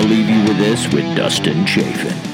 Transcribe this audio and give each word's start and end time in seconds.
I'll 0.00 0.08
leave 0.08 0.30
you 0.30 0.42
with 0.44 0.56
this 0.56 0.90
with 0.94 1.14
Dustin 1.14 1.66
Chafin. 1.66 2.29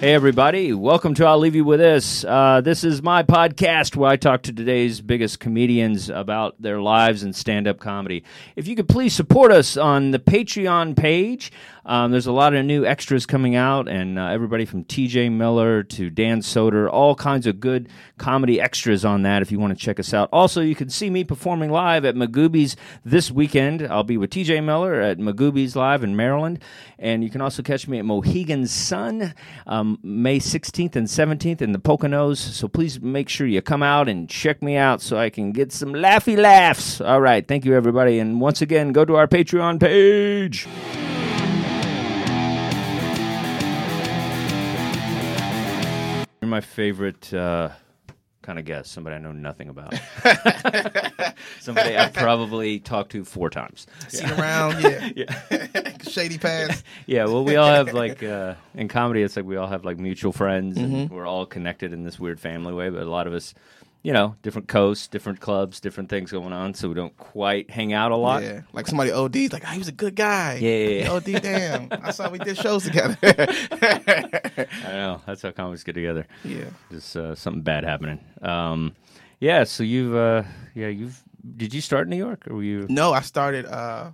Hey, 0.00 0.14
everybody. 0.14 0.72
Welcome 0.72 1.12
to 1.16 1.26
I'll 1.26 1.38
Leave 1.38 1.54
You 1.54 1.66
With 1.66 1.78
This. 1.78 2.24
Uh, 2.24 2.62
this 2.62 2.84
is 2.84 3.02
my 3.02 3.22
podcast 3.22 3.96
where 3.96 4.08
I 4.08 4.16
talk 4.16 4.40
to 4.44 4.52
today's 4.54 5.02
biggest 5.02 5.40
comedians 5.40 6.08
about 6.08 6.54
their 6.58 6.80
lives 6.80 7.22
and 7.22 7.36
stand 7.36 7.68
up 7.68 7.80
comedy. 7.80 8.24
If 8.56 8.66
you 8.66 8.76
could 8.76 8.88
please 8.88 9.12
support 9.12 9.52
us 9.52 9.76
on 9.76 10.10
the 10.10 10.18
Patreon 10.18 10.96
page, 10.96 11.52
um, 11.84 12.12
there's 12.12 12.26
a 12.26 12.32
lot 12.32 12.54
of 12.54 12.64
new 12.64 12.86
extras 12.86 13.26
coming 13.26 13.56
out, 13.56 13.88
and 13.88 14.18
uh, 14.18 14.26
everybody 14.28 14.64
from 14.64 14.84
TJ 14.84 15.32
Miller 15.32 15.82
to 15.82 16.08
Dan 16.08 16.40
Soder, 16.40 16.88
all 16.90 17.14
kinds 17.14 17.46
of 17.46 17.60
good 17.60 17.88
comedy 18.16 18.60
extras 18.60 19.04
on 19.04 19.22
that 19.22 19.42
if 19.42 19.52
you 19.52 19.58
want 19.58 19.76
to 19.76 19.84
check 19.84 19.98
us 19.98 20.14
out. 20.14 20.28
Also, 20.32 20.60
you 20.60 20.74
can 20.74 20.88
see 20.88 21.10
me 21.10 21.24
performing 21.24 21.70
live 21.70 22.06
at 22.06 22.14
Magooby's 22.14 22.76
this 23.04 23.30
weekend. 23.30 23.82
I'll 23.82 24.04
be 24.04 24.16
with 24.16 24.30
TJ 24.30 24.64
Miller 24.64 25.00
at 25.00 25.18
Magooby's 25.18 25.76
Live 25.76 26.04
in 26.04 26.16
Maryland, 26.16 26.60
and 27.00 27.24
you 27.24 27.30
can 27.30 27.40
also 27.40 27.62
catch 27.62 27.88
me 27.88 27.98
at 27.98 28.04
Mohegan 28.04 28.66
Sun 28.66 29.34
um, 29.66 29.98
May 30.02 30.38
16th 30.38 30.96
and 30.96 31.06
17th 31.06 31.62
in 31.62 31.72
the 31.72 31.78
Poconos. 31.78 32.36
So 32.36 32.68
please 32.68 33.00
make 33.00 33.30
sure 33.30 33.46
you 33.46 33.62
come 33.62 33.82
out 33.82 34.08
and 34.08 34.28
check 34.28 34.62
me 34.62 34.76
out 34.76 35.00
so 35.00 35.16
I 35.16 35.30
can 35.30 35.52
get 35.52 35.72
some 35.72 35.94
laughy 35.94 36.36
laughs. 36.36 37.00
All 37.00 37.22
right, 37.22 37.46
thank 37.46 37.64
you, 37.64 37.74
everybody. 37.74 38.18
And 38.18 38.40
once 38.40 38.60
again, 38.60 38.92
go 38.92 39.06
to 39.06 39.16
our 39.16 39.26
Patreon 39.26 39.80
page. 39.80 40.66
You're 46.42 46.50
my 46.50 46.60
favorite 46.60 47.32
uh, 47.32 47.70
kind 48.42 48.58
of 48.58 48.64
guess. 48.64 48.88
Somebody 48.88 49.16
I 49.16 49.18
know 49.18 49.32
nothing 49.32 49.68
about. 49.68 49.94
somebody 51.60 51.96
I 51.96 52.08
probably 52.08 52.80
talked 52.80 53.12
to 53.12 53.24
four 53.24 53.50
times. 53.50 53.86
Seen 54.08 54.30
around, 54.30 54.82
yeah. 55.16 55.40
Shady 56.02 56.38
past. 56.38 56.84
Yeah, 57.06 57.24
well, 57.24 57.44
we 57.44 57.56
all 57.56 57.68
have 57.68 57.92
like 57.92 58.22
uh, 58.22 58.54
in 58.74 58.88
comedy, 58.88 59.22
it's 59.22 59.36
like 59.36 59.44
we 59.44 59.56
all 59.56 59.68
have 59.68 59.84
like 59.84 59.98
mutual 59.98 60.32
friends, 60.32 60.78
and 60.78 61.10
we're 61.10 61.26
all 61.26 61.46
connected 61.46 61.92
in 61.92 62.04
this 62.04 62.18
weird 62.18 62.40
family 62.40 62.72
way. 62.72 62.88
But 62.88 63.02
a 63.02 63.10
lot 63.10 63.26
of 63.26 63.34
us, 63.34 63.54
you 64.02 64.12
know, 64.12 64.34
different 64.42 64.66
coasts, 64.68 65.06
different 65.08 65.40
clubs, 65.40 65.78
different 65.80 66.08
things 66.08 66.30
going 66.32 66.52
on, 66.52 66.72
so 66.74 66.88
we 66.88 66.94
don't 66.94 67.14
quite 67.18 67.70
hang 67.70 67.92
out 67.92 68.12
a 68.12 68.16
lot. 68.16 68.42
Yeah, 68.42 68.62
like 68.72 68.86
somebody 68.86 69.12
OD'd, 69.12 69.52
like, 69.52 69.62
oh, 69.66 69.70
he 69.70 69.78
was 69.78 69.88
a 69.88 69.92
good 69.92 70.16
guy. 70.16 70.54
Yeah, 70.60 70.76
yeah, 70.76 71.02
yeah. 71.04 71.10
OD, 71.12 71.24
damn. 71.42 71.88
I 72.02 72.10
saw 72.10 72.30
we 72.30 72.38
did 72.38 72.56
shows 72.56 72.84
together. 72.84 73.18
I 73.22 74.66
know 74.92 75.20
that's 75.26 75.42
how 75.42 75.50
comics 75.50 75.84
get 75.84 75.94
together. 75.94 76.26
yeah. 76.44 76.64
Just 76.90 77.16
uh, 77.16 77.34
something 77.34 77.62
bad 77.62 77.84
happening. 77.84 78.20
Um, 78.42 78.94
yeah, 79.38 79.64
so 79.64 79.82
you've, 79.82 80.14
uh, 80.14 80.42
yeah, 80.74 80.88
you've. 80.88 81.22
Did 81.56 81.72
you 81.72 81.80
start 81.80 82.04
in 82.06 82.10
New 82.10 82.16
York, 82.16 82.46
or 82.48 82.56
were 82.56 82.62
you? 82.62 82.86
No, 82.90 83.12
I 83.12 83.20
started. 83.22 83.64
uh 83.66 84.10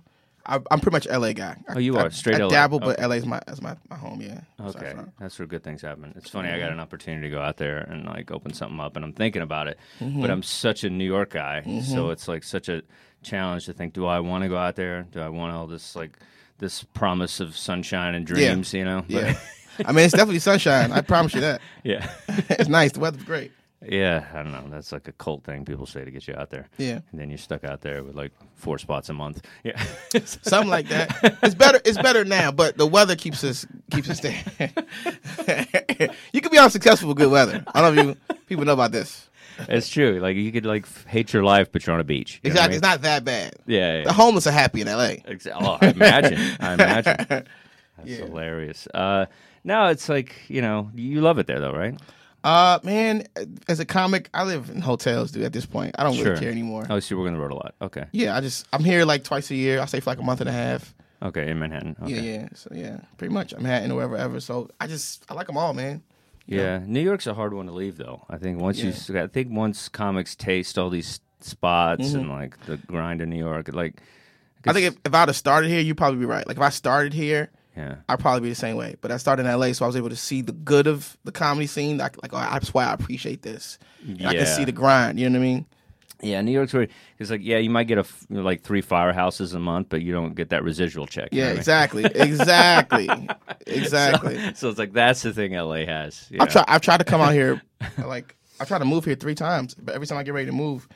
I, 0.47 0.55
I'm 0.71 0.79
pretty 0.79 0.95
much 0.95 1.07
LA 1.07 1.33
guy. 1.33 1.57
I, 1.67 1.73
Oh, 1.75 1.79
you 1.79 1.97
I- 1.97 2.03
are, 2.03 2.09
straight 2.09 2.37
I 2.39 2.43
LA. 2.43 2.49
dabble, 2.49 2.79
but 2.79 2.97
Okay. 2.99 3.05
LA's 3.05 3.25
my 3.25 3.41
is 3.47 3.61
my, 3.61 3.75
my 3.89 3.97
home. 3.97 4.21
Yeah. 4.21 4.39
Okay, 4.65 4.93
that's 5.19 5.37
where 5.39 5.45
good 5.47 5.63
things 5.63 5.81
happen. 5.81 6.13
It's 6.15 6.29
funny. 6.29 6.49
I 6.49 6.57
got 6.59 6.71
an 6.71 6.79
opportunity 6.79 7.27
to 7.29 7.35
go 7.35 7.41
out 7.41 7.57
there 7.57 7.77
and 7.79 8.05
like 8.05 8.31
open 8.31 8.53
something 8.53 8.79
up, 8.79 8.95
and 8.95 9.03
I'm 9.03 9.13
thinking 9.13 9.41
about 9.41 9.67
it. 9.67 9.77
Mm-hmm. 9.99 10.21
But 10.21 10.31
I'm 10.31 10.43
such 10.43 10.83
a 10.83 10.89
New 10.89 11.05
York 11.05 11.31
guy, 11.31 11.63
so 11.83 12.09
it's 12.11 12.27
like 12.27 12.43
such 12.43 12.69
a 12.69 12.81
challenge 13.23 13.65
to 13.65 13.73
think: 13.73 13.93
Do 13.93 14.05
I 14.05 14.19
want 14.21 14.43
to 14.43 14.47
go 14.49 14.57
out 14.57 14.75
there? 14.75 15.03
Do 15.11 15.19
I 15.21 15.29
want 15.29 15.53
all 15.53 15.67
this 15.67 15.95
like 15.95 16.17
this 16.59 16.83
promise 16.83 17.39
of 17.39 17.57
sunshine 17.57 18.15
and 18.15 18.25
dreams? 18.25 18.73
You 18.73 18.85
know? 18.85 19.03
Yeah. 19.07 19.37
I 19.85 19.91
mean, 19.91 20.05
it's 20.05 20.13
definitely 20.13 20.39
sunshine. 20.39 20.91
I 20.91 21.01
promise 21.01 21.35
you 21.35 21.41
that. 21.41 21.61
yeah, 21.83 22.09
it's 22.27 22.67
nice. 22.69 22.93
The 22.93 22.99
weather's 22.99 23.23
great. 23.23 23.51
Yeah. 23.85 24.25
I 24.33 24.43
don't 24.43 24.51
know. 24.51 24.65
That's 24.69 24.91
like 24.91 25.07
a 25.07 25.11
cult 25.13 25.43
thing 25.43 25.65
people 25.65 25.85
say 25.85 26.03
to 26.05 26.11
get 26.11 26.27
you 26.27 26.35
out 26.35 26.49
there. 26.49 26.67
Yeah. 26.77 26.99
and 27.11 27.19
then 27.19 27.29
you're 27.29 27.37
stuck 27.37 27.63
out 27.63 27.81
there 27.81 28.03
with 28.03 28.15
like 28.15 28.31
four 28.55 28.77
spots 28.77 29.09
a 29.09 29.13
month. 29.13 29.45
Yeah, 29.63 29.81
Something 30.25 30.69
like 30.69 30.87
that. 30.89 31.37
It's 31.43 31.55
better. 31.55 31.79
It's 31.85 31.97
better 31.97 32.25
now, 32.25 32.51
but 32.51 32.77
the 32.77 32.87
weather 32.87 33.15
keeps 33.15 33.43
us 33.43 33.65
keeps 33.91 34.09
us 34.09 34.19
there. 34.21 34.41
you 36.33 36.41
can 36.41 36.51
be 36.51 36.57
unsuccessful 36.57 37.09
with 37.09 37.17
good 37.17 37.31
weather. 37.31 37.63
I 37.73 37.81
don't 37.81 37.95
know 37.95 38.01
if 38.11 38.17
you 38.29 38.35
people 38.47 38.65
know 38.65 38.73
about 38.73 38.91
this. 38.91 39.29
it's 39.69 39.89
true. 39.89 40.19
Like 40.19 40.35
you 40.35 40.51
could 40.51 40.65
like 40.65 40.87
hate 41.07 41.33
your 41.33 41.43
life, 41.43 41.71
but 41.71 41.85
you're 41.85 41.93
on 41.93 41.99
a 41.99 42.03
beach. 42.03 42.39
You 42.43 42.49
what 42.51 42.59
I 42.61 42.65
Exactly. 42.65 42.75
It's 42.77 42.83
not 42.83 43.01
that 43.01 43.23
bad. 43.25 43.53
mean? 43.67 43.77
Yeah, 43.79 43.97
yeah. 43.99 44.03
The 44.05 44.13
homeless 44.13 44.47
are 44.47 44.51
happy 44.51 44.81
in 44.81 44.87
LA. 44.87 45.17
Exa- 45.27 45.51
Oh, 45.59 45.77
I 45.81 45.87
imagine. 45.89 46.39
I 46.59 46.73
imagine. 46.73 47.15
That's 47.97 48.09
Yeah. 48.09 48.17
hilarious. 48.25 48.87
Uh, 48.93 49.25
now 49.63 49.87
it's 49.87 50.07
like 50.09 50.35
you 50.47 50.61
know 50.61 50.91
you 50.95 51.21
love 51.21 51.39
it 51.39 51.47
there 51.47 51.59
though, 51.59 51.73
right? 51.73 51.99
Uh, 52.47 52.79
man, 52.83 53.23
as 53.67 53.79
a 53.81 53.85
comic, 53.85 54.29
I 54.33 54.43
live 54.45 54.69
in 54.69 54.79
hotels, 54.79 55.31
dude. 55.31 55.43
At 55.43 55.51
this 55.51 55.65
point, 55.65 55.95
I 55.99 56.03
don't 56.03 56.13
Sure. 56.13 56.27
really 56.29 56.39
care 56.39 56.49
anymore. 56.51 56.85
Oh, 56.89 56.99
so 56.99 57.13
you're 57.15 57.19
working 57.21 57.33
the 57.35 57.41
road 57.41 57.51
a 57.51 57.55
lot. 57.55 57.75
Okay. 57.81 58.05
Yeah, 58.13 58.35
I 58.35 58.41
just 58.41 58.65
I'm 58.71 58.83
here 58.83 59.03
like 59.05 59.23
twice 59.25 59.51
a 59.51 59.55
year. 59.55 59.81
I 59.81 59.85
stay 59.85 59.99
for 59.99 60.09
like 60.11 60.19
a 60.19 60.23
month 60.23 60.39
and 60.39 60.49
a 60.49 60.53
half. 60.53 60.95
Okay, 61.21 61.49
in 61.49 61.59
Manhattan. 61.59 61.95
Okay. 62.03 62.13
Yeah, 62.13 62.21
yeah. 62.21 62.47
So 62.53 62.69
yeah, 62.73 62.99
pretty 63.17 63.33
much. 63.33 63.51
I'm 63.53 63.63
Manhattan 63.63 63.91
or 63.91 63.95
wherever 63.95 64.15
ever. 64.17 64.39
So 64.39 64.69
I 64.79 64.87
just 64.87 65.25
I 65.29 65.33
like 65.33 65.47
them 65.47 65.57
all, 65.57 65.73
man. 65.73 66.03
Yeah, 66.45 66.79
New 66.85 67.01
York's 67.01 67.27
a 67.27 67.33
hard 67.33 67.53
one 67.53 67.65
to 67.65 67.73
leave 67.73 67.97
though. 67.97 68.23
I 68.29 68.37
think 68.37 68.61
once 68.61 68.79
you, 68.79 68.93
I 69.19 69.27
think 69.27 69.49
once 69.51 69.89
comics 69.89 70.33
taste 70.35 70.77
all 70.77 70.89
these 70.89 71.19
spots 71.41 72.13
and 72.13 72.29
like 72.29 72.57
the 72.65 72.77
grind 72.77 73.21
in 73.21 73.29
New 73.29 73.39
York, 73.43 73.73
like 73.73 73.95
Mm-hmm. 74.61 74.69
I 74.71 74.73
think 74.73 74.85
if, 74.87 74.95
if 75.05 75.13
I'd 75.13 75.27
have 75.29 75.35
started 75.35 75.69
here, 75.69 75.79
you'd 75.79 75.97
probably 75.97 76.19
be 76.19 76.25
right. 76.25 76.45
Like 76.45 76.57
if 76.57 76.63
I 76.63 76.69
started 76.69 77.13
here, 77.13 77.51
yeah, 77.77 77.95
I'd 78.09 78.19
probably 78.19 78.41
be 78.41 78.49
the 78.49 78.55
same 78.55 78.75
way. 78.75 78.95
But 78.99 79.11
I 79.11 79.17
started 79.17 79.45
in 79.45 79.59
LA, 79.59 79.71
so 79.73 79.85
I 79.85 79.87
was 79.87 79.95
able 79.95 80.09
to 80.09 80.15
see 80.15 80.41
the 80.41 80.51
good 80.51 80.87
of 80.87 81.15
the 81.23 81.31
comedy 81.31 81.67
scene. 81.67 81.97
Like, 81.97 82.21
like 82.23 82.33
oh, 82.33 82.37
that's 82.39 82.73
why 82.73 82.85
I 82.85 82.93
appreciate 82.93 83.43
this. 83.43 83.77
And 84.05 84.27
I 84.27 84.33
can 84.33 84.41
Yeah. 84.41 84.55
see 84.55 84.65
the 84.65 84.71
grind. 84.71 85.19
You 85.19 85.29
know 85.29 85.39
what 85.39 85.45
I 85.45 85.47
mean? 85.47 85.65
yeah. 86.23 86.41
New 86.41 86.51
York's 86.51 86.73
where 86.73 86.87
it's 87.19 87.29
like 87.29 87.41
yeah, 87.43 87.57
you 87.59 87.69
might 87.69 87.83
get 87.85 87.97
a 87.99 88.01
f- 88.01 88.25
like 88.29 88.63
three 88.63 88.81
firehouses 88.81 89.53
a 89.53 89.59
month, 89.59 89.87
but 89.89 90.01
you 90.01 90.11
don't 90.11 90.33
get 90.33 90.49
that 90.49 90.63
residual 90.63 91.05
check. 91.05 91.29
you 91.31 91.37
Yeah, 91.39 91.43
know 91.43 91.49
what 91.49 91.51
I 91.51 91.53
mean? 91.53 91.59
exactly, 91.59 92.05
exactly, 92.15 93.29
exactly. 93.67 94.53
So 94.55 94.69
it's 94.69 94.79
like 94.79 94.93
that's 94.93 95.21
the 95.21 95.33
thing 95.33 95.53
LA 95.53 95.85
has. 95.85 96.27
you 96.31 96.41
I've 96.41 96.49
tried. 96.51 96.65
I've 96.67 96.81
tried 96.81 96.97
to 96.97 97.03
come 97.03 97.21
out 97.21 97.33
here. 97.33 97.61
Like 98.03 98.35
I 98.59 98.65
tried 98.65 98.79
to 98.79 98.85
move 98.85 99.05
here 99.05 99.13
three 99.15 99.35
times, 99.35 99.75
but 99.75 99.93
every 99.93 100.07
time 100.07 100.17
I 100.17 100.23
get 100.23 100.33
ready 100.33 100.47
to 100.47 100.51
move, 100.51 100.87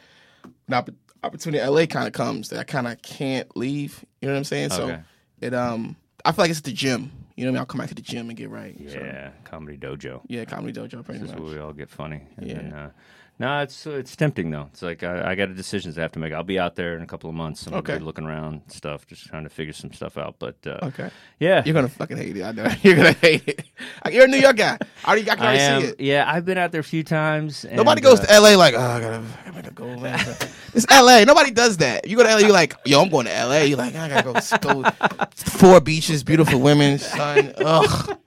an 0.68 0.74
opp- 0.74 0.90
opportunity 1.24 1.62
in 1.64 1.70
LA 1.72 1.86
kind 1.86 2.08
of 2.08 2.14
comes 2.14 2.50
that 2.50 2.60
I 2.60 2.64
kind 2.64 2.88
of 2.88 3.00
can't 3.04 3.56
leave. 3.56 4.04
You 4.20 4.28
know 4.28 4.34
what 4.34 4.40
I'm 4.40 4.44
saying? 4.46 4.70
So 4.72 4.84
Okay. 4.86 5.00
it 5.42 5.54
um, 5.54 5.96
I 6.26 6.32
feel 6.32 6.44
like 6.44 6.52
it's 6.52 6.62
the 6.62 6.72
gym. 6.74 7.12
You 7.36 7.46
know 7.46 7.52
what 7.52 7.54
I 7.54 7.54
mean? 7.54 7.58
I'll 7.60 7.66
come 7.66 7.80
back 7.80 7.90
to 7.90 7.96
the 7.96 8.02
gym 8.02 8.30
and 8.30 8.38
get 8.38 8.50
right. 8.50 8.76
So, 8.90 9.00
Yeah, 9.00 9.32
comedy 9.44 9.78
dojo. 9.78 10.22
yeah, 10.28 10.46
comedy 10.46 10.78
dojo 10.80 11.04
pretty 11.04 11.20
This 11.22 11.30
is 11.32 11.36
where 11.36 11.54
we 11.54 11.60
all 11.60 11.74
get 11.74 11.90
funny. 11.90 12.22
And 12.38 12.48
Yeah. 12.48 12.54
then, 12.56 12.74
uh, 12.74 12.92
no, 13.40 13.60
it's 13.62 13.88
it's 13.88 14.16
tempting 14.16 14.52
though. 14.52 14.68
It's 14.72 14.82
like 14.84 15.04
I, 15.04 15.32
I 15.32 15.36
got 15.36 15.50
a 15.50 15.54
decisions 15.54 15.98
I 15.98 16.02
have 16.02 16.12
to 16.12 16.20
make. 16.20 16.32
I'll 16.32 16.44
be 16.44 16.60
out 16.60 16.76
there 16.76 16.96
in 16.96 17.02
a 17.02 17.08
couple 17.08 17.30
of 17.30 17.36
months. 17.36 17.66
I'm 17.66 17.74
Okay. 17.76 17.98
be 17.98 18.04
looking 18.04 18.26
around 18.26 18.62
stuff, 18.68 19.08
just 19.08 19.26
trying 19.26 19.44
to 19.46 19.50
figure 19.50 19.74
some 19.74 19.92
stuff 19.94 20.18
out. 20.18 20.36
But 20.38 20.56
uh, 20.68 20.78
Okay. 20.84 21.10
yeah, 21.40 21.64
You're 21.66 21.74
gonna 21.74 21.90
fucking 21.90 22.18
hate 22.18 22.38
it. 22.38 22.44
I 22.44 22.52
know. 22.52 22.68
You're 22.84 22.96
gonna 22.96 23.14
hate 23.14 23.48
it. 23.48 23.64
You're 24.12 24.26
a 24.26 24.28
New 24.28 24.38
York 24.38 24.58
guy. 24.58 24.78
I 25.04 25.08
already, 25.08 25.30
I 25.32 25.36
can 25.36 25.46
I 25.46 25.56
am. 25.56 25.82
see 25.82 25.88
it. 25.88 26.00
Yeah, 26.00 26.32
I've 26.32 26.46
been 26.46 26.58
out 26.60 26.72
there 26.72 26.82
a 26.82 26.84
few 26.84 27.04
times. 27.04 27.66
And, 27.66 27.78
Nobody 27.78 28.02
goes 28.02 28.20
uh, 28.20 28.26
to 28.28 28.40
LA 28.40 28.56
like, 28.56 28.76
oh, 28.76 28.80
I 28.80 29.00
gotta, 29.02 29.24
I 29.48 29.52
gotta 29.52 29.72
go, 29.72 29.98
man. 29.98 30.20
it's 30.74 30.86
LA. 30.92 31.24
Nobody 31.24 31.50
does 31.52 31.78
that. 31.78 32.08
You 32.08 32.18
go 32.18 32.24
to 32.24 32.30
LA, 32.30 32.38
you're 32.40 32.52
like, 32.52 32.76
yo, 32.86 33.02
I'm 33.02 33.10
going 33.10 33.26
to 33.26 33.46
LA. 33.46 33.62
You're 33.62 33.78
like, 33.78 33.96
I 33.96 34.08
gotta 34.08 34.24
go, 34.60 34.84
go 34.84 35.28
four 35.36 35.82
beaches, 35.82 36.24
beautiful 36.24 36.60
women, 36.60 37.00
sun. 37.00 37.54
Ugh. 37.58 38.18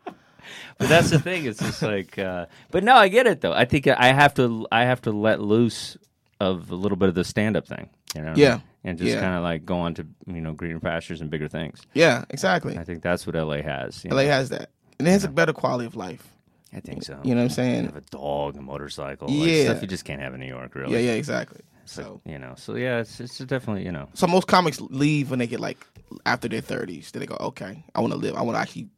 But 0.79 0.89
that's 0.89 1.11
the 1.11 1.19
thing. 1.19 1.45
It's 1.47 1.61
just 1.61 1.83
like, 1.83 2.19
uh, 2.19 2.47
but 2.71 2.85
no, 2.85 2.95
I 2.95 3.09
get 3.09 3.27
it 3.27 3.41
though. 3.41 3.53
I 3.53 3.65
think 3.65 3.87
I 3.87 4.13
have 4.13 4.35
to. 4.35 4.67
I 4.73 4.85
have 4.85 5.03
to 5.03 5.13
let 5.13 5.41
loose 5.41 5.97
of 6.41 6.71
a 6.71 6.75
little 6.75 6.97
bit 6.97 7.09
of 7.09 7.15
the 7.15 7.25
stand 7.25 7.57
up 7.57 7.67
thing. 7.67 7.91
You 8.15 8.23
know. 8.23 8.35
Yeah. 8.37 8.61
And 8.87 8.99
just 8.99 9.11
Yeah. 9.15 9.21
kind 9.21 9.35
of 9.37 9.43
like 9.43 9.65
go 9.65 9.79
on 9.79 9.95
to 9.95 10.07
you 10.27 10.41
know 10.41 10.53
greener 10.53 10.81
pastures 10.81 11.21
and 11.21 11.31
bigger 11.31 11.49
things. 11.49 11.81
Yeah, 11.95 12.25
exactly. 12.29 12.77
I 12.77 12.85
think 12.85 13.03
that's 13.03 13.27
what 13.27 13.35
LA 13.35 13.63
has. 13.63 14.05
LA 14.05 14.23
know? 14.25 14.29
has 14.29 14.51
that, 14.51 14.71
and 14.99 15.09
it 15.09 15.11
has 15.11 15.25
a 15.25 15.29
better 15.29 15.53
quality 15.55 15.87
of 15.87 15.97
life. 15.97 16.29
I 16.77 16.81
think 16.81 17.03
so. 17.05 17.19
You 17.23 17.35
know 17.35 17.41
what 17.43 17.45
I'm 17.45 17.51
saying? 17.51 17.85
have 17.85 17.97
a 17.97 18.01
dog, 18.03 18.57
a 18.57 18.61
motorcycle, 18.61 19.31
Yeah. 19.31 19.47
like 19.47 19.67
stuff 19.71 19.83
you 19.83 19.89
just 19.89 20.05
can't 20.05 20.21
have 20.21 20.35
in 20.35 20.41
New 20.41 20.47
York, 20.49 20.75
really. 20.75 20.93
Yeah, 20.93 21.13
yeah, 21.13 21.17
exactly. 21.17 21.61
So 21.87 22.03
So, 22.03 22.21
you 22.27 22.39
know, 22.39 22.55
so 22.57 22.75
yeah, 22.75 22.99
it's 22.99 23.21
it's 23.21 23.39
definitely 23.39 23.85
you 23.85 23.93
know, 23.93 24.09
so 24.15 24.27
most 24.27 24.49
comics 24.49 24.81
leave 24.81 25.31
when 25.31 25.39
they 25.39 25.47
get 25.47 25.61
like 25.61 25.87
after 26.27 26.49
their 26.49 26.61
30s. 26.63 27.13
Then 27.13 27.21
they 27.21 27.27
go, 27.27 27.37
okay, 27.41 27.85
I 27.95 28.01
want 28.01 28.13
to 28.13 28.19
live. 28.19 28.35
I 28.35 28.43
want 28.43 28.57
to 28.57 28.61
actually 28.61 28.89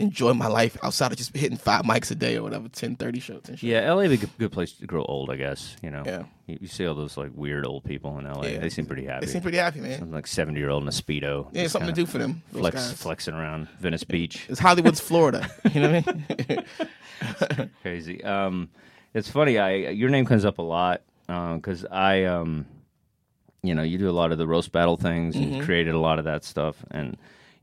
enjoy 0.00 0.32
my 0.32 0.46
life 0.46 0.76
outside 0.82 1.10
of 1.10 1.18
just 1.18 1.36
hitting 1.36 1.58
five 1.58 1.82
mics 1.84 2.10
a 2.10 2.14
day 2.14 2.36
or 2.36 2.42
whatever, 2.44 2.68
10, 2.68 2.94
30 2.96 3.18
shows 3.20 3.42
and 3.48 3.58
shit. 3.58 3.68
yeah, 3.68 3.92
LA 3.92 4.02
be 4.06 4.14
a 4.14 4.16
good, 4.18 4.30
good 4.38 4.52
place 4.52 4.72
to 4.72 4.86
grow 4.86 5.04
old, 5.04 5.28
I 5.28 5.34
guess. 5.36 5.74
You 5.82 5.90
know, 5.90 6.02
Yeah. 6.06 6.22
you, 6.46 6.58
you 6.60 6.68
see 6.68 6.86
all 6.86 6.94
those 6.94 7.16
like 7.16 7.30
weird 7.34 7.66
old 7.66 7.82
people 7.84 8.16
in 8.18 8.24
LA. 8.24 8.42
Yeah. 8.46 8.58
They 8.60 8.68
seem 8.68 8.86
pretty 8.86 9.04
happy. 9.06 9.26
They 9.26 9.32
seem 9.32 9.42
pretty 9.42 9.58
happy, 9.58 9.80
man. 9.80 9.98
Some, 9.98 10.12
like 10.12 10.26
seventy 10.28 10.60
year 10.60 10.70
old 10.70 10.82
in 10.82 10.88
a 10.88 10.92
speedo. 10.92 11.48
Yeah, 11.52 11.66
something 11.66 11.88
to 11.92 12.00
do 12.00 12.06
for 12.06 12.18
them. 12.18 12.42
Flex, 12.52 12.76
guys. 12.76 12.92
flexing 12.92 13.34
around 13.34 13.68
Venice 13.80 14.04
Beach. 14.04 14.46
It's 14.48 14.60
Hollywood's 14.60 15.00
Florida. 15.00 15.48
You 15.72 15.80
know 15.80 15.90
what 15.92 16.08
I 16.08 16.46
mean? 16.48 17.70
Crazy. 17.82 18.22
Um, 18.22 18.68
it's 19.14 19.28
funny. 19.30 19.58
I 19.58 19.74
your 19.74 20.10
name 20.10 20.24
comes 20.26 20.44
up 20.44 20.58
a 20.58 20.62
lot 20.62 21.02
because 21.26 21.84
I, 21.90 22.24
um, 22.24 22.66
you 23.62 23.74
know, 23.74 23.82
you 23.82 23.98
do 23.98 24.08
a 24.08 24.12
lot 24.12 24.30
of 24.32 24.38
the 24.38 24.46
roast 24.46 24.70
battle 24.72 24.96
things 24.96 25.34
and 25.36 25.46
Mm-hmm. 25.54 25.64
created 25.64 25.94
a 25.94 25.98
lot 25.98 26.18
of 26.18 26.24
that 26.26 26.44
stuff, 26.44 26.76
and 26.90 27.16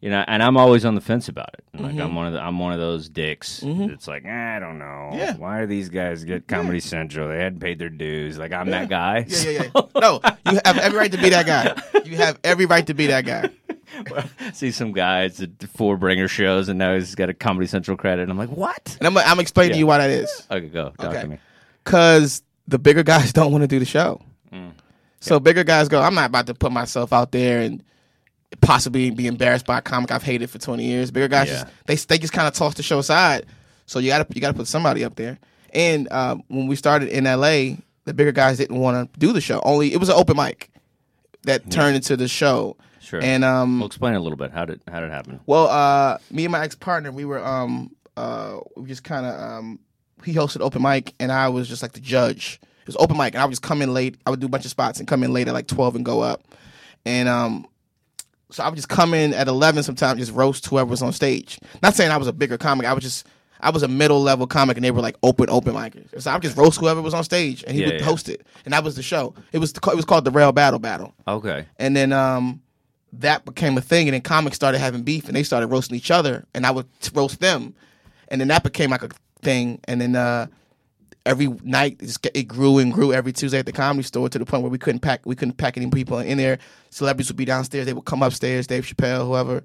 you 0.06 0.12
know, 0.12 0.24
and 0.28 0.44
I'm 0.44 0.56
always 0.56 0.86
on 0.86 0.94
the 0.94 1.02
fence 1.02 1.30
about 1.30 1.50
it. 1.56 1.64
Like 1.74 1.94
Mm-hmm. 1.94 2.02
I'm 2.02 2.14
one 2.16 2.28
of 2.28 2.34
the, 2.34 2.40
I'm 2.40 2.60
one 2.60 2.74
of 2.74 2.80
those 2.80 3.10
dicks. 3.10 3.64
It's 3.66 4.08
like 4.08 4.24
eh, 4.24 4.56
I 4.56 4.60
don't 4.60 4.78
know. 4.78 5.10
Yeah. 5.14 5.36
Why 5.36 5.62
do 5.62 5.66
these 5.66 5.90
guys 5.90 6.24
get 6.24 6.48
Comedy 6.48 6.80
Central? 6.80 7.28
They 7.30 7.40
hadn't 7.40 7.60
paid 7.60 7.80
their 7.80 7.90
dues. 7.90 8.38
Like 8.38 8.52
I'm 8.54 8.70
that 8.70 8.88
guy. 8.88 9.26
Yeah, 9.28 9.50
yeah, 9.50 9.64
yeah. 9.76 9.82
No, 10.00 10.20
you 10.52 10.60
have 10.64 10.78
every 10.78 11.00
right 11.00 11.12
to 11.12 11.18
be 11.18 11.30
that 11.32 11.48
guy. 11.48 11.82
You 12.06 12.18
have 12.18 12.40
every 12.44 12.68
right 12.68 12.86
to 12.86 12.94
be 12.94 13.08
that 13.08 13.26
guy. 13.26 13.50
See 14.54 14.70
some 14.72 14.92
guys 14.92 15.42
at 15.42 15.58
the 15.58 15.66
four 15.68 15.98
bringer 15.98 16.28
shows, 16.28 16.70
and 16.70 16.78
now 16.78 16.94
he's 16.94 17.16
got 17.16 17.30
a 17.30 17.34
Comedy 17.34 17.66
Central 17.66 17.98
credit. 17.98 18.30
I'm 18.30 18.38
like, 18.38 18.50
what? 18.50 18.96
And 19.00 19.08
I'm, 19.08 19.18
I'm 19.18 19.40
explaining 19.40 19.74
to 19.74 19.80
you 19.80 19.88
why 19.88 19.98
that 19.98 20.10
is. 20.12 20.46
Okay, 20.52 20.68
go 20.68 20.92
talk 21.00 21.10
Okay. 21.12 21.22
to 21.22 21.28
me. 21.28 21.38
Because 21.84 22.44
the 22.68 22.78
bigger 22.78 23.02
guys 23.04 23.34
don't 23.40 23.52
want 23.52 23.64
to 23.64 23.68
do 23.68 23.80
the 23.80 23.86
show. 23.86 24.22
Mm. 24.54 24.74
So 25.20 25.40
bigger 25.40 25.64
guys 25.64 25.88
go, 25.88 26.00
I'm 26.02 26.14
not 26.14 26.28
about 26.28 26.46
to 26.48 26.54
put 26.54 26.72
myself 26.72 27.12
out 27.12 27.32
there 27.32 27.62
and 27.62 27.82
possibly 28.62 29.10
be 29.12 29.28
embarrassed 29.28 29.66
by 29.66 29.80
a 29.80 29.82
comic 29.82 30.12
I've 30.12 30.24
hated 30.24 30.50
for 30.50 30.60
20 30.60 30.84
years. 30.84 31.12
Bigger 31.12 31.28
guys 31.28 31.48
Yeah. 31.50 31.64
just 31.64 32.08
they 32.10 32.16
they 32.16 32.18
just 32.20 32.34
kind 32.34 32.48
of 32.48 32.54
toss 32.54 32.74
the 32.76 32.84
show 32.84 33.00
aside. 33.00 33.46
So 33.86 34.00
you 34.00 34.10
gotta 34.10 34.26
you 34.34 34.42
gotta 34.42 34.54
put 34.58 34.68
somebody 34.68 35.04
up 35.04 35.16
there. 35.16 35.38
And 35.74 36.12
um, 36.12 36.44
when 36.48 36.68
we 36.68 36.76
started 36.76 37.10
in 37.10 37.26
LA, 37.26 37.76
the 38.06 38.14
bigger 38.14 38.32
guys 38.32 38.58
didn't 38.58 38.80
want 38.80 39.12
to 39.14 39.20
do 39.20 39.34
the 39.34 39.42
show. 39.42 39.60
Only 39.64 39.94
it 39.94 39.98
was 40.00 40.10
an 40.10 40.16
open 40.16 40.38
mic 40.38 40.70
that 41.44 41.70
turned 41.70 41.96
into 41.96 42.16
the 42.18 42.28
show. 42.28 42.78
Sure. 43.02 43.22
And 43.22 43.44
um, 43.44 43.80
well, 43.80 43.88
explain 43.88 44.16
a 44.16 44.20
little 44.20 44.38
bit. 44.38 44.52
How 44.52 44.66
did 44.66 44.82
how 44.88 45.00
did 45.00 45.08
it 45.10 45.14
happen? 45.14 45.40
well, 45.46 45.68
uh, 45.68 46.18
me 46.32 46.46
and 46.46 46.52
my 46.52 46.64
ex 46.64 46.76
partner, 46.76 47.12
we 47.12 47.26
were 47.26 47.44
um 47.46 47.92
uh 48.18 48.60
we 48.78 48.88
just 48.88 49.04
kind 49.04 49.26
of 49.26 49.40
um 49.40 49.80
he 50.24 50.34
hosted 50.34 50.62
open 50.62 50.82
mic 50.82 51.14
and 51.20 51.32
I 51.32 51.50
was 51.50 51.68
just 51.68 51.82
like 51.82 51.92
the 51.94 52.00
judge. 52.00 52.60
It 52.82 52.88
was 52.88 52.96
open 53.00 53.18
mic 53.18 53.34
and 53.34 53.42
I 53.42 53.46
would 53.46 53.52
just 53.52 53.62
come 53.62 53.82
in 53.82 53.94
late. 53.94 54.18
I 54.26 54.30
would 54.30 54.40
do 54.40 54.46
a 54.46 54.50
bunch 54.50 54.66
of 54.66 54.72
spots 54.72 55.00
and 55.00 55.08
come 55.08 55.24
in 55.24 55.34
late 55.34 55.48
at 55.48 55.54
like 55.54 55.68
twelve 55.68 55.96
and 55.96 56.06
go 56.06 56.22
up. 56.22 56.42
And 57.06 57.28
um 57.30 57.68
so 58.56 58.64
I 58.64 58.70
would 58.70 58.76
just 58.76 58.90
come 58.90 59.14
in 59.14 59.34
at 59.34 59.48
eleven 59.48 59.84
sometimes, 59.84 60.20
just 60.20 60.32
roast 60.32 60.66
whoever 60.68 60.90
was 60.90 61.02
on 61.02 61.12
stage. 61.14 61.60
Not 61.84 61.94
saying 61.96 62.12
I 62.12 62.18
was 62.18 62.28
a 62.28 62.34
bigger 62.34 62.58
comic. 62.58 62.86
I 62.88 62.94
was 62.94 63.04
just 63.04 63.28
I 63.60 63.70
was 63.70 63.84
a 63.84 63.88
middle 63.88 64.22
level 64.22 64.48
comic 64.48 64.78
and 64.78 64.84
they 64.84 64.92
were 64.92 65.02
like 65.02 65.16
open 65.24 65.50
open 65.50 65.74
micers. 65.74 66.22
So 66.22 66.32
I 66.32 66.36
would 66.36 66.44
just 66.44 66.58
roast 66.58 66.80
whoever 66.80 67.02
was 67.02 67.14
on 67.14 67.24
stage 67.24 67.64
and 67.66 67.76
he 67.76 67.82
Yeah, 67.82 67.88
would 67.88 68.00
yeah. 68.00 68.06
host 68.06 68.30
it. 68.30 68.46
And 68.66 68.74
that 68.74 68.84
was 68.84 68.96
the 68.96 69.04
show. 69.04 69.34
It 69.52 69.60
was 69.60 69.72
it 69.72 69.96
was 69.96 70.06
called 70.06 70.26
the 70.26 70.32
Rail 70.32 70.52
Battle 70.52 70.80
Battle 70.80 71.14
Okay. 71.28 71.66
and 71.80 71.96
then 71.96 72.12
um 72.14 72.62
that 73.14 73.46
became 73.46 73.78
a 73.78 73.82
thing 73.82 74.08
and 74.08 74.14
then 74.14 74.22
comics 74.22 74.56
started 74.58 74.80
having 74.80 75.04
beef 75.04 75.28
and 75.28 75.36
they 75.36 75.44
started 75.44 75.68
roasting 75.68 75.96
each 75.96 76.12
other 76.12 76.46
and 76.54 76.66
i 76.66 76.72
would 76.72 76.86
roast 77.14 77.40
them 77.40 77.74
and 78.28 78.42
then 78.42 78.50
that 78.50 78.62
became 78.62 78.90
like 78.90 79.04
a 79.04 79.10
thing 79.42 79.80
and 79.86 80.02
then 80.02 80.18
uh 80.18 80.48
every 81.26 81.48
night 81.64 81.94
it, 82.00 82.06
just, 82.06 82.22
get- 82.22 82.36
it 82.36 82.44
grew 82.44 82.78
and 82.78 82.94
grew 82.94 83.12
every 83.14 83.34
tuesday 83.34 83.60
at 83.60 83.66
the 83.66 83.72
comedy 83.72 84.04
store 84.04 84.30
to 84.30 84.38
the 84.40 84.46
point 84.46 84.64
where 84.64 84.72
we 84.72 84.78
couldn't 84.78 85.00
pack 85.00 85.26
we 85.26 85.36
couldn't 85.36 85.58
pack 85.58 85.78
any 85.78 85.90
people 85.90 86.20
in 86.20 86.38
there. 86.38 86.60
Celebrities 86.92 87.30
would 87.30 87.38
be 87.38 87.46
downstairs 87.46 87.86
they 87.86 87.94
would 87.94 88.06
come 88.06 88.22
upstairs 88.24 88.68
dave 88.68 88.86
chappelle 88.86 89.26
whoever. 89.26 89.64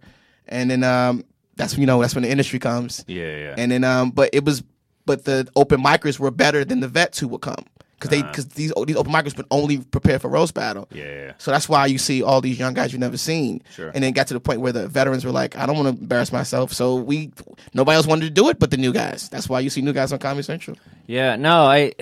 And 0.48 0.70
then 0.70 0.82
um 0.84 1.24
that's 1.56 1.74
when 1.74 1.80
you 1.82 1.86
know 1.86 2.00
that's 2.00 2.14
when 2.14 2.22
the 2.22 2.30
industry 2.30 2.58
comes. 2.58 3.04
Yeah, 3.06 3.36
yeah. 3.36 3.54
and 3.58 3.70
then 3.70 3.84
um 3.84 4.10
but 4.10 4.30
it 4.32 4.44
was 4.44 4.62
but 5.06 5.24
the 5.24 5.48
open 5.56 5.82
micers 5.82 6.18
were 6.18 6.30
better 6.30 6.64
than 6.64 6.80
the 6.80 6.88
vets 6.88 7.18
who 7.18 7.28
would 7.28 7.40
come 7.42 7.64
because 8.00 8.10
they 8.10 8.22
because 8.22 8.46
these 8.48 8.72
these 8.86 8.96
open 8.96 9.12
micers 9.12 9.36
would 9.36 9.46
only 9.50 9.78
prepare 9.78 10.18
for 10.18 10.28
roast 10.28 10.54
battle 10.54 10.88
yeah. 10.90 11.32
so 11.36 11.50
that's 11.50 11.68
why 11.68 11.84
you 11.86 11.98
see 11.98 12.22
all 12.22 12.40
these 12.40 12.58
young 12.58 12.74
guys 12.74 12.92
you've 12.92 13.00
never 13.00 13.16
seen. 13.16 13.62
Sure. 13.74 13.90
And 13.94 14.02
then 14.02 14.12
got 14.12 14.26
to 14.28 14.34
the 14.34 14.40
point 14.40 14.60
where 14.60 14.72
the 14.72 14.88
veterans 14.88 15.24
were 15.24 15.30
like, 15.30 15.56
I 15.56 15.66
don't 15.66 15.76
want 15.76 15.96
to 15.96 16.02
embarrass 16.02 16.32
myself. 16.32 16.72
So 16.72 16.96
we 16.96 17.32
nobody 17.74 17.96
else 17.96 18.06
wanted 18.06 18.24
to 18.24 18.30
do 18.30 18.48
it 18.48 18.58
but 18.58 18.70
the 18.70 18.76
new 18.76 18.92
guys. 18.92 19.28
That's 19.28 19.48
why 19.48 19.60
you 19.60 19.70
see 19.70 19.82
new 19.82 19.92
guys 19.92 20.12
on 20.12 20.18
Comedy 20.18 20.42
Central. 20.42 20.76
Yeah, 21.06 21.36
no, 21.36 21.64
I, 21.64 21.92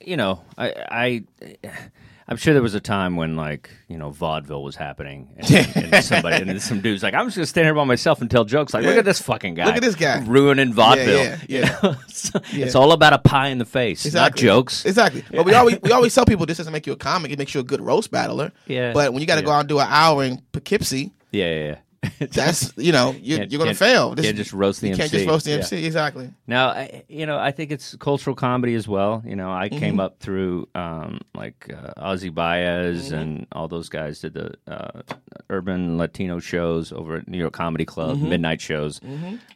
you 0.00 0.16
know, 0.16 0.42
I, 0.56 0.74
I, 0.90 1.24
I'm 2.30 2.36
sure 2.36 2.52
there 2.52 2.62
was 2.62 2.74
a 2.74 2.80
time 2.80 3.16
when 3.16 3.36
like 3.36 3.70
you 3.88 3.96
know 3.96 4.10
vaudeville 4.10 4.62
was 4.62 4.76
happening, 4.76 5.30
and, 5.36 5.76
and 5.76 6.04
somebody 6.04 6.48
and 6.48 6.60
some 6.60 6.82
dudes 6.82 7.02
like 7.02 7.14
I'm 7.14 7.26
just 7.26 7.36
gonna 7.36 7.46
stand 7.46 7.66
here 7.66 7.74
by 7.74 7.84
myself 7.84 8.20
and 8.20 8.30
tell 8.30 8.44
jokes. 8.44 8.74
Like, 8.74 8.84
look 8.84 8.98
at 8.98 9.06
this 9.06 9.20
fucking 9.20 9.54
guy. 9.54 9.64
Look 9.64 9.76
at 9.76 9.82
this 9.82 9.94
guy. 9.94 10.22
ruining 10.24 10.74
vaudeville. 10.74 11.24
yeah, 11.24 11.38
you 11.48 11.60
yeah. 11.60 11.78
know? 11.82 11.96
So 12.08 12.40
Yeah. 12.52 12.66
It's 12.66 12.74
all 12.74 12.92
about 12.92 13.12
a 13.12 13.18
pie 13.18 13.48
in 13.48 13.58
the 13.58 13.64
face, 13.64 14.12
not 14.12 14.36
jokes. 14.36 14.84
Exactly. 14.84 15.24
But 15.30 15.46
we 15.46 15.54
always 15.54 15.80
we 15.80 15.92
always 15.92 16.14
tell 16.14 16.26
people 16.26 16.44
this 16.44 16.58
doesn't 16.58 16.72
make 16.72 16.86
you 16.86 16.92
a 16.92 16.96
comic, 16.96 17.30
it 17.30 17.38
makes 17.38 17.54
you 17.54 17.60
a 17.60 17.64
good 17.64 17.80
roast 17.80 18.10
battler. 18.10 18.52
Yeah. 18.66 18.92
But 18.92 19.12
when 19.12 19.22
you 19.22 19.26
gotta 19.26 19.42
go 19.42 19.50
out 19.50 19.60
and 19.60 19.68
do 19.68 19.78
an 19.78 19.86
hour 19.88 20.22
in 20.24 20.42
Poughkeepsie, 20.52 21.12
Yeah, 21.30 21.54
yeah. 21.54 21.76
that's 22.20 22.72
you 22.76 22.92
know, 22.92 23.14
you're, 23.20 23.42
you're 23.44 23.58
gonna 23.58 23.74
fail. 23.74 24.14
This- 24.14 24.24
can't 24.26 24.36
just 24.36 24.52
roast 24.52 24.80
the 24.80 24.88
you 24.88 24.96
can't 24.96 25.10
just 25.10 25.26
roast 25.26 25.44
the 25.46 25.50
Yeah. 25.52 25.56
MC. 25.58 25.84
Exactly. 25.84 26.30
Now, 26.46 26.68
I, 26.68 27.02
you 27.08 27.26
know, 27.26 27.38
I 27.38 27.50
think 27.50 27.72
it's 27.72 27.96
cultural 27.96 28.36
comedy 28.36 28.74
as 28.74 28.86
well. 28.86 29.22
You 29.26 29.34
know, 29.36 29.50
I 29.50 29.68
Mm-hmm. 29.68 29.78
came 29.80 30.00
up 30.00 30.20
through 30.20 30.68
um, 30.74 31.20
like 31.34 31.70
uh, 31.74 31.92
Ozzy 32.00 32.32
Baez 32.32 33.06
Mm-hmm. 33.10 33.14
and 33.14 33.46
all 33.52 33.66
those 33.68 33.88
guys 33.88 34.20
did 34.20 34.34
the 34.34 34.54
uh, 34.66 35.02
urban 35.50 35.98
Latino 35.98 36.38
shows 36.38 36.92
over 36.92 37.16
at 37.16 37.28
New 37.28 37.38
York 37.38 37.52
Comedy 37.52 37.84
Club, 37.84 38.16
Mm-hmm. 38.18 38.28
midnight 38.28 38.60
shows, 38.60 39.00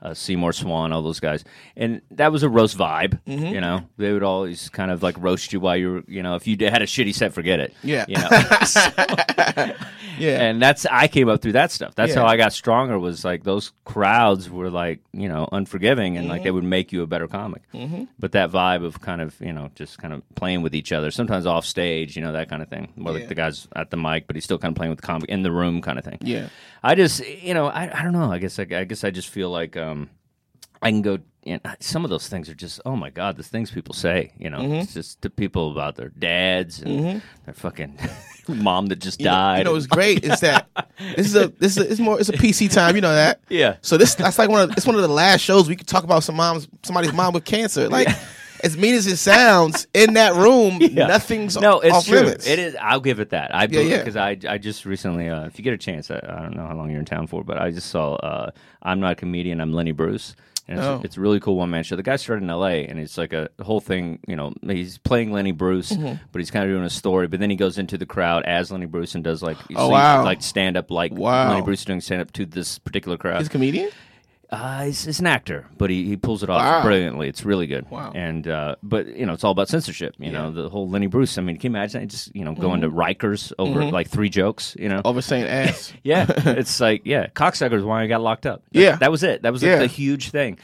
uh, 0.02 0.12
Seymour 0.12 0.52
Swan, 0.52 0.92
all 0.92 1.02
those 1.02 1.20
guys, 1.20 1.44
and 1.76 2.00
that 2.10 2.32
was 2.32 2.42
a 2.42 2.48
roast 2.48 2.76
vibe. 2.76 3.20
Mm-hmm. 3.26 3.46
You 3.46 3.60
know, 3.60 3.84
they 3.98 4.12
would 4.12 4.22
always 4.24 4.68
kind 4.68 4.90
of 4.90 5.02
like 5.02 5.16
roast 5.18 5.52
you 5.52 5.60
while 5.60 5.76
you 5.76 5.92
were, 5.92 6.02
you 6.08 6.22
know, 6.22 6.34
if 6.34 6.46
you 6.46 6.56
had 6.60 6.82
a 6.82 6.86
shitty 6.86 7.14
set, 7.14 7.32
forget 7.32 7.60
it. 7.60 7.72
Yeah. 7.84 8.04
you 8.08 8.16
know. 8.16 8.28
Yeah. 10.18 10.42
and 10.42 10.60
that's 10.60 10.84
I 10.86 11.08
came 11.08 11.28
up 11.30 11.40
through 11.40 11.52
that 11.52 11.72
stuff. 11.72 11.94
That's 11.94 12.14
Yeah. 12.14 12.20
how 12.20 12.26
I 12.26 12.31
got 12.36 12.52
stronger. 12.52 12.98
Was 12.98 13.24
like 13.24 13.44
those 13.44 13.72
crowds 13.84 14.48
were 14.50 14.70
like 14.70 15.00
you 15.12 15.28
know 15.28 15.48
unforgiving, 15.52 16.16
and 16.16 16.28
like 16.28 16.42
they 16.42 16.50
would 16.50 16.64
make 16.64 16.92
you 16.92 17.02
a 17.02 17.06
better 17.06 17.28
comic. 17.28 17.62
Mm-hmm. 17.72 18.04
But 18.18 18.32
that 18.32 18.50
vibe 18.50 18.84
of 18.84 19.00
kind 19.00 19.20
of 19.20 19.38
you 19.40 19.52
know 19.52 19.70
just 19.74 19.98
kind 19.98 20.12
of 20.14 20.22
playing 20.34 20.62
with 20.62 20.74
each 20.74 20.92
other, 20.92 21.10
sometimes 21.10 21.46
off 21.46 21.64
stage, 21.64 22.16
you 22.16 22.22
know 22.22 22.32
that 22.32 22.48
kind 22.48 22.62
of 22.62 22.68
thing. 22.68 22.92
Where 22.96 23.14
Yeah. 23.14 23.20
like 23.20 23.28
the 23.28 23.34
guy's 23.34 23.66
at 23.76 23.90
the 23.90 23.96
mic, 23.96 24.26
but 24.26 24.36
he's 24.36 24.44
still 24.44 24.58
kind 24.58 24.72
of 24.72 24.76
playing 24.76 24.90
with 24.90 25.00
the 25.00 25.06
comic 25.06 25.28
in 25.28 25.42
the 25.42 25.52
room, 25.52 25.80
kind 25.82 25.98
of 25.98 26.04
thing. 26.04 26.18
yeah. 26.22 26.48
I 26.82 26.94
just 26.94 27.26
you 27.26 27.54
know 27.54 27.66
I, 27.66 27.90
I 27.98 28.02
don't 28.02 28.12
know. 28.12 28.32
I 28.32 28.38
guess 28.38 28.58
I, 28.58 28.62
I 28.62 28.84
guess 28.84 29.04
I 29.04 29.10
just 29.10 29.28
feel 29.28 29.50
like 29.50 29.76
um 29.76 30.10
I 30.82 30.90
can 30.90 31.02
go. 31.02 31.18
You 31.44 31.54
know, 31.64 31.72
some 31.80 32.04
of 32.04 32.10
those 32.10 32.28
things 32.28 32.48
are 32.48 32.54
just 32.54 32.80
oh 32.86 32.94
my 32.94 33.10
god, 33.10 33.36
the 33.36 33.42
things 33.42 33.70
people 33.70 33.94
say. 33.94 34.32
You 34.38 34.48
know, 34.50 34.58
Mm-hmm. 34.58 34.74
it's 34.74 34.94
just 34.94 35.22
to 35.22 35.30
people 35.30 35.72
about 35.72 35.96
their 35.96 36.10
dads 36.10 36.80
and 36.80 37.20
their 37.44 37.54
fucking 37.54 37.98
mom 38.48 38.86
that 38.86 39.00
just 39.00 39.18
You 39.18 39.24
know, 39.26 39.30
died. 39.32 39.58
you 39.58 39.64
know 39.64 39.72
what's 39.72 39.86
great 39.88 40.24
is 40.24 40.38
that 40.40 40.68
this 41.16 41.26
is 41.26 41.34
a 41.34 41.48
this 41.48 41.76
is 41.76 41.78
a, 41.84 41.90
it's 41.90 42.00
more 42.00 42.20
it's 42.20 42.28
a 42.28 42.32
PC 42.34 42.70
time. 42.72 42.94
You 42.94 43.00
know 43.02 43.12
that. 43.14 43.40
Yeah. 43.48 43.76
So 43.82 43.96
this 43.96 44.14
that's 44.14 44.38
like 44.38 44.50
one 44.50 44.62
of 44.62 44.70
it's 44.76 44.86
one 44.86 44.94
of 44.94 45.02
the 45.02 45.08
last 45.08 45.40
shows 45.40 45.68
we 45.68 45.74
could 45.74 45.88
talk 45.88 46.04
about 46.04 46.22
some 46.22 46.36
moms 46.36 46.68
somebody's 46.84 47.12
mom 47.12 47.34
with 47.34 47.44
cancer. 47.44 47.88
Like 47.88 48.06
as 48.62 48.76
mean 48.76 48.94
as 48.94 49.08
it 49.08 49.16
sounds, 49.16 49.88
in 49.92 50.14
that 50.14 50.36
room, 50.36 50.78
Yeah. 50.80 51.08
nothing's 51.08 51.56
no, 51.56 51.80
it's 51.80 51.92
off 51.92 52.06
true. 52.06 52.20
limits. 52.20 52.46
It 52.46 52.60
is. 52.60 52.76
I'll 52.80 53.00
give 53.00 53.18
it 53.18 53.30
that. 53.30 53.52
I 53.52 53.64
Yeah, 53.64 53.80
yeah. 53.80 53.98
because 53.98 54.14
I 54.14 54.38
I 54.48 54.58
just 54.58 54.86
recently, 54.86 55.28
uh, 55.28 55.46
if 55.46 55.58
you 55.58 55.64
get 55.64 55.74
a 55.74 55.78
chance, 55.78 56.08
I, 56.12 56.18
I 56.22 56.42
don't 56.42 56.54
know 56.56 56.68
how 56.68 56.76
long 56.76 56.88
you're 56.88 57.00
in 57.00 57.04
town 57.04 57.26
for, 57.26 57.42
but 57.42 57.58
I 57.60 57.72
just 57.72 57.90
saw. 57.90 58.14
Uh, 58.14 58.50
I'm 58.80 59.00
not 59.00 59.10
a 59.12 59.16
comedian. 59.16 59.60
I'm 59.60 59.72
Lenny 59.72 59.90
Bruce. 59.90 60.36
And 60.72 60.80
it's, 60.80 60.86
Oh. 60.88 61.00
it's 61.04 61.16
a 61.16 61.20
really 61.20 61.38
cool 61.38 61.56
one 61.56 61.70
man 61.70 61.82
show. 61.84 61.96
The 61.96 62.02
guy 62.02 62.16
started 62.16 62.42
in 62.42 62.50
L.A. 62.50 62.86
and 62.86 62.98
it's 62.98 63.18
like 63.18 63.32
a 63.32 63.50
whole 63.60 63.80
thing. 63.80 64.18
You 64.26 64.36
know, 64.36 64.52
he's 64.66 64.96
playing 64.98 65.30
Lenny 65.32 65.52
Bruce, 65.52 65.92
Mm-hmm. 65.92 66.14
but 66.32 66.38
he's 66.38 66.50
kind 66.50 66.64
of 66.64 66.70
doing 66.70 66.84
a 66.84 66.90
story. 66.90 67.26
But 67.28 67.40
then 67.40 67.50
he 67.50 67.56
goes 67.56 67.76
into 67.78 67.98
the 67.98 68.06
crowd 68.06 68.44
as 68.44 68.72
Lenny 68.72 68.86
Bruce 68.86 69.14
and 69.14 69.22
does 69.22 69.42
like 69.42 69.58
Oh, 69.76 69.88
wow. 69.88 70.24
like 70.24 70.42
stand 70.42 70.76
up 70.78 70.90
like 70.90 71.12
Wow. 71.12 71.50
Lenny 71.50 71.62
Bruce 71.62 71.84
doing 71.84 72.00
stand 72.00 72.22
up 72.22 72.32
to 72.32 72.46
this 72.46 72.78
particular 72.78 73.16
crowd. 73.18 73.38
He's 73.38 73.48
a 73.48 73.50
comedian. 73.50 73.90
Uh, 74.52 74.84
he's, 74.84 75.04
he's 75.06 75.18
an 75.18 75.26
actor, 75.26 75.66
but 75.78 75.88
he, 75.88 76.04
he 76.04 76.14
pulls 76.16 76.42
it 76.42 76.50
off 76.50 76.60
Wow. 76.60 76.82
brilliantly. 76.82 77.26
It's 77.26 77.42
really 77.42 77.66
good. 77.66 77.90
Wow. 77.90 78.12
And 78.14 78.46
uh, 78.46 78.76
but 78.82 79.06
you 79.06 79.24
know, 79.24 79.32
it's 79.32 79.44
all 79.44 79.52
about 79.52 79.68
censorship. 79.70 80.14
You 80.18 80.30
know, 80.30 80.50
the 80.52 80.68
whole 80.68 80.88
Lenny 80.90 81.06
Bruce. 81.06 81.38
I 81.38 81.40
mean, 81.42 81.56
can 81.56 81.72
you 81.72 81.78
imagine 81.78 82.06
just 82.08 82.34
you 82.36 82.44
know 82.44 82.54
going 82.54 82.82
to 82.82 82.88
Mm-hmm. 82.90 82.98
Rikers 83.26 83.52
over 83.58 83.84
like 83.90 84.08
three 84.10 84.28
jokes? 84.28 84.76
You 84.78 84.90
know. 84.90 85.00
Over 85.04 85.22
saying 85.22 85.44
ass. 85.46 85.92
Yeah, 86.04 86.26
it's 86.28 86.80
like 86.80 87.02
yeah, 87.06 87.28
cocksuckers. 87.28 87.82
Why 87.82 88.02
I 88.02 88.06
got 88.06 88.20
locked 88.20 88.44
up? 88.44 88.62
That- 88.72 88.78
Yeah. 88.80 88.96
that 88.96 89.10
was 89.10 89.22
it. 89.22 89.40
That 89.42 89.52
was 89.52 89.62
Yeah. 89.62 89.76
the 89.78 89.86
huge 89.86 90.28
thing, 90.30 90.58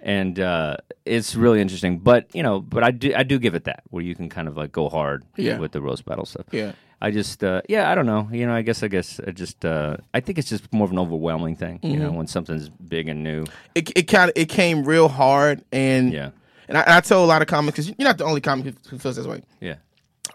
and 0.00 0.38
uh, 0.38 0.76
it's 1.04 1.34
really 1.34 1.60
interesting. 1.60 1.98
But 1.98 2.32
you 2.34 2.44
know, 2.44 2.60
but 2.60 2.84
I 2.84 2.92
do 2.92 3.12
I 3.16 3.24
do 3.24 3.40
give 3.40 3.56
it 3.56 3.64
that 3.64 3.82
where 3.90 4.04
you 4.04 4.14
can 4.14 4.28
kind 4.28 4.46
of 4.46 4.56
like 4.56 4.70
go 4.70 4.88
hard 4.88 5.24
Yeah. 5.36 5.58
with 5.58 5.72
the 5.72 5.80
roast 5.82 6.04
battle 6.04 6.26
stuff. 6.26 6.46
Yeah. 6.52 6.72
I 7.04 7.10
just, 7.10 7.42
uh, 7.42 7.62
yeah, 7.68 7.90
I 7.90 7.96
don't 7.96 8.06
know. 8.06 8.28
You 8.30 8.46
know, 8.46 8.54
I 8.54 8.62
guess, 8.62 8.82
I 8.84 8.88
guess, 8.88 9.18
I 9.26 9.32
just, 9.32 9.64
uh, 9.64 9.96
I 10.14 10.20
think 10.20 10.38
it's 10.38 10.48
just 10.48 10.72
more 10.72 10.84
of 10.84 10.92
an 10.92 10.98
overwhelming 11.00 11.56
thing. 11.56 11.80
You 11.82 11.94
Mm-hmm. 11.94 12.02
know, 12.02 12.12
when 12.12 12.26
something's 12.28 12.68
big 12.68 13.08
and 13.08 13.24
new. 13.24 13.44
It 13.74 13.90
it 13.96 14.02
kind 14.04 14.30
of 14.30 14.34
it 14.36 14.48
came 14.48 14.84
real 14.84 15.08
hard 15.08 15.64
and 15.72 16.12
Yeah, 16.12 16.30
and 16.68 16.78
I, 16.78 16.84
I 16.98 17.00
tell 17.00 17.24
a 17.24 17.26
lot 17.26 17.42
of 17.42 17.48
comics 17.48 17.72
because 17.76 17.88
you're 17.98 18.08
not 18.08 18.18
the 18.18 18.24
only 18.24 18.40
comic 18.40 18.66
who, 18.66 18.72
who 18.88 18.98
feels 18.98 19.16
this 19.16 19.26
way. 19.26 19.42
yeah, 19.60 19.76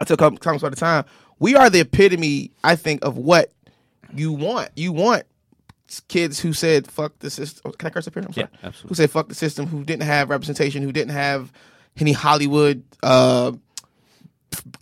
I 0.01 0.03
tell 0.05 0.17
com- 0.17 0.37
comics 0.37 0.61
all 0.63 0.69
the 0.69 0.75
time. 0.75 1.05
We 1.39 1.55
are 1.55 1.69
the 1.69 1.79
epitome, 1.79 2.51
I 2.63 2.75
think, 2.75 3.05
of 3.05 3.15
what 3.17 3.51
you 4.13 4.33
want. 4.33 4.69
You 4.75 4.91
want 4.91 5.23
kids 6.09 6.39
who 6.41 6.51
said 6.51 6.85
"fuck 6.91 7.17
the 7.19 7.29
system." 7.29 7.61
oh, 7.65 7.71
Can 7.71 7.87
I 7.87 7.89
curse 7.91 8.07
up 8.07 8.13
here? 8.13 8.23
I'm 8.27 8.33
sorry. 8.33 8.47
Yeah, 8.51 8.67
absolutely. 8.67 8.89
Who 8.89 8.95
said 8.95 9.11
"fuck 9.11 9.27
the 9.29 9.35
system"? 9.35 9.67
Who 9.67 9.83
didn't 9.85 10.03
have 10.03 10.29
representation? 10.29 10.83
Who 10.83 10.91
didn't 10.91 11.11
have 11.13 11.53
any 11.99 12.11
Hollywood 12.11 12.83
uh, 13.03 13.53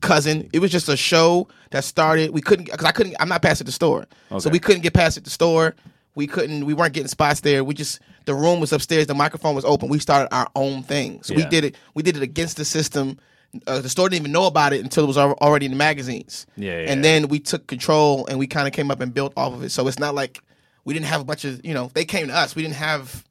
cousin? 0.01 0.49
It 0.53 0.59
was 0.59 0.71
just 0.71 0.89
a 0.89 0.97
show 0.97 1.47
that 1.71 1.83
started. 1.83 2.31
We 2.31 2.41
couldn't 2.41 2.65
because 2.65 2.85
I 2.85 2.91
couldn't. 2.91 3.15
I'm 3.19 3.29
not 3.29 3.41
past 3.41 3.61
at 3.61 3.65
the 3.65 3.71
store, 3.73 4.05
so 4.39 4.49
we 4.49 4.59
couldn't 4.59 4.81
get 4.81 4.93
past 4.93 5.17
at 5.17 5.23
the 5.23 5.29
store. 5.29 5.75
We 6.15 6.27
couldn't. 6.27 6.65
We 6.65 6.73
weren't 6.73 6.93
getting 6.93 7.07
spots 7.09 7.41
there. 7.41 7.63
We 7.63 7.73
just 7.73 7.99
the 8.25 8.33
room 8.33 8.59
was 8.59 8.71
upstairs. 8.73 9.07
The 9.07 9.13
microphone 9.13 9.55
was 9.55 9.65
open. 9.65 9.89
We 9.89 9.99
started 9.99 10.33
our 10.33 10.47
own 10.55 10.83
thing. 10.83 11.21
So 11.23 11.33
we 11.35 11.45
did 11.45 11.63
it. 11.63 11.75
We 11.93 12.03
did 12.03 12.15
it 12.17 12.23
against 12.23 12.57
the 12.57 12.65
system. 12.65 13.19
Uh, 13.67 13.79
the 13.79 13.89
store 13.89 14.09
didn't 14.09 14.23
even 14.23 14.31
know 14.33 14.47
about 14.47 14.73
it 14.73 14.81
until 14.81 15.05
it 15.05 15.07
was 15.07 15.17
already 15.17 15.65
in 15.65 15.71
the 15.71 15.77
magazines. 15.77 16.45
Yeah, 16.57 16.81
yeah, 16.81 16.91
and 16.91 17.05
then 17.05 17.29
we 17.29 17.39
took 17.39 17.67
control 17.67 18.25
and 18.27 18.37
we 18.37 18.47
kind 18.47 18.67
of 18.67 18.73
came 18.73 18.91
up 18.91 18.99
and 18.99 19.13
built 19.13 19.31
off 19.37 19.53
of 19.53 19.63
it. 19.63 19.69
So 19.69 19.87
it's 19.87 19.99
not 19.99 20.13
like 20.13 20.41
we 20.83 20.93
didn't 20.93 21.05
have 21.05 21.21
a 21.21 21.23
bunch 21.23 21.45
of 21.45 21.65
you 21.65 21.73
know 21.73 21.89
they 21.93 22.05
came 22.05 22.27
to 22.27 22.35
us. 22.35 22.55
We 22.55 22.61
didn't 22.63 22.75
have 22.75 23.23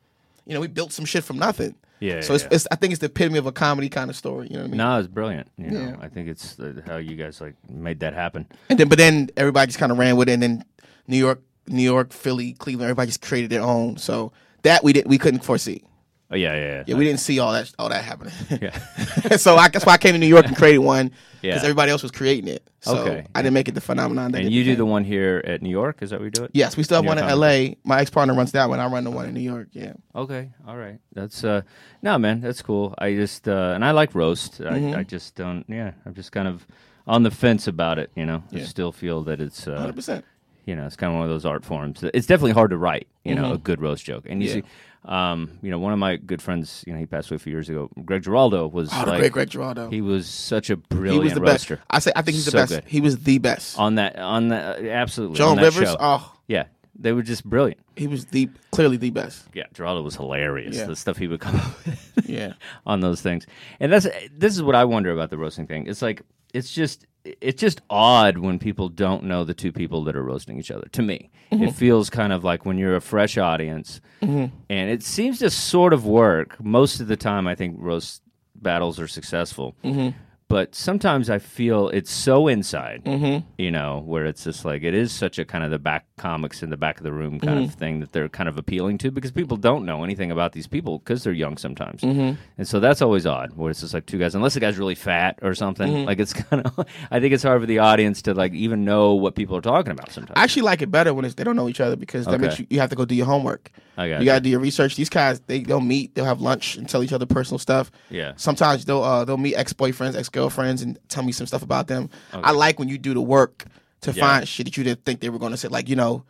you 0.46 0.54
know 0.54 0.60
we 0.60 0.66
built 0.66 0.92
some 0.92 1.04
shit 1.04 1.24
from 1.24 1.38
nothing. 1.38 1.74
Yeah, 2.04 2.20
So 2.20 2.32
yeah, 2.32 2.34
it's, 2.34 2.42
yeah. 2.44 2.49
it's 2.52 2.66
I 2.70 2.76
think 2.76 2.92
it's 2.92 3.00
the 3.00 3.06
epitome 3.06 3.38
of 3.38 3.46
a 3.46 3.52
comedy 3.52 3.88
kind 3.88 4.11
of 4.11 4.16
story. 4.16 4.49
You 4.49 4.54
know 4.54 4.61
what 4.61 4.66
I 4.66 4.68
mean? 4.68 4.78
No, 4.78 4.99
it's 4.99 5.08
brilliant. 5.08 5.49
You 5.56 5.70
know, 5.70 5.80
Yeah. 5.80 5.96
I 6.00 6.08
think 6.08 6.28
it's 6.28 6.58
uh, 6.61 6.80
how 6.87 6.96
you 6.96 7.16
guys 7.16 7.40
like 7.40 7.54
made 7.68 8.00
that 8.00 8.12
happen. 8.14 8.46
And 8.68 8.78
then 8.78 8.88
but 8.88 8.99
then 8.99 9.30
everybody 9.37 9.66
just 9.68 9.78
kind 9.78 9.92
of 9.92 9.99
ran 9.99 10.16
with 10.16 10.28
it. 10.28 10.32
And 10.32 10.42
then 10.42 10.64
New 11.06 11.16
York 11.18 11.40
New 11.66 11.82
York, 11.82 12.12
Philly, 12.12 12.52
Cleveland. 12.52 12.90
Everybody 12.90 13.06
just 13.08 13.23
created 13.23 13.50
their 13.50 13.62
own. 13.62 13.96
So 13.96 14.32
that 14.62 14.84
we 14.84 14.92
didn't 14.92 15.08
we 15.08 15.18
couldn't 15.18 15.44
foresee. 15.44 15.82
Oh 16.30 16.36
yeah, 16.36 16.54
yeah, 16.54 16.60
yeah. 16.60 16.84
Yeah, 16.86 16.94
we 16.96 17.04
didn't 17.04 17.20
see 17.20 17.38
all 17.38 17.52
that 17.52 17.70
all 17.78 17.88
that 17.90 18.02
happening. 18.04 18.32
Yeah. 18.62 18.78
so 19.36 19.56
I, 19.56 19.68
that's 19.68 19.84
why 19.86 19.92
I 19.94 19.98
came 19.98 20.12
to 20.12 20.18
New 20.18 20.26
York 20.26 20.46
and 20.46 20.56
created 20.56 20.78
one 20.78 21.08
because 21.42 21.60
Yeah. 21.62 21.68
everybody 21.68 21.90
else 21.92 22.02
was 22.02 22.10
creating 22.12 22.48
it. 22.48 22.68
So 22.80 22.96
Okay. 22.98 23.26
I 23.34 23.42
didn't 23.42 23.54
make 23.54 23.68
it 23.68 23.74
the 23.74 23.80
phenomenon. 23.80 24.32
That 24.32 24.42
And 24.42 24.50
you 24.50 24.64
do 24.64 24.74
the 24.76 24.86
one 24.86 25.04
here 25.04 25.42
at 25.46 25.60
New 25.62 25.70
York? 25.70 26.02
Is 26.02 26.10
that 26.10 26.18
what 26.20 26.24
you 26.24 26.30
do 26.30 26.44
it? 26.44 26.50
Yes, 26.54 26.76
we 26.76 26.82
still 26.82 26.96
have 26.96 27.04
New 27.04 27.08
one 27.08 27.18
in 27.18 27.24
L.A. 27.24 27.76
My 27.84 28.00
ex 28.00 28.10
partner 28.10 28.34
runs 28.34 28.52
that 28.52 28.68
one. 28.68 28.80
I 28.80 28.86
run 28.86 29.04
the 29.04 29.10
one 29.10 29.26
in 29.28 29.34
New 29.34 29.40
York. 29.40 29.68
Yeah. 29.72 29.92
Okay, 30.14 30.50
all 30.66 30.76
right. 30.76 30.98
That's 31.12 31.44
uh, 31.44 31.62
no 32.02 32.18
man, 32.18 32.40
that's 32.40 32.62
cool. 32.62 32.94
I 32.98 33.14
just 33.14 33.46
uh, 33.46 33.72
and 33.74 33.84
I 33.84 33.90
like 33.92 34.14
roast. 34.14 34.60
I, 34.60 34.64
Mm-hmm. 34.78 34.98
I 34.98 35.02
just 35.04 35.34
don't. 35.34 35.64
Yeah, 35.68 35.92
I'm 36.06 36.14
just 36.14 36.32
kind 36.32 36.48
of 36.48 36.66
on 37.06 37.22
the 37.22 37.30
fence 37.30 37.68
about 37.68 37.98
it. 37.98 38.10
You 38.16 38.24
know, 38.26 38.42
I 38.52 38.56
Yeah. 38.58 38.64
still 38.64 38.92
feel 38.92 39.22
that 39.24 39.40
it's 39.40 39.68
uh, 39.68 39.76
Hundred 39.78 39.96
percent. 39.96 40.24
you 40.66 40.74
know, 40.74 40.86
it's 40.86 40.96
kind 40.96 41.12
of 41.12 41.16
one 41.18 41.24
of 41.24 41.30
those 41.30 41.44
art 41.44 41.64
forms. 41.64 42.02
It's 42.14 42.26
definitely 42.26 42.52
hard 42.52 42.70
to 42.70 42.78
write, 42.78 43.06
you 43.24 43.34
know, 43.34 43.50
Mhm. 43.50 43.54
a 43.54 43.58
good 43.58 43.80
roast 43.82 44.04
joke. 44.06 44.24
And 44.28 44.42
you 44.42 44.48
see, 44.48 44.62
um, 45.04 45.58
you 45.62 45.70
know, 45.70 45.78
one 45.78 45.92
of 45.92 45.99
my 45.99 46.16
good 46.16 46.40
friends, 46.40 46.82
you 46.87 46.92
know, 46.92 46.99
he 46.99 47.06
passed 47.06 47.30
away 47.30 47.37
a 47.37 47.38
few 47.38 47.52
years 47.52 47.68
ago. 47.68 47.90
Greg 48.04 48.23
Giraldo 48.23 48.66
was 48.66 48.90
Oh, 48.92 49.04
like, 49.06 49.18
great 49.20 49.32
Greg 49.32 49.50
Giraldo. 49.50 49.90
he 49.90 50.00
was 50.00 50.26
such 50.26 50.70
a 50.70 50.75
He 50.76 50.80
brilliant 50.88 51.25
was 51.25 51.34
the 51.34 51.40
roaster 51.40 51.76
best. 51.76 51.87
I 51.90 51.99
say 51.99 52.12
I 52.16 52.23
think 52.23 52.37
he's 52.37 52.46
the 52.46 52.52
best. 52.52 52.73
good. 52.73 52.84
He 52.87 53.00
was 53.00 53.18
the 53.18 53.38
best. 53.38 53.78
on 53.78 53.96
that, 53.96 54.18
on 54.18 54.49
that, 54.49 54.84
absolutely. 54.84 55.37
Joan 55.37 55.50
on 55.50 55.56
that 55.56 55.62
Rivers. 55.64 55.88
show. 55.90 55.96
Oh, 56.00 56.32
yeah, 56.49 56.64
they 56.99 57.12
were 57.12 57.23
just 57.23 57.44
brilliant. 57.44 57.80
he 57.96 58.06
was 58.06 58.26
the 58.26 58.49
clearly 58.70 58.96
the 58.96 59.11
best. 59.11 59.46
Yeah, 59.52 59.64
Giraldo 59.75 60.02
was 60.02 60.16
hilarious. 60.16 60.76
Yeah. 60.76 60.87
The 60.87 60.96
stuff 60.96 61.16
he 61.18 61.28
would 61.28 61.40
come 61.40 61.56
up 61.61 61.87
with. 61.87 62.11
Yeah. 62.28 62.54
on 62.87 63.00
those 63.00 63.20
things. 63.20 63.46
And 63.80 63.92
that's 63.92 64.06
this 64.32 64.54
is 64.54 64.62
what 64.62 64.75
I 64.75 64.84
wonder 64.87 65.11
about 65.12 65.30
the 65.30 65.37
roasting 65.38 65.66
thing. 65.66 65.87
It's 65.87 66.00
like 66.02 66.23
it's 66.54 66.73
just 66.73 67.06
it's 67.25 67.61
just 67.61 67.80
odd 67.90 68.38
when 68.38 68.58
people 68.58 68.88
don't 68.88 69.25
know 69.25 69.44
the 69.44 69.54
two 69.54 69.73
people 69.73 70.04
that 70.04 70.14
are 70.16 70.23
roasting 70.23 70.58
each 70.58 70.70
other. 70.70 70.87
To 70.92 71.02
me, 71.02 71.30
Mm-hmm. 71.52 71.64
it 71.64 71.75
feels 71.75 72.08
kind 72.11 72.32
of 72.32 72.42
like 72.42 72.64
when 72.64 72.78
you're 72.78 72.96
a 72.96 73.00
fresh 73.02 73.37
audience, 73.38 74.00
and 74.23 74.50
it 74.70 75.02
seems 75.02 75.38
to 75.40 75.50
sort 75.50 75.92
of 75.92 76.04
work 76.06 76.56
most 76.64 77.00
of 77.00 77.06
the 77.06 77.16
time. 77.18 77.46
I 77.46 77.54
think 77.54 77.76
roast 77.78 78.23
battles 78.56 78.99
are 78.99 79.06
successful. 79.06 79.76
Mm-hmm. 79.84 80.16
But 80.54 80.73
sometimes 80.76 81.30
I 81.30 81.40
feel 81.40 81.88
it's 81.88 82.12
so 82.12 82.46
inside, 82.46 83.02
Mm-hmm. 83.04 83.44
you 83.58 83.73
know, 83.73 84.02
where 84.06 84.25
it's 84.25 84.44
just 84.44 84.64
like 84.64 84.84
it 84.84 84.94
is 84.94 85.11
such 85.11 85.37
a 85.40 85.44
kind 85.44 85.64
of 85.64 85.73
the 85.73 85.80
back 85.80 86.04
comics 86.16 86.62
in 86.62 86.70
the 86.70 86.76
back 86.76 86.99
of 86.99 87.02
the 87.02 87.12
room 87.12 87.40
kind 87.40 87.58
Mm-hmm. 87.58 87.64
of 87.70 87.75
thing 87.75 87.99
that 87.99 88.12
they're 88.12 88.28
kind 88.28 88.49
of 88.49 88.56
appealing 88.56 88.99
to 88.99 89.11
because 89.11 89.32
people 89.32 89.56
don't 89.56 89.84
know 89.84 90.04
anything 90.04 90.30
about 90.30 90.52
these 90.52 90.68
people 90.68 91.00
because 91.00 91.25
they're 91.25 91.32
young 91.32 91.56
sometimes, 91.56 92.02
Mm-hmm. 92.02 92.40
and 92.58 92.68
so 92.68 92.78
that's 92.78 93.02
always 93.02 93.26
odd. 93.26 93.54
Where 93.56 93.68
it's 93.73 93.80
just 93.80 93.94
like 93.94 94.06
two 94.06 94.18
guys, 94.18 94.37
unless 94.37 94.54
the 94.54 94.61
guy's 94.61 94.78
really 94.78 94.94
fat 94.94 95.40
or 95.42 95.56
something. 95.56 95.90
Mm-hmm. 95.92 96.06
Like 96.06 96.20
it's 96.20 96.32
kind 96.50 96.64
of, 96.64 96.87
I 97.11 97.18
think 97.18 97.34
it's 97.34 97.42
hard 97.42 97.61
for 97.61 97.66
the 97.66 97.80
audience 97.80 98.23
to 98.23 98.34
like 98.34 98.52
even 98.52 98.84
know 98.84 99.14
what 99.14 99.34
people 99.34 99.56
are 99.56 99.61
talking 99.61 99.90
about 99.90 100.12
sometimes. 100.12 100.34
I 100.38 100.44
actually 100.44 100.62
like 100.62 100.82
it 100.82 100.90
better 100.92 101.12
when 101.12 101.25
it's, 101.25 101.34
they 101.34 101.42
don't 101.42 101.56
know 101.56 101.68
each 101.68 101.80
other 101.80 101.96
because 101.96 102.26
that 102.26 102.34
Okay. 102.34 102.42
makes 102.46 102.58
you, 102.61 102.66
you 102.70 102.78
have 102.78 102.90
to 102.90 102.96
go 102.96 103.04
do 103.04 103.16
your 103.16 103.26
homework. 103.26 103.73
I 103.96 104.08
got 104.08 104.20
You 104.20 104.25
got 104.26 104.34
to 104.37 104.40
do 104.40 104.50
your 104.50 104.61
research. 104.61 104.94
These 104.94 105.08
guys, 105.08 105.40
they 105.46 105.61
they'll 105.64 105.80
meet, 105.80 106.14
they'll 106.14 106.25
have 106.25 106.40
lunch 106.40 106.76
and 106.76 106.88
tell 106.88 107.02
each 107.02 107.12
other 107.12 107.26
personal 107.26 107.58
stuff. 107.58 107.90
Yeah. 108.11 108.32
Sometimes 108.37 108.84
they'll 108.84 109.02
uh, 109.02 109.25
they'll 109.25 109.37
meet 109.37 109.54
ex 109.56 109.73
boyfriends, 109.73 110.14
ex 110.16 110.28
girlfriends, 110.28 110.43
and 110.82 110.98
tell 111.08 111.22
me 111.22 111.32
some 111.32 111.46
stuff 111.46 111.62
about 111.62 111.86
them. 111.86 112.10
I 112.32 112.52
like 112.52 112.78
when 112.78 112.88
you 112.88 112.98
do 112.98 113.14
the 113.14 113.20
work 113.20 113.64
to 114.02 114.12
Yeah. 114.12 114.26
find 114.26 114.48
shit 114.48 114.66
that 114.66 114.76
you 114.76 114.84
didn't 114.84 115.04
think 115.04 115.20
they 115.20 115.28
were 115.28 115.38
going 115.38 115.52
to 115.52 115.58
say. 115.58 115.68
Like 115.68 115.88
you 115.88 115.96
know, 115.96 116.24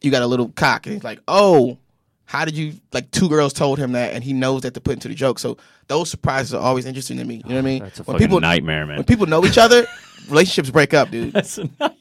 you 0.00 0.10
got 0.10 0.22
a 0.22 0.26
little 0.26 0.48
cock, 0.48 0.86
and 0.86 0.94
he's 0.94 1.04
like, 1.04 1.20
oh. 1.28 1.78
How 2.24 2.44
did 2.44 2.56
you 2.56 2.74
like? 2.92 3.10
Two 3.10 3.28
girls 3.28 3.52
told 3.52 3.80
him 3.80 3.90
that, 3.90 4.14
and 4.14 4.22
he 4.22 4.32
knows 4.32 4.62
that 4.62 4.74
to 4.74 4.80
put 4.80 4.92
into 4.92 5.08
the 5.08 5.16
joke. 5.16 5.40
So 5.40 5.56
those 5.88 6.08
surprises 6.08 6.54
are 6.54 6.62
always 6.62 6.86
interesting 6.86 7.16
to 7.16 7.24
me. 7.24 7.38
You 7.38 7.42
know 7.42 7.48
what 7.48 7.54
I 7.56 7.58
oh, 7.58 7.62
mean? 7.62 7.82
That's 7.82 7.98
a 7.98 8.02
when 8.04 8.18
people 8.18 8.38
nightmare, 8.38 8.86
man. 8.86 8.98
when 8.98 9.04
people 9.04 9.26
know 9.26 9.44
each 9.44 9.58
other, 9.58 9.84
relationships 10.28 10.70
break 10.70 10.94
up, 10.94 11.10
dude. 11.10 11.32
That's 11.32 11.58
a 11.58 11.64
nightmare. 11.64 11.96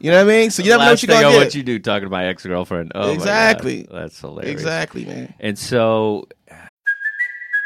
You 0.00 0.10
know 0.10 0.24
what 0.24 0.32
I 0.32 0.38
mean? 0.38 0.50
So 0.50 0.62
you 0.62 0.70
never 0.70 0.84
know 0.84 0.90
what 0.90 1.02
you're 1.02 1.14
gonna 1.14 1.30
get. 1.30 1.36
want 1.36 1.54
you 1.54 1.62
do 1.62 1.78
talking 1.78 2.06
to 2.06 2.10
my 2.10 2.26
ex 2.26 2.44
girlfriend. 2.44 2.92
Oh. 2.94 3.12
Exactly. 3.12 3.86
that's 3.90 4.18
hilarious. 4.20 4.52
Exactly, 4.52 5.04
man. 5.04 5.34
And 5.40 5.58
so 5.58 6.28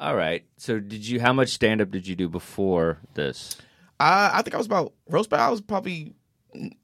All 0.00 0.16
right. 0.16 0.44
So 0.56 0.80
did 0.80 1.06
you? 1.06 1.20
How 1.20 1.32
much 1.32 1.50
stand 1.50 1.80
up 1.80 1.90
did 1.90 2.06
you 2.06 2.16
do 2.16 2.28
before 2.28 2.98
this? 3.14 3.56
I 4.00 4.30
I 4.34 4.42
think 4.42 4.54
I 4.54 4.58
was 4.58 4.66
about 4.66 4.92
roast 5.08 5.28
battle. 5.30 5.46
I 5.46 5.50
was 5.50 5.60
probably 5.60 6.14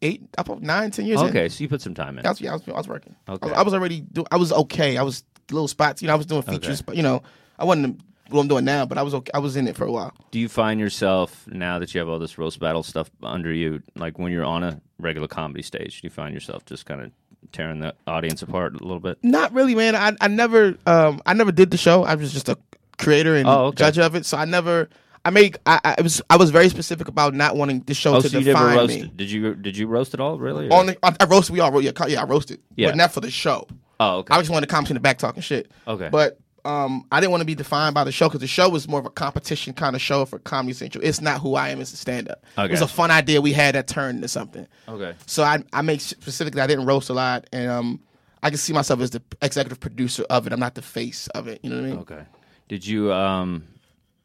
eight, 0.03 0.23
I 0.39 0.43
probably 0.43 0.67
nine, 0.67 0.91
ten 0.91 1.07
years. 1.07 1.21
in. 1.23 1.29
Okay, 1.29 1.49
so 1.49 1.63
you 1.63 1.69
put 1.69 1.81
some 1.81 1.95
time 1.95 2.19
in. 2.19 2.27
I 2.27 2.29
was, 2.29 2.41
yeah, 2.41 2.51
I 2.51 2.55
was, 2.55 2.63
I 2.69 2.73
was 2.73 2.89
working. 2.89 3.17
I 3.27 3.33
Okay. 3.33 3.49
was, 3.49 3.59
I 3.59 3.63
was 3.63 3.75
already 3.75 4.01
doing. 4.03 4.27
I 4.31 4.37
was 4.37 4.53
okay. 4.53 4.97
I 4.99 5.03
was 5.03 5.25
little 5.51 5.67
spots. 5.69 6.03
You 6.03 6.09
know, 6.09 6.13
I 6.15 6.17
was 6.17 6.27
doing 6.27 6.43
features, 6.43 6.83
but 6.83 6.95
you 6.97 7.03
know, 7.03 7.23
I 7.59 7.65
wasn't 7.65 8.01
what 8.29 8.43
I'm 8.43 8.49
doing 8.49 8.67
now. 8.67 8.85
But 8.85 8.99
I 8.99 9.03
was 9.03 9.15
okay. 9.15 9.31
I 9.33 9.39
was 9.39 9.57
in 9.57 9.67
it 9.67 9.77
for 9.77 9.87
a 9.87 9.91
while. 9.93 10.13
Do 10.31 10.39
you 10.39 10.49
find 10.51 10.79
yourself 10.79 11.47
now 11.49 11.79
that 11.79 11.95
you 11.95 12.01
have 12.01 12.09
all 12.11 12.19
this 12.19 12.37
roast 12.37 12.61
battle 12.61 12.83
stuff 12.83 13.11
under 13.23 13.51
you, 13.53 13.83
like 13.95 14.19
when 14.19 14.31
you're 14.31 14.45
on 14.45 14.63
a 14.63 14.79
regular 14.99 15.27
comedy 15.27 15.63
stage, 15.63 16.03
do 16.03 16.07
you 16.07 16.11
find 16.11 16.35
yourself 16.35 16.67
just 16.67 16.85
kind 16.85 17.01
of 17.01 17.13
tearing 17.53 17.81
the 17.81 17.95
audience 18.07 18.43
apart 18.43 18.75
a 18.75 18.85
little 18.85 19.01
bit? 19.01 19.19
Not 19.23 19.55
really, 19.55 19.75
man. 19.75 19.97
I 19.97 20.13
I 20.21 20.29
never 20.29 20.77
um 20.87 21.23
I 21.25 21.33
never 21.33 21.51
did 21.51 21.71
the 21.71 21.79
show. 21.79 22.05
I 22.05 22.15
was 22.17 22.33
just 22.33 22.51
a 22.51 22.59
creator 22.99 23.37
and 23.37 23.49
Oh, 23.49 23.67
okay. 23.67 23.77
judge 23.77 23.99
of 23.99 24.15
it. 24.15 24.27
So 24.27 24.37
I 24.37 24.45
never. 24.45 24.89
I 25.25 25.31
make. 25.31 25.57
I, 25.67 25.81
I 25.99 26.03
was. 26.03 26.23
I 26.31 26.37
was 26.37 26.51
very 26.51 26.69
specific 26.69 27.09
about 27.09 27.35
not 27.35 27.57
wanting 27.57 27.81
the 27.81 27.95
show 27.95 28.15
Oh, 28.17 28.21
to 28.21 28.29
so 28.29 28.41
define 28.41 28.87
me. 28.87 29.11
Did 29.17 29.31
you? 29.31 29.55
Did 29.57 29.77
you 29.77 29.89
roast 29.89 30.15
at 30.15 30.21
all? 30.21 30.39
Really? 30.39 30.69
or- 30.69 30.73
On 30.75 30.87
the, 30.87 30.97
I, 31.05 31.17
I 31.19 31.25
roasted. 31.25 31.53
We 31.53 31.61
all 31.61 31.73
wrote. 31.73 31.83
Yeah, 31.83 31.91
yeah, 32.07 32.23
I 32.23 32.25
roasted. 32.25 32.61
Yeah. 32.77 32.89
but 32.89 32.97
not 32.97 33.13
for 33.13 33.21
the 33.21 33.31
show. 33.31 33.67
oh, 33.99 34.19
okay. 34.19 34.35
I 34.35 34.39
just 34.39 34.51
wanted 34.51 34.67
to 34.69 34.71
comment 34.73 34.91
in 34.91 34.95
the 34.95 35.01
back 35.01 35.19
talking 35.19 35.43
shit. 35.43 35.71
Okay. 35.89 36.09
But 36.11 36.39
um, 36.65 37.07
I 37.11 37.19
didn't 37.21 37.33
want 37.33 37.41
to 37.41 37.45
be 37.47 37.55
defined 37.57 37.95
by 37.95 38.05
the 38.05 38.13
show 38.13 38.29
because 38.29 38.41
the 38.41 38.47
show 38.47 38.69
was 38.69 38.87
more 38.89 39.01
of 39.01 39.07
a 39.07 39.11
competition 39.11 39.73
kind 39.73 39.97
of 39.97 40.01
show 40.03 40.25
for 40.27 40.39
Comedy 40.39 40.75
Central. 40.75 41.03
It's 41.05 41.21
not 41.21 41.41
who 41.41 41.55
I 41.57 41.71
am 41.71 41.81
as 41.81 41.93
a 41.93 41.97
stand 41.97 42.29
up. 42.29 42.45
Okay. 42.57 42.67
It 42.67 42.71
was 42.71 42.81
a 42.83 42.89
fun 42.89 43.11
idea 43.11 43.41
we 43.41 43.53
had 43.53 43.75
that 43.75 43.89
turned 43.89 44.17
into 44.19 44.29
something. 44.29 44.67
okay. 44.89 45.15
So 45.27 45.43
I 45.43 45.59
I 45.73 45.83
make 45.83 46.01
specifically 46.03 46.61
I 46.61 46.69
didn't 46.69 46.87
roast 46.87 47.09
a 47.11 47.15
lot 47.15 47.47
and 47.53 47.69
um 47.69 48.01
I 48.45 48.51
can 48.51 48.59
see 48.59 48.73
myself 48.73 49.01
as 49.01 49.11
the 49.11 49.23
executive 49.43 49.81
producer 49.81 50.25
of 50.31 50.47
it. 50.47 50.53
I'm 50.53 50.61
not 50.61 50.77
the 50.77 50.83
face 50.83 51.27
of 51.29 51.49
it. 51.49 51.59
You 51.65 51.71
know 51.71 51.77
what 51.77 51.85
I 51.85 51.89
mean? 51.89 51.99
Okay. 52.01 52.23
Did 52.69 52.87
you 52.87 53.13
um 53.13 53.65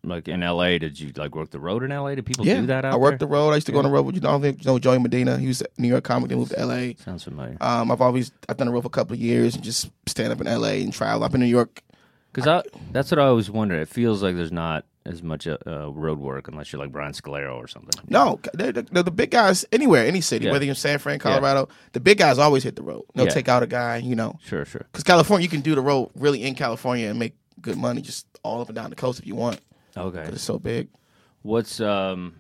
like 0.04 0.28
in 0.28 0.42
L.A. 0.42 0.80
Did 0.80 1.00
you 1.00 1.12
like 1.16 1.36
work 1.36 1.52
the 1.52 1.60
road 1.60 1.84
in 1.84 1.92
L.A.? 1.92 2.16
Did 2.16 2.26
people 2.26 2.46
Yeah, 2.46 2.62
do 2.62 2.66
that 2.68 2.86
out 2.86 2.94
I 2.94 2.98
worked 2.98 3.20
there? 3.20 3.28
the 3.28 3.32
road. 3.34 3.52
I 3.52 3.56
used 3.56 3.68
to 3.68 3.72
go 3.72 3.78
on 3.78 3.84
the 3.84 3.92
road 3.92 4.04
with 4.04 4.16
you 4.16 4.22
know, 4.22 4.44
you 4.44 4.58
know 4.66 4.80
Joey 4.80 4.98
Medina. 5.00 5.38
He 5.38 5.48
was 5.48 5.62
New 5.78 5.88
York 5.88 6.04
comic, 6.04 6.30
then 6.30 6.40
moved 6.40 6.52
to 6.52 6.60
L.A. 6.60 6.96
Sounds 6.96 7.24
familiar. 7.24 7.58
Um, 7.62 7.92
I've 7.92 8.02
always 8.02 8.32
I've 8.50 8.58
done 8.58 8.68
the 8.68 8.74
road 8.74 8.82
for 8.82 8.88
a 8.88 8.90
couple 8.90 9.14
of 9.14 9.20
years 9.20 9.54
and 9.56 9.64
just 9.64 9.90
stand 10.08 10.34
up 10.34 10.42
in 10.42 10.48
L.A. 10.48 10.82
and 10.82 10.92
travel. 10.92 11.24
I've 11.24 11.32
been 11.32 11.42
in 11.42 11.48
New 11.48 11.52
York. 11.56 11.82
Because 12.34 12.64
that's 12.94 13.12
what 13.12 13.20
I 13.20 13.26
always 13.26 13.52
wonder. 13.52 13.76
It 13.80 13.90
feels 13.90 14.24
like 14.24 14.38
there's 14.38 14.54
not 14.54 14.86
as 15.06 15.22
much 15.22 15.48
uh, 15.48 15.58
uh, 15.68 15.90
road 15.92 16.18
work 16.18 16.48
unless 16.48 16.72
you're 16.72 16.82
like 16.82 16.92
Brian 16.92 17.12
Scalero 17.12 17.56
or 17.58 17.68
something. 17.68 17.90
No, 18.08 18.40
they're, 18.54 18.72
they're 18.72 19.04
the 19.04 19.12
big 19.12 19.32
guys 19.32 19.66
anywhere, 19.74 20.06
any 20.06 20.22
city, 20.22 20.46
Yeah. 20.46 20.52
whether 20.54 20.64
you're 20.64 20.72
in 20.72 20.76
San 20.76 20.98
Fran, 21.00 21.20
Colorado. 21.20 21.68
The 21.92 22.00
big 22.00 22.20
guys 22.20 22.38
always 22.38 22.64
hit 22.64 22.76
the 22.78 22.84
road. 22.84 23.04
They'll 23.16 23.26
Yeah. 23.26 23.32
take 23.34 23.50
out 23.50 23.64
a 23.64 23.68
guy, 23.68 23.98
you 23.98 24.16
know, 24.16 24.38
Sure, 24.46 24.64
sure. 24.64 24.86
because 24.92 25.04
California, 25.04 25.44
you 25.44 25.50
can 25.50 25.60
do 25.62 25.76
the 25.76 25.82
road 25.82 26.10
really 26.16 26.44
in 26.44 26.56
California 26.56 27.10
and 27.10 27.20
make 27.20 27.34
good 27.62 27.78
money 27.78 28.02
just 28.02 28.26
all 28.44 28.62
up 28.62 28.68
and 28.70 28.76
down 28.76 28.90
the 28.90 28.96
coast 28.96 29.20
if 29.20 29.28
you 29.28 29.36
want. 29.36 29.60
Okay. 29.96 30.24
'cause 30.24 30.34
it's 30.34 30.44
so 30.44 30.58
big. 30.60 30.88
What's 31.42 31.80
um? 31.82 32.36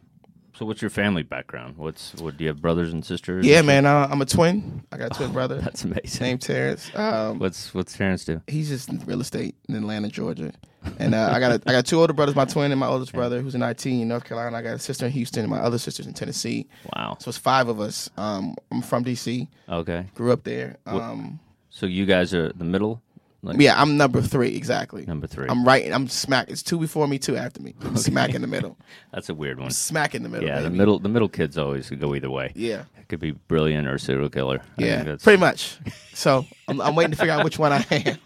So 0.54 0.66
what's 0.66 0.82
your 0.82 0.92
family 0.92 1.24
background? 1.24 1.78
What's 1.78 2.14
what? 2.16 2.38
Do 2.38 2.44
you 2.44 2.50
have 2.50 2.62
brothers 2.62 2.92
and 2.94 3.04
sisters? 3.06 3.46
Yeah, 3.46 3.62
man, 3.62 3.86
uh, 3.86 4.08
I'm 4.12 4.22
a 4.22 4.26
twin. 4.26 4.84
I 4.92 4.98
got 4.98 5.12
a 5.16 5.18
twin 5.18 5.32
brother? 5.32 5.58
That's 5.62 5.84
amazing. 5.86 6.22
named 6.24 6.42
Terrence. 6.42 6.92
Um, 6.94 7.40
What's 7.40 7.74
what's 7.74 7.96
Terrence 7.98 8.26
do? 8.26 8.42
he's 8.48 8.68
just 8.70 8.90
in 8.90 9.00
real 9.06 9.22
estate 9.22 9.56
in 9.70 9.76
Atlanta, 9.76 10.10
Georgia. 10.10 10.52
And 11.00 11.16
uh, 11.16 11.30
I 11.32 11.40
got 11.40 11.52
a, 11.52 11.62
I 11.68 11.72
got 11.72 11.86
two 11.86 12.00
older 12.00 12.12
brothers, 12.14 12.36
my 12.36 12.46
twin 12.46 12.72
and 12.72 12.80
my 12.80 12.88
oldest 12.88 13.14
brother, 13.14 13.40
who's 13.42 13.56
in 13.56 13.62
IT 13.64 13.86
in 13.86 14.08
North 14.08 14.24
Carolina. 14.26 14.58
I 14.58 14.62
got 14.62 14.74
a 14.76 14.80
sister 14.80 15.06
in 15.06 15.12
Houston, 15.14 15.42
and 15.44 15.50
my 15.50 15.60
other 15.60 15.78
sister's 15.78 16.06
in 16.08 16.14
Tennessee. 16.14 16.68
Wow. 16.96 17.18
So 17.20 17.30
it's 17.30 17.38
five 17.38 17.68
of 17.70 17.80
us. 17.80 18.10
Um, 18.18 18.56
I'm 18.72 18.82
from 18.82 19.04
DC, 19.06 19.48
Okay. 19.70 20.08
grew 20.16 20.32
up 20.32 20.44
there. 20.44 20.78
Um, 20.86 21.40
So 21.70 21.86
you 21.86 22.06
guys 22.06 22.34
are 22.34 22.52
the 22.52 22.66
middle. 22.66 23.02
Like 23.44 23.60
yeah, 23.60 23.82
I'm 23.82 23.98
number 23.98 24.22
three 24.22 24.56
exactly. 24.56 25.04
Number 25.06 25.26
three. 25.26 25.48
I'm 25.50 25.66
right. 25.66 25.92
I'm 25.92 26.08
smack. 26.08 26.50
It's 26.52 26.62
two 26.62 26.78
before 26.78 27.08
me, 27.08 27.18
two 27.18 27.36
after 27.36 27.60
me. 27.62 27.74
I'm 27.82 27.98
smack 27.98 28.36
in 28.36 28.42
the 28.42 28.48
middle. 28.48 28.78
That's 29.12 29.30
a 29.30 29.34
weird 29.34 29.60
one. 29.60 29.72
Smack 29.72 30.14
in 30.14 30.22
the 30.22 30.30
middle. 30.30 30.48
Yeah, 30.48 30.62
the 30.62 30.70
middle 30.70 31.00
the 31.00 31.10
middle 31.10 31.28
kids 31.30 31.58
always 31.58 31.90
go 31.90 32.14
either 32.14 32.30
way. 32.30 32.52
Yeah, 32.56 32.84
It 33.00 33.08
could 33.08 33.20
be 33.20 33.32
brilliant 33.32 33.88
or 33.88 33.98
serial 33.98 34.30
killer. 34.30 34.62
I 34.78 34.84
yeah, 34.84 35.16
pretty 35.24 35.40
much. 35.40 35.78
So 36.14 36.46
I'm, 36.68 36.80
I'm 36.82 36.94
waiting 36.96 37.12
to 37.12 37.18
figure 37.18 37.34
out 37.34 37.44
which 37.44 37.58
one 37.58 37.72
I 37.72 37.86
am. 37.90 38.18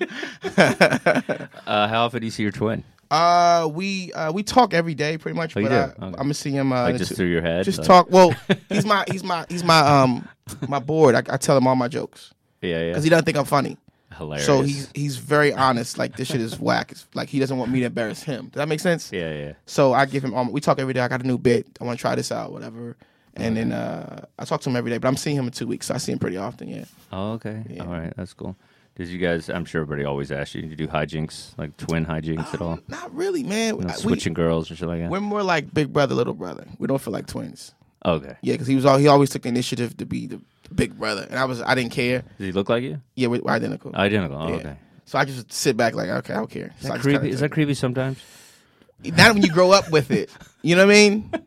Uh, 1.66 1.88
how 1.88 2.06
often 2.06 2.20
do 2.20 2.26
you 2.26 2.32
see 2.32 2.44
your 2.44 2.52
twin? 2.52 2.84
Uh, 3.12 3.70
we 3.72 4.12
uh 4.14 4.32
we 4.32 4.44
talk 4.44 4.74
every 4.74 4.96
day, 4.96 5.18
pretty 5.18 5.36
much. 5.38 5.56
Oh, 5.56 5.62
but? 5.62 5.72
I, 5.72 5.84
Okay. 5.86 5.94
I'm 6.04 6.12
gonna 6.14 6.34
see 6.34 6.52
him. 6.52 6.72
Uh, 6.74 6.84
Like 6.84 6.98
just 6.98 7.10
two- 7.10 7.16
through 7.16 7.28
your 7.28 7.42
head? 7.42 7.64
Just 7.66 7.80
Like- 7.80 7.88
talk. 7.88 8.12
Well, 8.12 8.36
he's 8.70 8.86
my 8.86 9.06
he's 9.10 9.24
my 9.24 9.46
he's 9.50 9.64
my 9.64 9.80
um 9.80 10.28
my 10.68 10.80
board. 10.80 11.16
I, 11.16 11.20
I 11.34 11.38
tell 11.38 11.56
him 11.56 11.68
all 11.68 11.76
my 11.76 11.88
jokes. 11.88 12.34
Yeah, 12.62 12.80
yeah. 12.80 12.90
because 12.90 13.04
he 13.04 13.10
doesn't 13.10 13.26
think 13.26 13.38
I'm 13.38 13.46
funny. 13.46 13.78
Hilarious. 14.18 14.46
So 14.46 14.62
he's 14.62 14.90
he's 14.94 15.18
very 15.18 15.54
honest. 15.54 15.98
Like 15.98 16.16
this 16.16 16.28
shit 16.28 16.42
is 16.42 16.60
whack. 16.60 16.92
It's 16.92 17.06
like 17.14 17.30
he 17.30 17.40
doesn't 17.40 17.58
want 17.58 17.72
me 17.72 17.80
to 17.82 17.86
embarrass 17.88 18.24
him. 18.24 18.46
Does 18.46 18.60
that 18.60 18.68
make 18.68 18.80
sense? 18.80 19.12
yeah, 19.12 19.34
yeah. 19.34 19.54
So 19.66 19.94
I 19.94 20.06
give 20.06 20.24
him. 20.24 20.34
Um, 20.34 20.52
we 20.52 20.62
talk 20.62 20.80
every 20.80 20.94
day. 20.94 21.02
I 21.02 21.08
got 21.08 21.22
a 21.24 21.28
new 21.28 21.38
bit. 21.38 21.68
I 21.80 21.84
want 21.84 21.98
to 22.00 22.02
try 22.02 22.16
this 22.16 22.32
out, 22.32 22.52
whatever. 22.52 22.96
And 23.38 23.58
then 23.58 23.74
uh, 23.74 24.26
I 24.40 24.46
talk 24.46 24.62
to 24.62 24.70
him 24.70 24.78
every 24.78 24.90
day. 24.92 24.98
But 24.98 25.10
I'm 25.10 25.18
seeing 25.18 25.36
him 25.36 25.46
in 25.46 25.52
two 25.52 25.68
weeks, 25.68 25.88
so 25.88 25.94
I 25.94 25.98
see 25.98 26.14
him 26.14 26.20
pretty 26.20 26.38
often. 26.38 26.70
Yeah. 26.70 26.86
Oh, 27.12 27.34
okay. 27.34 27.64
All 27.82 27.88
right, 27.88 28.14
that's 28.16 28.34
cool. 28.34 28.56
Did 28.96 29.10
you 29.10 29.18
guys? 29.20 29.50
I'm 29.50 29.66
sure 29.66 29.82
everybody 29.82 30.06
always 30.06 30.32
asks 30.32 30.56
you. 30.56 30.62
Did 30.62 30.72
you 30.72 30.78
do 30.78 30.88
hijinks, 30.88 31.58
like 31.58 31.76
twin 31.76 32.06
hijinks 32.06 32.54
at 32.54 32.62
all? 32.62 32.80
Not 32.88 33.14
really, 33.14 33.44
man. 33.44 33.76
You 33.76 33.82
know, 33.82 33.90
I- 33.90 33.96
we, 33.98 34.02
switching 34.02 34.34
girls 34.34 34.70
and 34.70 34.80
shit 34.80 34.88
like 34.88 35.02
that. 35.02 35.10
we're 35.12 35.20
more 35.20 35.44
like 35.44 35.74
big 35.74 35.92
brother, 35.92 36.16
little 36.16 36.34
brother. 36.34 36.66
We 36.80 36.88
don't 36.88 37.02
feel 37.02 37.12
like 37.12 37.28
twins. 37.28 37.74
okay. 38.06 38.38
Yeah, 38.42 38.54
because 38.54 38.68
he 38.68 38.76
was 38.76 38.86
all 38.86 38.98
he 38.98 39.10
always 39.10 39.30
took 39.32 39.42
the 39.42 39.50
initiative 39.50 39.98
to 39.98 40.06
be 40.06 40.28
the 40.28 40.40
big 40.74 40.98
brother, 40.98 41.28
and 41.30 41.38
I 41.40 41.46
was 41.46 41.62
I 41.62 41.76
didn't 41.76 41.92
care. 41.92 42.20
Does 42.38 42.48
he 42.48 42.52
look 42.52 42.70
like 42.70 42.84
you? 42.84 43.02
Yeah, 43.16 43.28
we're, 43.28 43.42
we're 43.42 43.52
identical. 43.52 43.96
Identical. 43.96 44.38
Oh, 44.42 44.48
Yeah. 44.50 44.56
okay. 44.56 44.78
So 45.06 45.20
I 45.20 45.26
just 45.26 45.52
sit 45.54 45.78
back 45.78 45.94
like, 45.94 46.10
okay, 46.10 46.34
I 46.34 46.38
don't 46.38 46.50
care. 46.50 46.74
Is 46.80 46.88
So 46.88 46.94
that 46.94 47.00
creepy? 47.02 47.30
Is 47.30 47.40
that 47.42 47.52
creepy 47.52 47.74
sometimes? 47.76 48.18
not 49.04 49.34
when 49.34 49.44
you 49.44 49.52
grow 49.52 49.72
up 49.72 49.92
with 49.92 50.10
it. 50.10 50.32
You 50.64 50.76
know 50.76 50.86
what 50.86 50.92
I 50.96 50.96
mean? 50.96 51.32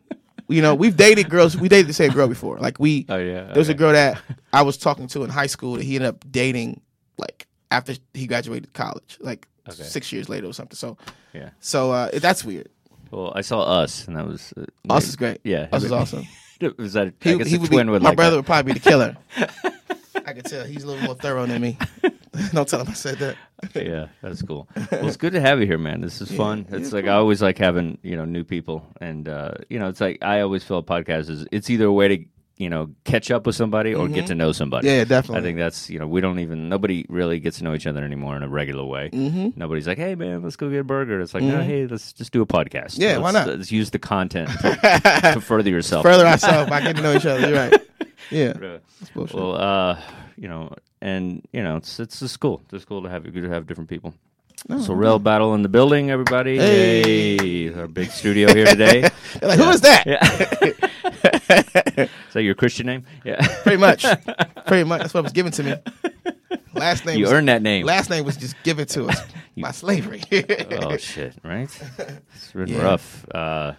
You 0.50 0.62
know, 0.62 0.75
we've 0.75 0.96
dated 0.96 1.28
girls. 1.28 1.58
We 1.58 1.68
dated 1.68 1.88
the 1.88 1.92
same 1.92 2.10
girl 2.12 2.26
before. 2.26 2.56
Like 2.58 2.78
we, 2.80 3.04
Oh 3.10 3.18
yeah. 3.18 3.44
there 3.48 3.58
was 3.58 3.68
a 3.68 3.75
girl 3.75 3.92
that 3.92 4.18
I 4.54 4.62
was 4.62 4.78
talking 4.78 5.06
to 5.08 5.22
in 5.22 5.28
high 5.28 5.46
school 5.46 5.75
that 5.75 5.84
he 5.84 5.96
ended 5.96 6.08
up 6.08 6.25
dating 6.30 6.80
like 7.18 7.46
after 7.70 7.92
he 8.14 8.26
graduated 8.26 8.72
college, 8.72 9.18
like 9.20 9.46
Okay. 9.68 9.82
six 9.82 10.10
years 10.10 10.30
later 10.30 10.46
or 10.46 10.54
something. 10.54 10.75
So, 10.75 10.96
Yeah. 11.34 11.50
so 11.60 11.90
uh, 11.92 12.08
that's 12.18 12.42
weird. 12.46 12.70
Well, 13.10 13.30
I 13.34 13.42
saw 13.42 13.60
Us, 13.60 14.06
and 14.08 14.16
that 14.16 14.26
was. 14.26 14.54
Uh, 14.56 14.64
Us 14.94 15.06
is 15.08 15.16
great. 15.16 15.40
Yeah. 15.44 15.68
Us 15.70 15.84
is 15.84 15.92
awesome. 16.00 16.25
Was 16.78 16.92
that? 16.94 17.14
He, 17.20 17.32
I 17.32 17.34
guess 17.36 17.48
he 17.48 17.56
a 17.56 17.60
would 17.60 17.70
twin 17.70 17.86
be, 17.86 17.92
would 17.92 18.02
my 18.02 18.10
like 18.10 18.16
brother 18.16 18.32
that. 18.32 18.36
would 18.38 18.46
probably 18.46 18.72
be 18.72 18.78
the 18.78 18.88
killer. 18.88 19.16
I 20.26 20.32
could 20.32 20.44
tell 20.44 20.64
he's 20.64 20.82
a 20.82 20.86
little 20.86 21.02
more 21.04 21.14
thorough 21.14 21.46
than 21.46 21.62
me. 21.62 21.78
Don't 22.52 22.68
tell 22.68 22.80
him 22.80 22.88
I 22.88 22.92
said 22.92 23.18
that. 23.18 23.36
yeah, 23.74 24.08
that's 24.22 24.42
cool. 24.42 24.68
Well, 24.92 25.06
it's 25.08 25.16
good 25.16 25.32
to 25.32 25.40
have 25.40 25.60
you 25.60 25.66
here, 25.66 25.78
man. 25.78 26.00
This 26.00 26.20
is 26.20 26.30
fun. 26.30 26.66
It's 26.70 26.92
like 26.92 27.06
I 27.06 27.14
always 27.14 27.40
like 27.42 27.58
having 27.58 27.98
you 28.02 28.16
know 28.16 28.24
new 28.24 28.44
people, 28.44 28.86
and 29.00 29.28
uh, 29.28 29.52
you 29.68 29.78
know, 29.78 29.88
it's 29.88 30.00
like 30.00 30.18
I 30.22 30.40
always 30.40 30.62
feel 30.64 30.78
a 30.78 30.82
podcast 30.82 31.30
is 31.30 31.46
it's 31.50 31.70
either 31.70 31.86
a 31.86 31.92
way 31.92 32.08
to 32.08 32.24
you 32.58 32.68
know 32.68 32.90
catch 33.04 33.30
up 33.30 33.46
with 33.46 33.54
somebody 33.54 33.94
or 33.94 34.08
get 34.08 34.26
to 34.26 34.34
know 34.34 34.52
somebody. 34.52 34.88
Mm-hmm. 34.88 34.96
Yeah, 34.98 35.04
definitely. 35.04 35.38
I 35.38 35.42
think 35.42 35.58
that's 35.58 35.88
you 35.88 35.98
know 35.98 36.06
we 36.06 36.20
don't 36.20 36.40
even 36.40 36.68
nobody 36.68 37.06
really 37.08 37.40
gets 37.40 37.58
to 37.58 37.64
know 37.64 37.74
each 37.74 37.86
other 37.86 38.04
anymore 38.04 38.36
in 38.36 38.42
a 38.42 38.48
regular 38.48 38.84
way. 38.84 39.10
Mm-hmm. 39.12 39.50
Nobody's 39.56 39.86
like, 39.86 39.98
hey 39.98 40.14
man, 40.14 40.42
let's 40.42 40.56
go 40.56 40.68
get 40.68 40.80
a 40.80 40.84
burger. 40.84 41.20
It's 41.20 41.34
like, 41.34 41.44
no, 41.44 41.62
hey, 41.62 41.86
let's 41.86 42.12
just 42.12 42.32
do 42.32 42.42
a 42.42 42.46
podcast. 42.46 42.92
Mm-hmm. 42.94 43.02
Yeah, 43.02 43.18
why 43.18 43.30
Let's- 43.30 43.46
not? 43.46 43.56
Let's 43.58 43.72
use 43.72 43.90
the 43.90 43.98
content 43.98 44.50
to, 44.60 45.30
to 45.34 45.40
further 45.40 45.70
yourself. 45.70 46.02
Further 46.02 46.26
ourselves 46.32 46.68
by 46.68 46.80
getting 46.80 46.96
to 46.96 47.02
know 47.02 47.14
each 47.14 47.26
other. 47.26 47.48
You're 47.48 47.56
right. 47.58 47.80
Yeah. 48.30 48.78
Well, 49.14 49.54
uh, 49.56 50.00
you 50.36 50.48
know, 50.48 50.74
and 51.00 51.46
you 51.52 51.62
know, 51.62 51.76
it's 51.76 52.00
it's 52.00 52.18
just 52.20 52.40
cool. 52.40 52.62
It's 52.72 52.84
cool 52.84 53.02
to 53.02 53.08
have 53.08 53.22
good 53.22 53.42
to 53.42 53.48
have 53.48 53.66
different 53.66 53.88
people. 53.88 54.14
so 54.80 54.92
real 54.94 55.18
battle 55.20 55.54
in 55.54 55.62
the 55.62 55.68
building, 55.68 56.10
everybody. 56.10 56.58
Hey. 56.58 57.36
Hey, 57.68 57.74
our 57.74 57.86
big 57.86 58.10
studio 58.10 58.52
here 58.52 58.66
today. 58.66 59.08
Like, 59.42 59.58
who 59.58 59.68
is 59.70 59.80
that? 59.82 60.04
Yeah. 61.96 62.06
Is 62.28 62.35
that 62.35 62.42
your 62.42 62.54
Christian 62.54 62.87
name? 62.87 63.04
Yeah. 63.25 63.44
Pretty 63.62 63.78
much. 63.78 64.04
Pretty 64.66 64.85
much. 64.85 65.00
That's 65.02 65.14
what 65.14 65.25
was 65.25 65.32
given 65.32 65.52
to 65.52 65.62
me. 65.62 65.75
Last 66.75 67.04
name 67.06 67.18
You 67.18 67.25
was, 67.25 67.32
earned 67.32 67.49
that 67.49 67.62
name. 67.62 67.85
Last 67.87 68.11
name 68.11 68.25
was 68.25 68.37
just 68.37 68.54
given 68.62 68.87
to 68.88 69.06
us 69.08 69.20
by 69.56 69.70
slavery. 69.73 70.23
oh 70.80 70.97
shit! 70.99 71.35
Right? 71.42 71.68
It's 72.35 72.52
been 72.52 72.68
Yeah. 72.68 72.82
rough. 72.82 73.26
Uh, 73.35 73.73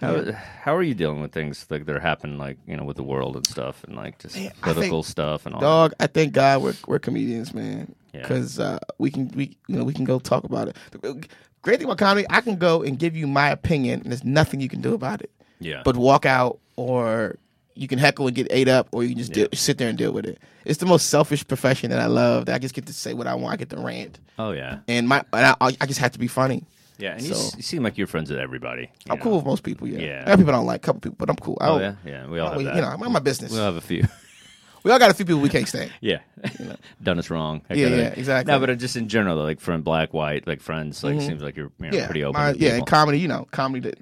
how 0.00 0.32
how 0.32 0.74
are 0.74 0.82
you 0.82 0.94
dealing 0.94 1.20
with 1.20 1.32
things 1.32 1.66
like 1.70 1.84
that 1.86 1.94
are 1.94 2.00
happening, 2.00 2.38
like 2.38 2.56
you 2.66 2.76
know, 2.76 2.84
with 2.84 2.96
the 2.96 3.02
world 3.02 3.36
and 3.36 3.46
stuff, 3.46 3.84
and 3.84 3.94
like 3.96 4.18
just 4.18 4.34
Man, 4.36 4.50
political 4.62 5.02
think- 5.02 5.10
stuff 5.10 5.46
and 5.46 5.54
all? 5.54 5.60
Dog, 5.60 5.92
I 6.00 6.06
thank 6.06 6.32
God 6.32 6.62
we're 6.62 6.74
we're 6.86 6.98
comedians, 6.98 7.52
man. 7.54 7.94
Yeah. 8.14 8.22
Because 8.22 8.58
uh, 8.58 8.78
we 8.98 9.10
can 9.10 9.28
we 9.36 9.56
you 9.68 9.76
know 9.76 9.84
we 9.84 9.92
can 9.92 10.04
go 10.04 10.18
talk 10.18 10.44
about 10.44 10.68
it. 10.68 10.76
The 10.90 11.22
great 11.62 11.78
thing 11.78 11.84
about 11.86 11.98
comedy, 11.98 12.26
I 12.30 12.40
can 12.40 12.56
go 12.56 12.82
and 12.82 12.98
give 12.98 13.14
you 13.14 13.26
my 13.26 13.50
opinion, 13.50 14.00
and 14.00 14.10
there's 14.10 14.24
nothing 14.24 14.60
you 14.60 14.68
can 14.68 14.80
do 14.80 14.94
about 14.94 15.20
it. 15.20 15.30
Yeah. 15.60 15.82
But 15.84 15.96
walk 15.96 16.24
out, 16.26 16.58
or 16.76 17.36
you 17.74 17.88
can 17.88 17.98
heckle 17.98 18.26
and 18.26 18.34
get 18.36 18.46
ate 18.50 18.68
up, 18.68 18.88
or 18.92 19.02
you 19.02 19.10
can 19.10 19.18
just 19.18 19.30
Yeah. 19.30 19.44
deal, 19.44 19.48
sit 19.54 19.78
there 19.78 19.88
and 19.88 19.96
deal 19.96 20.12
with 20.12 20.26
it. 20.26 20.38
It's 20.64 20.78
the 20.78 20.86
most 20.86 21.08
selfish 21.08 21.46
profession 21.46 21.90
that 21.90 22.00
I 22.00 22.06
love. 22.06 22.46
That 22.46 22.54
I 22.54 22.58
just 22.58 22.74
get 22.74 22.86
to 22.86 22.92
say 22.92 23.14
what 23.14 23.26
I 23.26 23.34
want. 23.34 23.54
I 23.54 23.56
get 23.56 23.70
to 23.70 23.76
rant, 23.78 24.18
oh 24.38 24.52
yeah. 24.52 24.78
and 24.88 25.08
my 25.08 25.24
and 25.32 25.46
I, 25.46 25.54
I 25.80 25.86
just 25.86 26.00
have 26.00 26.12
to 26.12 26.18
be 26.18 26.26
funny. 26.28 26.64
Yeah. 26.98 27.12
And 27.14 27.22
you, 27.22 27.34
So- 27.34 27.56
you 27.56 27.62
seem 27.62 27.82
like 27.82 27.96
you're 27.96 28.06
friends 28.06 28.30
with 28.30 28.38
everybody. 28.38 28.90
I'm 29.08 29.16
know. 29.16 29.22
cool 29.24 29.36
with 29.36 29.46
most 29.46 29.62
people. 29.62 29.88
Yeah, 29.88 30.00
Yeah. 30.00 30.24
Other 30.26 30.36
people 30.38 30.52
I 30.52 30.56
don't 30.58 30.66
like. 30.66 30.76
A 30.76 30.84
couple 30.84 31.00
people, 31.00 31.16
but 31.18 31.30
I'm 31.30 31.36
cool. 31.36 31.56
I 31.60 31.68
Oh 31.68 31.78
yeah, 31.80 31.94
yeah. 32.04 32.26
We 32.26 32.38
all 32.40 32.48
have 32.48 32.56
don't- 32.56 32.64
that. 32.66 32.74
You 32.76 32.82
know, 32.82 32.88
I'm 32.88 33.02
in 33.02 33.12
my 33.12 33.20
business. 33.20 33.52
we 33.52 33.58
all 33.58 33.64
have 33.64 33.76
a 33.76 33.80
few. 33.80 34.06
we 34.82 34.90
all 34.90 34.98
got 34.98 35.10
a 35.10 35.14
few 35.14 35.24
people 35.24 35.40
we 35.40 35.48
can't 35.48 35.66
stand. 35.66 35.90
Yeah, 36.02 36.18
done 37.02 37.18
us 37.18 37.30
wrong. 37.30 37.62
Yeah, 37.70 37.86
yeah, 37.86 37.96
exactly. 38.16 38.52
No, 38.52 38.58
but 38.60 38.76
just 38.78 38.96
in 38.96 39.08
general, 39.08 39.36
like 39.42 39.60
friend, 39.60 39.82
black, 39.82 40.12
white, 40.12 40.46
like 40.46 40.60
friends, 40.60 41.02
like 41.02 41.20
seems 41.22 41.42
like 41.42 41.56
you're 41.56 41.70
you 41.78 41.86
know, 41.86 41.88
Mm-hmm. 41.88 41.96
Yeah, 41.96 42.04
pretty 42.06 42.24
open. 42.24 42.40
my- 42.40 42.52
yeah. 42.52 42.70
People. 42.72 42.86
comedy, 42.86 43.18
you 43.18 43.28
know, 43.28 43.46
comedy 43.50 43.88
that 43.88 43.98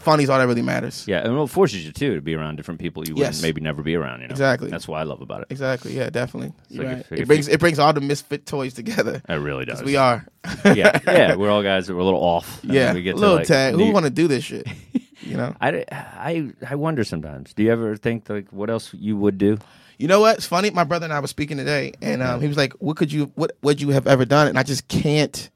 funny's 0.00 0.28
all 0.28 0.38
that 0.38 0.46
really 0.46 0.62
matters. 0.62 1.04
yeah, 1.06 1.18
and 1.24 1.38
it 1.38 1.46
forces 1.48 1.84
you 1.84 1.92
too 1.92 2.14
to 2.14 2.20
be 2.20 2.34
around 2.34 2.56
different 2.56 2.80
people 2.80 3.06
you 3.06 3.14
wouldn't 3.14 3.42
maybe 3.42 3.60
never 3.60 3.82
be 3.82 3.94
around. 3.94 4.20
You 4.22 4.28
know, 4.28 4.32
Exactly. 4.32 4.70
That's 4.70 4.88
what 4.88 4.98
I 4.98 5.04
love 5.04 5.20
about 5.20 5.42
it. 5.42 5.48
Exactly. 5.50 5.96
Yeah, 5.96 6.10
definitely. 6.10 6.52
Like 6.70 6.86
right. 6.86 6.98
if- 6.98 7.12
it 7.12 7.26
brings 7.26 7.48
you- 7.48 7.54
it 7.54 7.60
brings 7.60 7.78
all 7.78 7.92
the 7.92 8.00
misfit 8.00 8.46
toys 8.46 8.74
together. 8.74 9.22
It 9.28 9.34
really 9.34 9.64
does. 9.64 9.82
We 9.82 9.96
are. 9.96 10.26
yeah, 10.64 10.98
yeah. 11.06 11.34
We're 11.40 11.50
all 11.50 11.62
guys 11.62 11.86
that 11.86 11.94
were 11.94 12.00
a 12.00 12.04
little 12.04 12.20
off. 12.22 12.60
yeah. 12.62 12.92
we 12.94 13.02
get 13.02 13.14
a 13.14 13.18
little 13.18 13.34
to, 13.36 13.38
like, 13.40 13.46
tag. 13.46 13.74
Who 13.74 13.92
want 13.92 14.04
to 14.04 14.10
do 14.10 14.28
this 14.28 14.44
shit? 14.44 14.66
You 15.22 15.36
know. 15.36 15.54
I, 15.60 15.84
I, 15.92 16.50
I 16.66 16.74
wonder 16.76 17.04
sometimes. 17.04 17.52
Do 17.52 17.62
you 17.62 17.70
ever 17.70 17.94
think 17.94 18.28
like 18.30 18.50
what 18.54 18.70
else 18.70 18.92
you 18.94 19.18
would 19.18 19.36
do? 19.36 19.58
You 19.98 20.08
know 20.08 20.20
what? 20.20 20.38
It's 20.38 20.46
funny. 20.46 20.70
My 20.70 20.82
brother 20.82 21.04
and 21.04 21.12
I 21.12 21.20
were 21.20 21.26
speaking 21.26 21.58
today, 21.58 21.92
and 22.00 22.22
um, 22.22 22.40
he 22.40 22.48
was 22.48 22.56
like, 22.56 22.72
"What 22.80 22.96
could 22.96 23.12
you? 23.12 23.30
What 23.34 23.52
would 23.62 23.82
you 23.82 23.90
have 23.90 24.06
ever 24.06 24.24
done?" 24.24 24.48
And 24.48 24.58
I 24.58 24.62
just 24.62 24.88
can't 24.88 25.50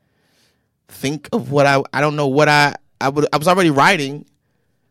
think 0.88 1.30
of 1.32 1.50
what 1.50 1.64
I. 1.66 1.82
I 1.94 2.02
don't 2.02 2.14
know 2.14 2.28
what 2.28 2.46
I. 2.48 2.74
I 3.00 3.08
would. 3.08 3.26
I 3.32 3.38
was 3.38 3.48
already 3.48 3.70
writing, 3.70 4.26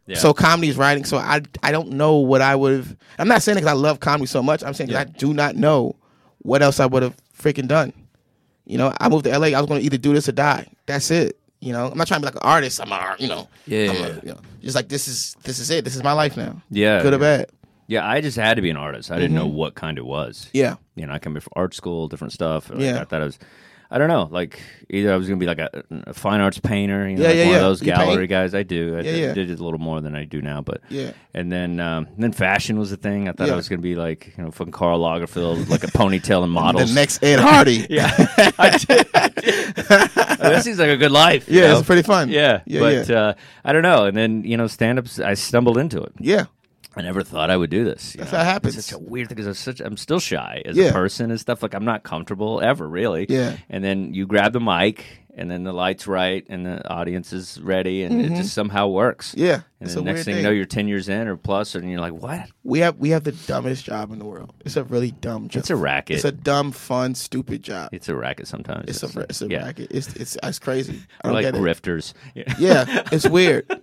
Yeah. 0.05 0.17
so 0.17 0.33
comedy 0.33 0.67
is 0.69 0.77
writing. 0.77 1.05
So 1.05 1.17
I. 1.17 1.41
I 1.61 1.71
don't 1.71 1.91
know 1.91 2.17
what 2.17 2.41
I 2.41 2.55
would 2.55 2.73
have. 2.73 2.97
I'm 3.17 3.27
not 3.27 3.41
saying 3.41 3.55
because 3.57 3.69
I 3.69 3.73
love 3.73 3.99
comedy 3.99 4.25
so 4.27 4.43
much. 4.43 4.63
I'm 4.63 4.73
saying 4.73 4.89
Yeah. 4.89 5.01
I 5.01 5.03
do 5.05 5.33
not 5.33 5.55
know 5.55 5.95
what 6.39 6.61
else 6.61 6.79
I 6.79 6.85
would 6.85 7.03
have 7.03 7.15
freaking 7.37 7.67
done. 7.67 7.93
You 8.65 8.77
know, 8.77 8.93
I 8.99 9.09
moved 9.09 9.25
to 9.25 9.31
LA. 9.37 9.47
I 9.47 9.59
was 9.59 9.67
going 9.67 9.79
to 9.81 9.85
either 9.85 9.97
do 9.97 10.13
this 10.13 10.27
or 10.29 10.31
die. 10.33 10.67
That's 10.85 11.09
it. 11.11 11.37
You 11.59 11.71
know, 11.71 11.87
I'm 11.89 11.97
not 11.97 12.07
trying 12.07 12.21
to 12.21 12.27
be 12.27 12.33
like 12.33 12.43
an 12.43 12.49
artist. 12.49 12.81
I'm 12.81 12.91
a, 12.91 13.15
you 13.19 13.27
know, 13.29 13.47
Yeah, 13.65 13.91
I'm 13.91 13.95
yeah, 13.95 14.05
a- 14.07 14.15
you 14.15 14.31
know, 14.33 14.39
just 14.61 14.75
like 14.75 14.89
this 14.89 15.07
is 15.07 15.35
this 15.43 15.59
is 15.59 15.69
it. 15.69 15.85
This 15.85 15.95
is 15.95 16.03
my 16.03 16.11
life 16.13 16.35
now. 16.35 16.61
Yeah, 16.69 17.01
good 17.01 17.13
or 17.13 17.19
bad. 17.19 17.49
Yeah, 17.87 18.07
I 18.07 18.19
just 18.21 18.37
had 18.37 18.55
to 18.55 18.61
be 18.61 18.69
an 18.69 18.77
artist. 18.77 19.11
I 19.11 19.15
didn't 19.15 19.35
know 19.35 19.47
what 19.47 19.75
kind 19.75 19.97
it 19.97 20.05
was. 20.05 20.45
Mm-hmm. 20.47 20.57
Yeah, 20.57 20.75
you 20.95 21.05
know, 21.05 21.13
I 21.13 21.19
here 21.21 21.41
from 21.41 21.53
art 21.55 21.73
school, 21.73 22.07
different 22.07 22.33
stuff. 22.33 22.69
Like, 22.69 22.79
Yeah. 22.79 23.01
I 23.01 23.03
thought 23.05 23.21
I 23.21 23.25
was, 23.25 23.39
I 23.93 23.99
don't 23.99 24.07
know, 24.07 24.27
like 24.31 24.59
either 24.89 25.13
I 25.13 25.17
was 25.17 25.27
gonna 25.27 25.37
be 25.39 25.45
like 25.45 25.59
a, 25.59 25.83
a 26.07 26.13
fine 26.15 26.41
arts 26.41 26.57
painter, 26.59 27.07
you 27.07 27.15
know, 27.15 27.21
Yeah, 27.21 27.27
like 27.27 27.37
yeah, 27.37 27.43
one 27.45 27.51
yeah. 27.51 27.57
of 27.57 27.61
those 27.63 27.81
gallery 27.81 28.17
paint? 28.23 28.29
guys. 28.31 28.55
I 28.55 28.63
do. 28.63 28.95
I 28.95 28.97
Yeah, 28.97 29.03
did, 29.03 29.19
yeah. 29.19 29.33
did 29.33 29.51
it 29.51 29.59
a 29.59 29.63
little 29.63 29.79
more 29.79 30.01
than 30.01 30.15
I 30.15 30.23
do 30.25 30.41
now, 30.41 30.61
but 30.61 30.81
Yeah. 30.89 31.11
And 31.35 31.51
then, 31.51 31.79
um, 31.79 32.07
then 32.17 32.31
fashion 32.31 32.79
was 32.79 32.89
the 32.89 32.97
thing. 32.97 33.29
I 33.29 33.33
thought. 33.33 33.51
I 33.51 33.55
was 33.55 33.69
gonna 33.69 33.83
be 33.83 33.93
like, 33.95 34.33
you 34.35 34.43
know, 34.43 34.49
fucking 34.51 34.73
Karl 34.73 34.99
Lagerfeld, 34.99 35.69
like 35.69 35.83
a 35.83 35.87
ponytail 35.87 36.41
and 36.43 36.51
models. 36.61 36.89
the 36.89 36.95
next 36.99 37.23
Ed 37.23 37.39
Hardy. 37.47 37.85
yeah, 37.87 38.09
I 38.57 38.77
did. 38.77 39.07
I 39.13 39.27
did. 39.29 39.75
that 39.75 40.61
seems 40.63 40.79
like 40.79 40.89
a 40.89 40.97
good 40.97 41.11
life. 41.11 41.47
Yeah, 41.47 41.67
know? 41.67 41.77
it's 41.77 41.85
pretty 41.85 42.01
fun. 42.01 42.29
Yeah, 42.29 42.61
yeah, 42.65 42.79
but 42.79 43.07
yeah. 43.09 43.15
Uh, 43.19 43.33
I 43.63 43.73
don't 43.73 43.83
know. 43.83 44.05
And 44.05 44.17
then 44.17 44.43
you 44.43 44.57
know, 44.57 44.65
stand 44.67 44.97
ups. 44.97 45.19
I 45.19 45.35
stumbled 45.35 45.77
into 45.77 46.01
it. 46.01 46.13
yeah. 46.19 46.45
I 46.95 47.01
never 47.01 47.23
thought 47.23 47.49
I 47.49 47.57
would 47.57 47.69
do 47.69 47.83
this. 47.83 48.13
That's 48.13 48.31
know? 48.31 48.37
how 48.37 48.43
it 48.43 48.47
happens. 48.47 48.77
It's 48.77 48.87
such 48.87 48.99
a 48.99 49.03
weird 49.03 49.29
thing 49.29 49.35
because 49.35 49.47
I'm 49.47 49.53
such 49.53 49.79
I'm 49.79 49.97
still 49.97 50.19
shy 50.19 50.61
as 50.65 50.75
Yeah. 50.77 50.85
a 50.85 50.91
person 50.93 51.31
and 51.31 51.39
stuff. 51.39 51.63
Like 51.63 51.73
I'm 51.73 51.85
not 51.85 52.03
comfortable 52.03 52.61
ever 52.61 52.87
really. 52.87 53.25
Yeah. 53.29 53.57
And 53.69 53.83
then 53.83 54.13
you 54.13 54.27
grab 54.27 54.53
the 54.53 54.59
mic 54.59 55.05
and 55.35 55.49
then 55.49 55.63
the 55.63 55.73
lights 55.73 56.05
right 56.05 56.45
and 56.47 56.63
the 56.65 56.87
audience 56.87 57.33
is 57.33 57.59
ready 57.59 58.03
and 58.03 58.21
it 58.21 58.29
just 58.35 58.53
somehow 58.53 58.87
works. 58.87 59.31
Mm-hmm. 59.31 59.39
Yeah, 59.43 59.53
And 59.53 59.63
it's 59.81 59.95
then 59.95 60.03
a 60.03 60.05
next 60.05 60.17
weird 60.17 60.25
thing 60.25 60.37
you 60.37 60.43
know, 60.43 60.51
you're 60.51 60.65
ten 60.65 60.87
years 60.87 61.09
in 61.09 61.27
or 61.27 61.35
plus, 61.37 61.73
and 61.73 61.89
you're 61.89 61.99
like, 61.99 62.13
"What? 62.13 62.47
We 62.63 62.79
have 62.81 62.97
we 62.99 63.09
have 63.09 63.23
the 63.23 63.31
dumbest 63.31 63.83
job 63.85 64.11
in 64.11 64.19
the 64.19 64.25
world. 64.25 64.53
It's 64.63 64.77
a 64.77 64.83
really 64.83 65.09
dumb 65.09 65.49
job. 65.49 65.61
It's 65.61 65.71
a 65.71 65.75
racket. 65.75 66.17
It's 66.17 66.25
a 66.25 66.31
dumb, 66.31 66.71
fun, 66.71 67.15
stupid 67.15 67.63
job. 67.63 67.89
It's 67.91 68.09
a 68.09 68.15
racket 68.15 68.47
sometimes. 68.47 68.87
It's 68.87 69.01
a 69.15 69.21
it's 69.21 69.41
a 69.41 69.47
yeah. 69.47 69.63
racket. 69.65 69.87
It's 69.91 70.13
it's 70.15 70.37
it's 70.43 70.59
crazy. 70.59 71.01
I 71.23 71.27
don't 71.29 71.33
like 71.33 71.45
get 71.45 71.55
it. 71.55 71.61
grifters. 71.61 72.13
Yeah. 72.35 72.53
Yeah, 72.59 73.03
it's 73.11 73.27
weird. 73.27 73.65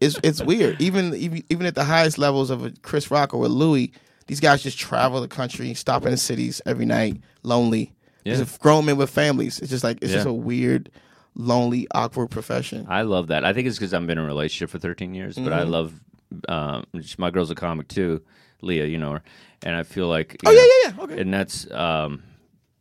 It's 0.00 0.18
it's 0.22 0.42
weird. 0.42 0.80
Even 0.80 1.14
even 1.14 1.44
even 1.48 1.66
at 1.66 1.74
the 1.74 1.84
highest 1.84 2.18
levels 2.18 2.50
of 2.50 2.64
a 2.64 2.72
Chris 2.82 3.10
Rock 3.10 3.34
or 3.34 3.44
a 3.44 3.48
Louis, 3.48 3.92
these 4.26 4.40
guys 4.40 4.62
just 4.62 4.78
travel 4.78 5.20
the 5.20 5.28
country, 5.28 5.72
stop 5.74 6.04
in 6.04 6.10
the 6.10 6.16
cities 6.16 6.60
every 6.66 6.86
night, 6.86 7.20
lonely. 7.42 7.92
Yeah. 8.24 8.36
Just 8.36 8.60
grown 8.60 8.86
men 8.86 8.96
with 8.96 9.10
families. 9.10 9.58
It's 9.60 9.70
just 9.70 9.84
like 9.84 9.98
it's 10.02 10.12
just 10.12 10.26
a 10.26 10.32
weird, 10.32 10.90
lonely, 11.34 11.86
awkward 11.94 12.30
profession. 12.30 12.86
I 12.88 13.02
love 13.02 13.28
that. 13.28 13.44
I 13.44 13.52
think 13.52 13.66
it's 13.68 13.76
because 13.78 13.92
I've 13.92 14.06
been 14.06 14.18
in 14.18 14.24
a 14.24 14.26
relationship 14.26 14.70
for 14.70 14.78
13 14.78 15.14
years, 15.14 15.36
but 15.36 15.52
I 15.52 15.62
Mm-hmm. 15.62 15.70
love 15.70 16.00
um, 16.48 16.86
my 17.18 17.30
girl's 17.30 17.50
a 17.50 17.54
comic 17.54 17.88
too, 17.88 18.22
Leah. 18.62 18.86
You 18.86 18.98
know 18.98 19.12
her, 19.12 19.22
and 19.62 19.76
I 19.76 19.82
feel 19.82 20.08
like 20.08 20.36
Oh 20.44 20.50
know, 20.50 20.56
yeah, 20.58 20.66
yeah, 20.84 20.94
yeah. 20.96 21.04
Okay. 21.04 21.20
and 21.20 21.32
that's 21.32 21.70
um, 21.70 22.22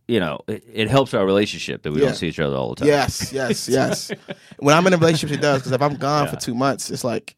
you 0.08 0.20
know 0.20 0.40
it, 0.48 0.64
it 0.72 0.90
helps 0.90 1.14
our 1.14 1.26
relationship 1.26 1.84
that 1.84 1.92
we 1.92 2.00
Yeah. 2.02 2.08
don't 2.08 2.16
see 2.16 2.28
each 2.28 2.40
other 2.40 2.56
all 2.56 2.70
the 2.72 2.76
time. 2.78 2.88
Yes, 2.88 3.32
yes, 3.34 3.68
yes. 3.70 4.12
when 4.60 4.76
I'm 4.76 4.86
in 4.88 4.94
a 4.94 4.98
relationship, 4.98 5.38
it 5.38 5.42
does 5.42 5.60
because 5.60 5.72
if 5.72 5.82
I'm 5.82 5.96
gone 5.96 6.26
Yeah. 6.26 6.32
for 6.32 6.38
two 6.38 6.54
months, 6.56 6.90
it's 6.92 7.04
like 7.04 7.36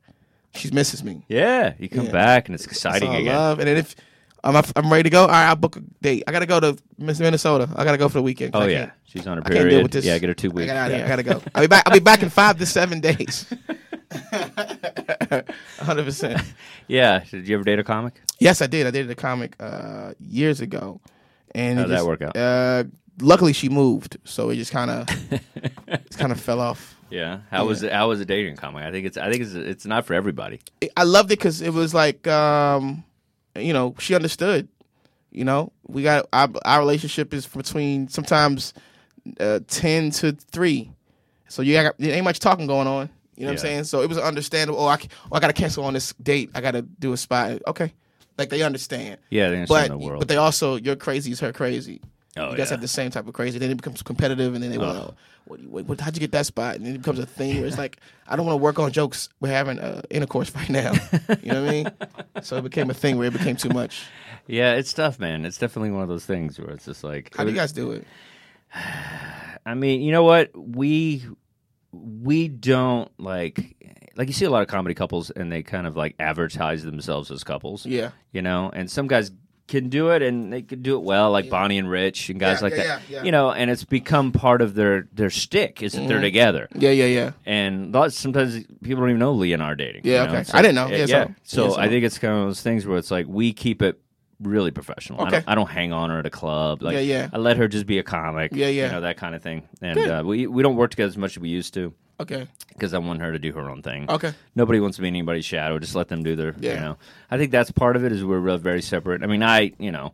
she 0.53 0.71
misses 0.71 1.03
me. 1.03 1.23
yeah. 1.27 1.73
You 1.79 1.89
come 1.89 2.05
Yeah. 2.05 2.11
back 2.11 2.47
and 2.47 2.55
it's 2.55 2.65
exciting 2.65 3.09
all 3.09 3.15
again. 3.17 3.35
love. 3.35 3.59
And 3.59 3.67
then 3.67 3.77
if 3.77 3.95
I'm 4.43 4.55
I'm 4.75 4.91
ready 4.91 5.03
to 5.03 5.09
go. 5.09 5.21
All 5.23 5.27
right, 5.27 5.47
I'll 5.47 5.55
book 5.55 5.75
a 5.77 5.79
date. 6.01 6.23
I 6.27 6.31
gotta 6.31 6.45
go 6.45 6.59
to 6.59 6.77
Miss 6.99 7.19
Minnesota. 7.19 7.67
I 7.75 7.83
gotta 7.83 7.97
go 7.97 8.07
for 8.09 8.19
the 8.19 8.23
weekend. 8.23 8.51
Oh 8.55 8.61
I 8.61 8.67
yeah, 8.67 8.91
she's 9.03 9.25
on 9.25 9.37
her 9.37 9.43
I 9.43 9.47
can't 9.49 9.57
period. 9.59 9.69
deal 9.71 9.81
with 9.83 9.91
this. 9.91 10.05
Yeah, 10.05 10.17
get 10.19 10.29
her 10.29 10.35
two 10.35 10.51
I 10.51 10.53
weeks. 10.53 10.67
got 10.67 10.77
out 10.77 10.91
yeah. 10.91 10.97
here. 10.97 11.05
I 11.05 11.09
gotta 11.09 11.23
go. 11.23 11.41
I'll 11.55 11.61
be 11.63 11.67
back. 11.67 11.83
I'll 11.87 11.93
be 11.93 11.99
back 11.99 12.21
in 12.21 12.29
five 12.41 12.57
to 12.59 12.65
seven 12.67 12.99
days. 13.01 13.51
Hundred 15.79 16.05
percent. 16.05 16.41
Yeah, 16.87 17.23
did 17.29 17.47
you 17.47 17.55
ever 17.55 17.63
date 17.63 17.79
a 17.79 17.83
comic? 17.83 18.21
Yes, 18.39 18.61
I 18.61 18.67
did. 18.67 18.85
I 18.87 18.91
dated 18.91 19.09
a 19.11 19.15
comic 19.15 19.55
uh, 19.59 20.13
years 20.19 20.61
ago, 20.61 21.01
and 21.55 21.79
How'd 21.79 21.87
it 21.87 21.93
that 21.93 22.05
work 22.05 22.21
out? 22.21 22.37
Uh, 22.37 22.83
luckily, 23.21 23.53
she 23.53 23.69
moved, 23.69 24.17
so 24.25 24.49
it 24.49 24.57
just 24.57 24.71
kind 24.71 24.91
of, 24.91 25.07
kind 26.17 26.31
of 26.31 26.39
fell 26.39 26.59
off. 26.59 26.95
Yeah. 27.09 27.39
How 27.49 27.65
was 27.65 27.81
it? 27.81 27.91
How 27.91 28.09
was 28.09 28.19
the 28.19 28.25
dating 28.25 28.57
comic? 28.57 28.83
I 28.83 28.91
think 28.91 29.05
it's. 29.05 29.17
I 29.17 29.29
think 29.31 29.43
it's. 29.43 29.53
It's 29.53 29.85
not 29.85 30.05
for 30.05 30.13
everybody. 30.13 30.59
I 30.97 31.03
loved 31.03 31.31
it 31.31 31.39
because 31.39 31.61
it 31.61 31.73
was 31.73 31.93
like, 31.93 32.27
um, 32.27 33.03
you 33.55 33.73
know, 33.73 33.95
she 33.99 34.15
understood. 34.15 34.67
You 35.31 35.43
know, 35.45 35.71
we 35.87 36.03
got 36.03 36.27
our, 36.33 36.49
our 36.65 36.79
relationship 36.79 37.33
is 37.33 37.45
between 37.45 38.07
sometimes 38.09 38.73
uh, 39.39 39.59
ten 39.67 40.11
to 40.11 40.33
three, 40.33 40.91
so 41.47 41.61
you 41.61 41.73
got 41.73 41.97
there 41.97 42.13
ain't 42.13 42.23
much 42.23 42.39
talking 42.39 42.67
going 42.67 42.87
on. 42.87 43.09
You 43.35 43.43
know 43.43 43.47
what 43.47 43.51
I'm 43.53 43.57
saying? 43.57 43.83
So 43.83 44.01
it 44.01 44.07
was 44.07 44.17
understandable. 44.17 44.79
Oh, 44.79 44.87
I, 44.87 44.97
oh, 45.29 45.35
I 45.35 45.39
got 45.41 45.47
to 45.47 45.53
cancel 45.53 45.83
on 45.83 45.93
this 45.93 46.13
date. 46.13 46.51
I 46.55 46.61
got 46.61 46.71
to 46.71 46.81
do 46.81 47.11
a 47.11 47.17
spot. 47.17 47.61
Okay, 47.67 47.93
like 48.37 48.49
they 48.49 48.61
understand. 48.61 49.17
Yeah, 49.29 49.49
they 49.49 49.65
But 49.65 49.89
the 49.89 49.97
world. 49.97 50.19
but 50.19 50.27
they 50.27 50.37
also 50.37 50.75
you're 50.75 50.95
crazy 50.95 51.31
is 51.31 51.39
her 51.39 51.51
crazy. 51.53 52.01
Oh, 52.37 52.51
you 52.51 52.57
guys 52.57 52.67
yeah. 52.67 52.71
have 52.71 52.81
the 52.81 52.87
same 52.89 53.11
type 53.11 53.27
of 53.27 53.33
crazy. 53.33 53.59
Then 53.59 53.71
it 53.71 53.77
becomes 53.77 54.01
competitive, 54.01 54.53
and 54.55 54.61
then 54.63 54.69
they 54.71 54.77
want 54.77 54.97
Oh. 54.97 55.07
to. 55.07 55.13
What, 55.45 55.61
what, 55.61 55.85
what, 55.85 56.01
how'd 56.01 56.15
you 56.15 56.19
get 56.19 56.31
that 56.31 56.47
spot? 56.47 56.75
And 56.75 56.85
then 56.85 56.95
it 56.95 56.97
becomes 56.97 57.19
a 57.19 57.25
thing 57.25 57.57
where 57.57 57.67
it's 57.67 57.77
like, 57.77 57.97
I 58.27 58.35
don't 58.35 58.47
want 58.47 58.57
to 58.59 58.63
work 58.63 58.79
on 58.79 58.91
jokes. 58.91 59.29
We're 59.39 59.49
having 59.51 59.77
uh, 59.79 60.01
intercourse 60.09 60.53
right 60.55 60.69
now. 60.69 60.91
You 61.43 61.51
know 61.53 61.61
what 61.63 61.69
I 61.69 61.71
mean? 61.71 61.91
So 62.41 62.57
it 62.57 62.63
became 62.63 62.89
a 62.89 62.95
thing 62.95 63.17
where 63.19 63.27
it 63.27 63.33
became 63.33 63.55
too 63.55 63.69
much. 63.69 64.03
yeah, 64.47 64.73
it's 64.73 64.91
tough, 64.91 65.19
man. 65.19 65.45
It's 65.45 65.59
definitely 65.59 65.91
one 65.91 66.01
of 66.01 66.09
those 66.09 66.25
things 66.25 66.59
where 66.59 66.71
it's 66.71 66.85
just 66.85 67.03
like. 67.03 67.33
How 67.37 67.43
do 67.43 67.51
you 67.51 67.55
guys 67.55 67.71
do 67.71 67.91
it? 67.91 68.05
I 69.65 69.73
mean, 69.75 70.01
you 70.01 70.11
know 70.11 70.23
what? 70.23 70.49
We 70.55 71.23
we 71.91 72.47
don't 72.49 73.09
like 73.19 73.75
like 74.15 74.27
you 74.27 74.33
see 74.33 74.45
a 74.45 74.49
lot 74.49 74.61
of 74.61 74.67
comedy 74.67 74.95
couples 74.95 75.29
and 75.31 75.51
they 75.51 75.63
kind 75.63 75.85
of 75.87 75.95
like 75.95 76.15
advertise 76.19 76.83
themselves 76.83 77.31
as 77.31 77.43
couples. 77.43 77.85
Yeah. 77.85 78.11
You 78.31 78.41
know, 78.41 78.69
and 78.73 78.89
some 78.89 79.07
guys 79.07 79.31
can 79.67 79.89
do 79.89 80.09
it 80.11 80.21
and 80.21 80.53
they 80.53 80.61
can 80.61 80.83
do 80.83 80.95
it 80.95 81.01
well, 81.01 81.31
like 81.31 81.49
Bonnie 81.49 81.79
and 81.79 81.89
Rich 81.89 82.29
and 82.29 82.39
guys 82.39 82.59
Yeah, 82.59 82.63
like 82.63 82.73
yeah, 82.75 82.83
that. 82.83 83.01
yeah, 83.09 83.17
yeah. 83.17 83.23
You 83.23 83.31
know, 83.31 83.51
and 83.51 83.71
it's 83.71 83.83
become 83.83 84.31
part 84.31 84.61
of 84.61 84.75
their 84.75 85.07
their 85.11 85.29
stick 85.31 85.81
is 85.81 85.93
that 85.93 85.99
Mm-hmm. 86.01 86.07
they're 86.09 86.21
together. 86.21 86.67
Yeah, 86.75 86.91
yeah, 86.91 87.05
yeah. 87.05 87.31
And 87.47 87.91
lots, 87.93 88.15
sometimes 88.17 88.63
people 88.83 89.01
don't 89.01 89.09
even 89.09 89.19
know 89.19 89.31
Lee 89.33 89.53
and 89.53 89.63
I 89.63 89.67
are 89.71 89.75
dating. 89.75 90.01
Yeah, 90.05 90.25
you 90.25 90.31
know? 90.33 90.39
okay. 90.39 90.51
I 90.53 90.61
didn't 90.61 90.75
know. 90.75 90.87
Yeah, 90.87 90.97
yeah. 90.97 91.05
so- 91.05 91.33
So, 91.43 91.63
yeah, 91.65 91.69
so- 91.71 91.79
I 91.79 91.87
think 91.89 92.05
it's 92.05 92.19
kind 92.19 92.37
of 92.37 92.45
those 92.47 92.61
things 92.61 92.85
where 92.85 92.97
it's 92.99 93.09
like 93.11 93.25
we 93.27 93.53
keep 93.53 93.81
it 93.81 93.99
really 94.39 94.69
professional. 94.69 95.21
I, 95.21 95.23
Okay. 95.27 95.31
don't, 95.37 95.49
I 95.49 95.55
don't 95.55 95.69
hang 95.69 95.93
on 95.93 96.09
her 96.11 96.19
at 96.19 96.25
a 96.25 96.29
club. 96.29 96.83
Like, 96.83 96.93
Yeah, 96.95 96.99
yeah. 96.99 97.29
I 97.33 97.37
let 97.37 97.57
her 97.57 97.67
just 97.67 97.85
be 97.87 97.97
a 97.99 98.03
comic. 98.03 98.51
Yeah, 98.53 98.67
yeah. 98.67 98.85
You 98.85 98.91
know 98.91 99.01
that 99.01 99.17
kind 99.17 99.33
of 99.33 99.41
thing. 99.41 99.67
And 99.81 99.97
uh, 99.97 100.23
we 100.25 100.45
we 100.45 100.61
don't 100.61 100.75
work 100.75 100.91
together 100.91 101.07
as 101.07 101.17
much 101.17 101.31
as 101.31 101.39
we 101.39 101.49
used 101.49 101.73
to 101.73 101.91
Okay. 102.19 102.47
because 102.69 102.93
I 102.93 102.97
want 102.99 103.21
her 103.21 103.31
to 103.31 103.39
do 103.39 103.51
her 103.53 103.69
own 103.69 103.81
thing. 103.81 104.09
Okay. 104.09 104.33
Nobody 104.55 104.79
wants 104.79 104.95
to 104.97 105.01
be 105.01 105.07
anybody's 105.07 105.45
shadow. 105.45 105.79
Just 105.79 105.95
let 105.95 106.07
them 106.07 106.23
do 106.23 106.35
their. 106.35 106.55
Yeah. 106.59 106.73
You 106.75 106.79
know. 106.79 106.97
I 107.31 107.37
think 107.37 107.51
that's 107.51 107.71
part 107.71 107.95
of 107.95 108.03
it. 108.05 108.11
Is 108.11 108.23
we're 108.23 108.39
real- 108.39 108.57
very 108.57 108.81
separate. 108.81 109.23
I 109.23 109.27
mean, 109.27 109.43
I 109.43 109.71
you 109.79 109.91
know. 109.91 110.13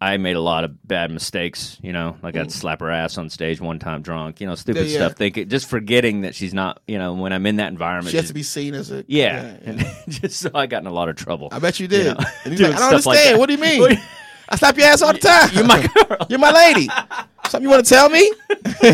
I 0.00 0.18
made 0.18 0.36
a 0.36 0.40
lot 0.40 0.64
of 0.64 0.86
bad 0.86 1.10
mistakes, 1.10 1.78
you 1.80 1.92
know, 1.92 2.18
like 2.22 2.36
I'd 2.36 2.52
slap 2.52 2.80
her 2.80 2.90
ass 2.90 3.16
on 3.16 3.30
stage 3.30 3.58
one 3.58 3.78
time 3.78 4.02
drunk, 4.02 4.38
you 4.38 4.46
know, 4.46 4.54
stupid 4.54 4.82
Mm. 4.82 4.86
Yeah, 4.86 4.92
yeah. 4.92 5.06
stuff. 5.06 5.16
Thinking, 5.16 5.48
just 5.48 5.66
forgetting 5.66 6.22
that 6.22 6.34
she's 6.34 6.52
not, 6.52 6.82
you 6.86 6.98
know, 6.98 7.14
when 7.14 7.32
I'm 7.32 7.46
in 7.46 7.56
that 7.56 7.68
environment. 7.68 8.10
She 8.10 8.16
has 8.18 8.24
she's- 8.24 8.28
to 8.28 8.34
be 8.34 8.42
seen 8.42 8.74
as 8.74 8.90
a. 8.90 9.04
yeah, 9.06 9.56
yeah, 9.64 9.72
yeah. 9.72 9.92
just 10.08 10.40
so 10.40 10.50
I 10.52 10.66
got 10.66 10.82
in 10.82 10.88
a 10.88 10.92
lot 10.92 11.08
of 11.08 11.16
trouble. 11.16 11.48
I 11.52 11.58
bet 11.58 11.80
you 11.80 11.88
did. 11.88 12.08
and 12.08 12.18
he's 12.44 12.60
like, 12.60 12.74
I 12.74 12.78
don't 12.80 12.88
understand. 12.90 13.38
what 13.38 13.46
do 13.46 13.54
you 13.54 13.60
mean? 13.60 13.98
What 14.48 14.50
do 14.50 14.50
you- 14.50 14.50
I 14.50 14.56
slap 14.56 14.76
your 14.78 14.86
ass 14.86 15.02
all 15.02 15.12
the 15.12 15.18
time. 15.18 15.50
You're 15.52 15.64
my 15.64 15.86
girl. 16.08 16.26
You're 16.28 16.38
my 16.38 16.52
lady. 16.52 16.88
Something 17.48 17.62
you 17.62 17.70
want 17.70 17.84
to 17.84 17.90
tell 17.94 18.08
me? 18.08 18.32
I 18.56 18.92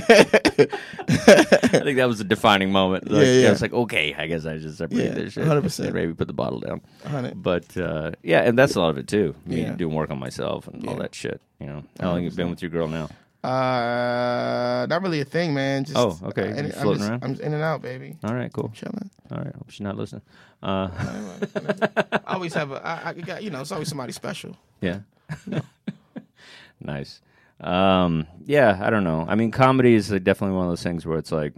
think 1.84 1.96
that 1.96 2.06
was 2.08 2.20
a 2.20 2.24
defining 2.24 2.72
moment. 2.72 3.10
Like, 3.10 3.26
Yeah, 3.26 3.32
yeah. 3.32 3.48
I 3.48 3.52
was 3.52 3.62
like, 3.62 3.72
okay, 3.72 4.14
I 4.14 4.26
guess 4.26 4.44
I 4.46 4.58
just 4.58 4.78
separate 4.78 5.04
Yeah, 5.04 5.10
this 5.14 5.32
shit. 5.34 5.44
100%. 5.44 5.84
and 5.84 5.94
Maybe 5.94 6.14
put 6.14 6.26
the 6.26 6.32
bottle 6.32 6.60
down. 6.60 6.80
100. 7.02 7.42
But 7.42 7.76
uh, 7.76 8.12
yeah, 8.22 8.40
and 8.42 8.58
that's 8.58 8.74
a 8.74 8.80
lot 8.80 8.90
of 8.90 8.98
it 8.98 9.06
too. 9.08 9.34
Me 9.46 9.62
Yeah. 9.62 9.72
doing 9.74 9.94
work 9.94 10.10
on 10.10 10.18
myself 10.18 10.66
and 10.68 10.86
all 10.88 10.96
that 10.96 11.14
shit. 11.14 11.40
You 11.60 11.66
know, 11.66 11.84
how 12.00 12.10
long 12.10 12.24
you 12.24 12.30
been 12.30 12.50
with 12.50 12.62
your 12.62 12.70
girl 12.70 12.88
now? 12.88 13.08
Uh, 13.42 14.86
not 14.90 15.00
really 15.02 15.20
a 15.20 15.24
thing, 15.24 15.54
man. 15.54 15.84
Just, 15.84 15.96
Oh, 15.96 16.18
okay. 16.24 16.42
uh, 16.42 16.46
You 16.46 16.54
and- 16.56 16.74
I'm 16.74 16.94
just- 16.94 17.08
around? 17.10 17.24
I'm 17.24 17.34
in 17.40 17.54
and 17.54 17.62
out, 17.62 17.80
baby. 17.82 18.16
All 18.24 18.34
right, 18.34 18.52
cool. 18.52 18.70
Chilling. 18.74 19.10
All 19.30 19.38
right, 19.38 19.54
hope 19.54 19.70
she's 19.70 19.80
not 19.80 19.96
listening. 19.96 20.22
Uh, 20.62 20.88
I 22.26 22.34
always 22.34 22.52
have 22.54 22.72
a. 22.72 22.86
I, 22.86 23.10
I 23.10 23.12
got 23.14 23.42
you 23.42 23.48
know. 23.50 23.60
It's 23.62 23.72
always 23.72 23.88
somebody 23.88 24.12
special. 24.12 24.56
yeah, 24.82 24.98
nice. 26.80 27.20
Um, 27.60 28.26
yeah, 28.46 28.78
I 28.82 28.90
don't 28.90 29.04
know. 29.04 29.26
I 29.28 29.34
mean, 29.34 29.50
comedy 29.50 29.94
is 29.94 30.10
like, 30.10 30.24
definitely 30.24 30.56
one 30.56 30.64
of 30.66 30.70
those 30.70 30.82
things 30.82 31.04
where 31.04 31.18
it's 31.18 31.32
like, 31.32 31.52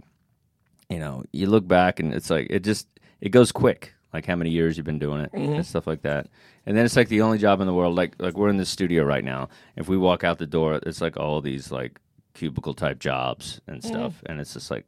you 0.89 0.99
know, 0.99 1.23
you 1.31 1.47
look 1.47 1.67
back 1.67 1.99
and 1.99 2.13
it's 2.13 2.29
like 2.29 2.47
it 2.49 2.59
just 2.63 2.87
it 3.21 3.29
goes 3.29 3.51
quick. 3.51 3.93
Like 4.13 4.25
how 4.27 4.35
many 4.35 4.51
years 4.51 4.77
you've 4.77 4.85
been 4.85 4.99
doing 4.99 5.21
it 5.21 5.31
Mm-hmm. 5.31 5.53
and 5.53 5.65
stuff 5.65 5.87
like 5.87 6.03
that. 6.03 6.27
And 6.65 6.77
then 6.77 6.85
it's 6.85 6.95
like 6.95 7.07
the 7.07 7.21
only 7.21 7.39
job 7.39 7.61
in 7.61 7.67
the 7.67 7.73
world. 7.73 7.95
Like 7.95 8.15
like 8.19 8.37
we're 8.37 8.49
in 8.49 8.57
the 8.57 8.65
studio 8.65 9.03
right 9.03 9.23
now. 9.23 9.49
If 9.75 9.87
we 9.87 9.97
walk 9.97 10.23
out 10.23 10.37
the 10.37 10.45
door, 10.45 10.79
it's 10.85 11.01
like 11.01 11.17
all 11.17 11.41
these 11.41 11.71
like 11.71 11.99
cubicle 12.33 12.73
type 12.73 12.99
jobs 12.99 13.61
and 13.67 13.81
Mm-hmm. 13.81 13.87
stuff. 13.93 14.13
And 14.27 14.39
it's 14.39 14.53
just 14.53 14.69
like, 14.69 14.85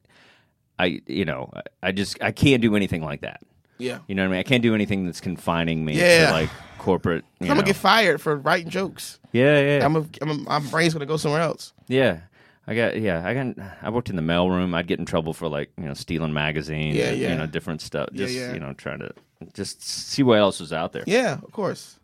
I 0.78 1.02
you 1.08 1.26
know 1.26 1.52
I 1.82 1.92
just 1.94 2.22
I 2.22 2.32
can't 2.34 2.62
do 2.62 2.76
anything 2.76 3.02
like 3.04 3.22
that. 3.22 3.42
Yeah. 3.78 4.00
You 4.08 4.16
know 4.16 4.24
what 4.24 4.28
I 4.30 4.32
mean? 4.32 4.40
I 4.40 4.44
can't 4.44 4.64
do 4.64 4.74
anything 4.76 5.06
that's 5.06 5.22
confining 5.22 5.84
me 5.86 5.98
Yeah. 5.98 6.28
to 6.28 6.32
like 6.34 6.50
corporate. 6.78 7.26
I'm 7.42 7.48
gonna 7.48 7.64
get 7.64 7.76
fired 7.76 8.22
for 8.22 8.36
writing 8.38 8.70
jokes. 8.70 9.20
yeah, 9.32 9.60
yeah, 9.80 9.86
I'm 9.86 9.96
a, 9.96 10.06
I'm 10.22 10.30
a, 10.30 10.34
my 10.36 10.60
brain's 10.60 10.94
gonna 10.94 11.06
go 11.06 11.18
somewhere 11.18 11.42
else. 11.42 11.74
yeah. 11.88 12.20
I 12.68 12.74
got 12.74 13.00
yeah. 13.00 13.22
I 13.24 13.36
got. 13.36 13.56
I 13.84 13.92
worked 13.92 14.10
in 14.10 14.16
the 14.16 14.24
mailroom. 14.24 14.74
I'd 14.74 14.88
get 14.88 14.98
in 14.98 15.06
trouble 15.06 15.34
for 15.34 15.48
like 15.48 15.70
you 15.78 15.84
know 15.84 15.94
stealing 15.94 16.34
magazines. 16.34 16.96
Yeah, 16.96 17.10
and, 17.10 17.18
yeah. 17.20 17.30
You 17.30 17.36
know 17.36 17.46
different 17.46 17.80
stuff. 17.80 18.10
Yeah, 18.12 18.26
Just 18.26 18.34
yeah. 18.34 18.54
you 18.56 18.60
know 18.60 18.74
trying 18.74 18.98
to 19.02 19.12
just 19.54 19.84
see 19.84 20.24
what 20.24 20.40
else 20.40 20.60
was 20.60 20.74
out 20.74 20.92
there. 20.92 21.04
Yeah, 21.06 21.34
of 21.34 21.52
course, 21.52 22.00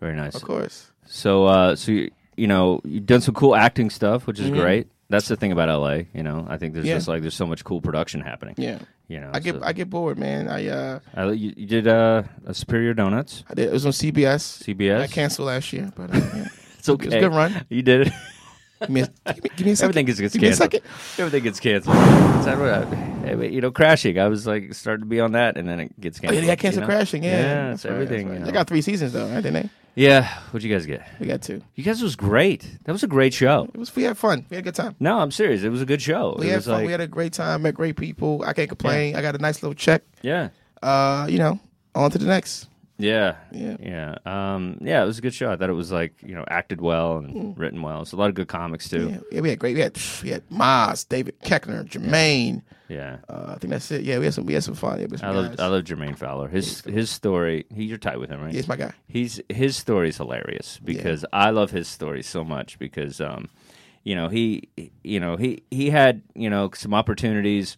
Very 0.00 0.16
nice. 0.16 0.34
of 0.34 0.42
course. 0.42 0.90
So 1.06 1.44
uh, 1.46 1.76
so 1.76 1.92
you, 1.92 2.10
you 2.36 2.48
know 2.48 2.80
you've 2.84 3.06
done 3.06 3.20
some 3.20 3.34
cool 3.36 3.54
acting 3.54 3.88
stuff, 3.88 4.26
which 4.26 4.40
is 4.40 4.50
Mhm. 4.50 4.56
great. 4.58 4.88
That's 5.14 5.28
the 5.28 5.36
thing 5.36 5.52
about 5.52 5.68
LA. 5.68 6.02
You 6.12 6.22
know, 6.22 6.46
I 6.48 6.56
think 6.58 6.74
there's 6.74 6.86
Yeah. 6.86 6.94
just 6.96 7.08
like 7.08 7.22
there's 7.22 7.34
so 7.34 7.46
much 7.46 7.62
cool 7.64 7.80
production 7.80 8.20
happening. 8.20 8.54
Yeah, 8.58 8.78
You 9.08 9.20
know, 9.20 9.30
I 9.32 9.38
get 9.40 9.54
so- 9.54 9.60
I 9.62 9.72
get 9.72 9.88
bored, 9.88 10.18
man. 10.18 10.48
I 10.48 10.66
uh, 10.68 10.98
I- 11.14 11.30
you, 11.32 11.52
you 11.56 11.66
did 11.66 11.86
uh, 11.86 12.22
a 12.46 12.52
Superior 12.54 12.94
Donuts, 12.94 13.44
I 13.48 13.54
did. 13.54 13.68
It 13.68 13.72
was 13.72 13.86
on 13.86 13.92
CBS. 13.92 14.62
CBS. 14.64 15.00
I 15.00 15.06
canceled 15.06 15.46
last 15.48 15.72
year, 15.72 15.92
but 15.96 16.10
uh, 16.14 16.18
yeah. 16.18 16.48
It's 16.78 16.88
okay. 16.90 17.06
It's 17.06 17.14
a 17.14 17.20
good 17.20 17.32
run. 17.32 17.64
You 17.70 17.80
did 17.82 18.08
it. 18.08 18.12
Give, 18.86 18.90
me 18.90 19.00
a, 19.02 19.32
give, 19.32 19.44
me, 19.44 19.50
give 19.56 19.66
me 19.66 19.72
a 19.72 19.76
second. 19.76 19.90
Everything 19.90 20.06
gets, 20.06 20.20
gets 20.20 20.32
Give 20.34 20.42
me 20.42 20.48
a 20.48 20.50
canceled. 20.56 20.82
Everything 21.18 21.42
gets 21.44 21.60
canceled. 21.60 21.96
What 21.96 22.48
I- 22.48 23.44
you 23.46 23.60
know, 23.60 23.70
crashing. 23.70 24.18
I 24.18 24.28
was 24.28 24.46
like 24.46 24.74
starting 24.74 25.02
to 25.04 25.08
be 25.08 25.18
on 25.20 25.32
that, 25.32 25.56
and 25.56 25.68
then 25.68 25.80
it 25.80 26.00
gets 26.00 26.18
Oh, 26.18 26.22
canceled. 26.22 26.34
yeah, 26.36 26.40
they 26.42 26.46
got 26.46 26.58
canceled 26.58 26.82
you 26.82 26.88
know? 26.88 26.94
crashing. 26.94 27.24
Yeah, 27.24 27.30
yeah, 27.30 27.42
that's 27.70 27.74
it's 27.76 27.84
right, 27.86 27.92
everything. 27.94 28.28
that's 28.28 28.38
right. 28.40 28.46
They 28.46 28.52
got 28.52 28.66
three 28.68 28.82
seasons 28.82 29.12
though, 29.12 29.26
right? 29.26 29.36
Didn't 29.42 29.54
they? 29.54 29.70
yeah. 29.94 30.28
What'd 30.50 30.62
you 30.62 30.72
guys 30.74 30.84
get? 30.86 31.06
We 31.18 31.26
got 31.26 31.40
two. 31.42 31.62
You 31.74 31.84
guys 31.84 32.02
was 32.02 32.16
great. 32.16 32.68
That 32.84 32.92
was 32.92 33.02
a 33.02 33.06
great 33.06 33.32
show. 33.32 33.68
It 33.72 33.78
was. 33.78 33.94
We 33.96 34.02
had 34.02 34.18
fun. 34.18 34.44
We 34.50 34.56
had 34.56 34.64
a 34.64 34.66
good 34.66 34.74
time. 34.74 34.94
No, 35.00 35.18
I'm 35.18 35.30
serious. 35.30 35.62
It 35.62 35.70
was 35.70 35.80
a 35.82 35.86
good 35.86 36.02
show. 36.02 36.36
We 36.38 36.46
it 36.46 36.50
had 36.50 36.56
was 36.56 36.64
fun. 36.66 36.74
like, 36.74 36.86
we 36.86 36.92
had 36.92 37.00
a 37.00 37.06
great 37.06 37.32
time. 37.32 37.62
Met 37.62 37.74
great 37.74 37.96
people. 37.96 38.42
I 38.46 38.52
can't 38.52 38.68
complain. 38.68 39.16
I 39.16 39.22
got 39.22 39.34
a 39.34 39.38
nice 39.38 39.62
little 39.62 39.74
check. 39.74 40.02
yeah, 40.22 40.50
Uh, 40.82 41.26
you 41.30 41.38
know, 41.38 41.58
on 41.94 42.10
to 42.10 42.18
the 42.18 42.26
next. 42.26 42.68
Yeah, 42.96 43.36
Yeah. 43.50 43.76
yeah, 43.80 44.14
um, 44.24 44.78
yeah. 44.80 45.02
It 45.02 45.06
was 45.06 45.18
a 45.18 45.20
good 45.22 45.34
show. 45.34 45.50
I 45.50 45.56
thought 45.56 45.68
it 45.68 45.74
was 45.74 45.90
like 45.90 46.14
you 46.22 46.34
know 46.34 46.44
acted 46.48 46.80
well 46.80 47.18
and 47.18 47.58
written 47.58 47.82
well. 47.82 48.02
It's 48.02 48.12
a 48.12 48.16
lot 48.16 48.28
of 48.28 48.34
good 48.34 48.46
comics 48.48 48.88
too. 48.88 49.08
Mm. 49.08 49.10
Yeah, 49.10 49.20
yeah, 49.32 49.40
we 49.40 49.50
had 49.50 49.58
great. 49.58 49.74
We 49.74 49.80
had 49.80 49.98
we 50.22 50.30
had 50.30 50.48
Maz, 50.48 51.08
David 51.08 51.40
Koechner, 51.40 51.84
Jermaine. 51.88 52.62
Yeah. 52.88 53.16
Uh, 53.28 53.46
I 53.48 53.58
think 53.58 53.72
that's 53.72 53.90
it. 53.90 54.02
Yeah, 54.02 54.18
we 54.18 54.26
had 54.26 54.34
some. 54.34 54.46
We 54.46 54.54
had 54.54 54.62
some 54.62 54.74
fun. 54.74 55.00
Yeah, 55.00 55.06
some 55.16 55.28
I 55.28 55.32
love. 55.32 55.56
I 55.58 55.66
love 55.66 55.84
Jermaine 55.84 56.16
Fowler. 56.16 56.48
His 56.48 56.82
his 56.82 57.10
story. 57.10 57.64
He 57.74 57.84
you're 57.84 57.98
tight 57.98 58.20
with 58.20 58.30
him, 58.30 58.40
right? 58.40 58.54
He's 58.54 58.68
my 58.68 58.76
guy. 58.76 58.92
He's 59.08 59.40
his 59.48 59.76
story 59.76 60.10
is 60.10 60.16
hilarious 60.18 60.78
because 60.84 61.24
I 61.32 61.50
love 61.50 61.72
his 61.72 61.88
story 61.88 62.22
so 62.22 62.44
much 62.44 62.78
because 62.78 63.20
um, 63.20 63.48
you 64.04 64.14
know 64.14 64.28
he 64.28 64.68
you 65.02 65.18
know 65.18 65.36
he 65.36 65.64
he 65.70 65.90
had 65.90 66.22
you 66.36 66.48
know 66.48 66.70
some 66.74 66.94
opportunities 66.94 67.76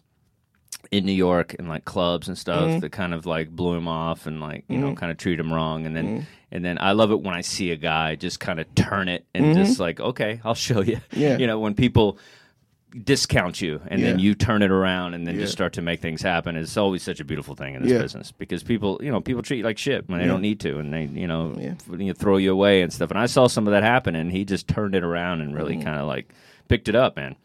in 0.91 1.05
New 1.05 1.11
York 1.11 1.55
and 1.59 1.67
like 1.69 1.85
clubs 1.85 2.27
and 2.27 2.37
stuff 2.37 2.63
Mm-hmm. 2.63 2.79
that 2.79 2.91
kind 2.91 3.13
of 3.13 3.25
like 3.25 3.49
blew 3.49 3.73
him 3.75 3.87
off 3.87 4.25
and 4.25 4.39
like 4.39 4.63
you 4.69 4.77
know 4.77 4.95
kind 4.95 5.11
of 5.11 5.17
treat 5.17 5.39
him 5.39 5.53
wrong 5.53 5.85
and 5.85 5.95
then 5.95 6.27
and 6.51 6.63
then 6.63 6.77
I 6.79 6.93
love 6.93 7.11
it 7.11 7.21
when 7.21 7.33
I 7.35 7.41
see 7.41 7.71
a 7.71 7.75
guy 7.75 8.15
just 8.15 8.39
kind 8.39 8.59
of 8.59 8.73
turn 8.75 9.07
it 9.09 9.25
and 9.33 9.55
just 9.55 9.79
like 9.79 9.99
okay 9.99 10.39
I'll 10.43 10.55
show 10.55 10.81
you 10.81 10.97
Mm-hmm. 10.97 11.19
Yeah. 11.19 11.37
you 11.37 11.47
know 11.47 11.59
when 11.59 11.73
people 11.75 12.17
discount 13.03 13.59
you 13.61 13.81
and 13.87 14.01
then 14.01 14.17
you 14.17 14.33
turn 14.33 14.61
it 14.63 14.71
around 14.71 15.13
and 15.13 15.27
then 15.27 15.35
Yeah. 15.35 15.41
just 15.41 15.51
start 15.53 15.73
to 15.73 15.81
make 15.81 15.99
things 15.99 16.21
happen 16.21 16.55
it's 16.55 16.77
always 16.77 17.03
such 17.03 17.19
a 17.19 17.25
beautiful 17.25 17.53
thing 17.53 17.75
in 17.75 17.83
this 17.83 17.91
Yeah. 17.91 17.99
business 18.01 18.31
because 18.31 18.63
people 18.63 18.99
you 19.03 19.11
know 19.11 19.19
people 19.19 19.43
treat 19.43 19.57
you 19.57 19.63
like 19.63 19.77
shit 19.77 20.07
when 20.07 20.19
they 20.19 20.25
Yeah. 20.25 20.31
don't 20.31 20.41
need 20.41 20.61
to 20.61 20.79
and 20.79 20.93
they 20.93 21.03
you 21.05 21.27
know 21.27 21.53
Yeah. 21.59 21.73
you 21.97 22.13
throw 22.13 22.37
you 22.37 22.51
away 22.53 22.81
and 22.81 22.91
stuff 22.93 23.11
and 23.11 23.19
I 23.19 23.25
saw 23.25 23.47
some 23.47 23.67
of 23.67 23.71
that 23.73 23.83
happen 23.83 24.15
and 24.15 24.31
he 24.31 24.45
just 24.45 24.67
turned 24.69 24.95
it 24.95 25.03
around 25.03 25.41
and 25.41 25.53
really 25.53 25.75
kind 25.75 25.99
of 25.99 26.07
like 26.07 26.33
picked 26.69 26.87
it 26.87 26.95
up 26.95 27.17
man 27.17 27.25
and 27.27 27.35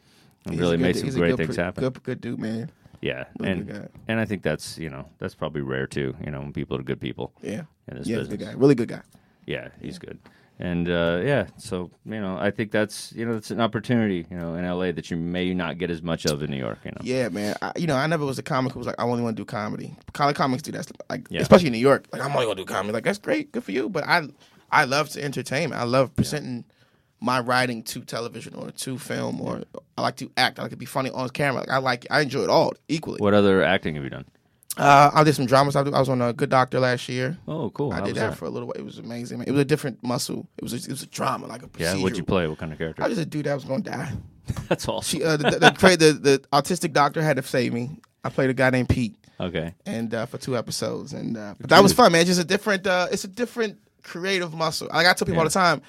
Mm-hmm. 0.45 0.53
He's 0.55 0.61
really 0.61 0.77
made 0.77 0.97
some 0.97 1.11
great 1.11 1.37
things 1.37 1.55
pre- 1.55 1.65
happen 1.65 1.85
Good, 1.85 2.03
good 2.03 2.21
dude, 2.21 2.39
man. 2.41 2.71
Yeah 3.03 3.25
and 3.43 3.67
good 3.67 3.89
and 4.09 4.19
I 4.21 4.25
think 4.25 4.43
that's 4.43 4.79
you 4.79 4.89
know 4.89 5.05
that's 5.19 5.35
probably 5.35 5.61
rare 5.63 5.87
too 5.87 6.15
you 6.25 6.31
know 6.31 6.41
when 6.41 6.53
people 6.53 6.77
are 6.79 6.83
good 6.83 7.01
people 7.01 7.33
Yeah, 7.43 7.63
in 7.89 7.99
this 7.99 8.07
yeah, 8.07 8.19
business 8.19 8.39
good 8.39 8.47
guy. 8.47 8.53
Really 8.55 8.75
good 8.75 8.89
guy. 8.89 9.03
Yeah, 9.47 9.69
he's 9.81 9.99
good. 9.99 10.19
And 10.61 10.89
uh, 10.89 11.21
yeah, 11.25 11.47
so 11.57 11.91
you 12.05 12.21
know, 12.21 12.37
I 12.39 12.53
think 12.53 12.71
that's 12.71 13.13
you 13.15 13.25
know, 13.27 13.35
it's 13.37 13.51
an 13.51 13.61
opportunity, 13.61 14.25
you 14.31 14.37
know, 14.37 14.55
in 14.55 14.65
LA 14.65 14.93
that 14.93 15.11
you 15.11 15.17
may 15.17 15.53
not 15.55 15.79
get 15.79 15.91
as 15.91 16.03
much 16.03 16.25
of 16.27 16.41
in 16.43 16.51
New 16.51 16.59
York. 16.59 16.79
You 16.85 16.93
know. 16.93 16.99
Yeah, 17.03 17.29
man. 17.31 17.57
I, 17.61 17.73
you 17.77 17.89
know, 17.89 17.97
I 17.97 18.07
never 18.07 18.25
was 18.25 18.39
a 18.39 18.43
comic 18.45 18.73
who 18.73 18.79
was 18.79 18.87
like, 18.87 18.95
I 19.01 19.03
only 19.03 19.23
want 19.25 19.37
to 19.37 19.41
do 19.41 19.45
comedy. 19.47 19.97
College 20.13 20.37
comics 20.37 20.63
do 20.63 20.71
that, 20.73 20.89
like 21.11 21.27
Yeah. 21.31 21.41
especially 21.41 21.67
in 21.69 21.73
New 21.73 21.81
York. 21.81 22.07
Like, 22.13 22.23
I'm 22.23 22.31
only 22.33 22.45
gonna 22.47 22.55
do 22.55 22.65
comedy. 22.65 22.93
Like, 22.93 23.03
that's 23.03 23.19
great, 23.19 23.51
good 23.51 23.65
for 23.65 23.73
you. 23.73 23.89
But 23.89 24.05
I, 24.07 24.29
I 24.71 24.85
love 24.85 25.09
to 25.11 25.25
entertain. 25.25 25.73
I 25.73 25.83
love 25.83 26.15
presenting 26.15 26.65
my 27.23 27.39
writing 27.41 27.83
to 27.85 28.01
television 28.01 28.55
or 28.55 28.73
to 28.73 28.99
film, 28.99 29.41
or 29.41 29.63
I 29.97 30.03
like 30.03 30.17
to 30.17 30.31
act. 30.37 30.59
I 30.59 30.63
like 30.63 30.73
to 30.73 30.77
be 30.77 30.87
funny 30.87 31.11
on 31.11 31.29
camera. 31.31 31.61
Like, 31.61 31.71
I 31.71 31.79
like, 31.79 32.07
I 32.11 32.21
enjoy 32.21 32.43
it 32.43 32.51
all 32.51 32.75
equally. 32.89 33.19
What 33.21 33.33
other 33.33 33.63
acting 33.63 33.95
have 33.95 34.05
you 34.05 34.11
done? 34.11 34.25
Uh, 34.77 35.11
I 35.15 35.23
did 35.23 35.35
some 35.35 35.47
dramas. 35.47 35.77
I, 35.77 35.83
was 35.83 36.09
on 36.09 36.21
a 36.21 36.33
Good 36.33 36.51
Doctor 36.51 36.81
last 36.81 37.09
year. 37.09 37.39
Oh, 37.47 37.71
cool. 37.71 37.93
I 37.93 37.97
How 37.97 38.01
did 38.01 38.15
was 38.15 38.23
that, 38.23 38.39
for 38.39 38.47
a 38.47 38.51
little 38.51 38.67
while. 38.69 38.77
It 38.77 38.85
was 38.85 38.99
amazing. 38.99 39.39
Man. 39.39 39.49
It 39.49 39.53
was 39.53 39.61
a 39.61 39.67
different 39.67 40.03
muscle. 40.03 40.49
It 40.57 40.65
was 40.65 40.73
a, 40.73 40.77
it 40.77 40.89
was 40.89 41.03
a 41.03 41.07
drama, 41.07 41.47
like 41.47 41.63
a 41.63 41.69
Yeah, 41.79 41.95
what'd 41.97 42.17
you 42.17 42.25
play? 42.25 42.49
What 42.49 42.59
kind 42.59 42.73
of 42.73 42.79
character? 42.79 43.03
I 43.03 43.09
was 43.09 43.19
just 43.19 43.27
a 43.27 43.31
dude 43.31 43.47
that 43.47 43.55
was 43.55 43.65
gonna 43.65 43.83
die. 43.83 44.13
That's 44.69 44.89
awesome. 44.89 45.21
She, 45.21 45.25
uh, 45.25 45.37
the, 45.37 45.51
the, 45.51 45.59
the, 45.61 46.13
the, 46.15 46.43
autistic 46.53 46.93
doctor 46.93 47.23
had 47.23 47.37
to 47.37 47.43
save 47.43 47.73
me. 47.73 47.91
I 48.25 48.31
played 48.31 48.51
a 48.51 48.55
guy 48.55 48.71
named 48.71 48.89
Pete. 48.89 49.17
Okay. 49.39 49.75
and 49.87 50.15
uh, 50.15 50.27
for 50.27 50.39
two 50.39 50.57
episodes, 50.57 51.13
and 51.13 51.37
uh, 51.37 51.55
but 51.61 51.71
that 51.71 51.83
was 51.83 51.93
fun, 51.93 52.13
man. 52.13 52.25
Just 52.25 52.41
a 52.41 52.45
different, 52.45 52.87
uh, 52.87 53.09
it's 53.11 53.25
a 53.25 53.29
different 53.29 53.79
creative 54.03 54.55
muscle. 54.55 54.89
Like 54.93 55.07
I 55.07 55.13
tell 55.13 55.27
people 55.27 55.41
all 55.41 55.45
the 55.45 55.51
time, 55.51 55.83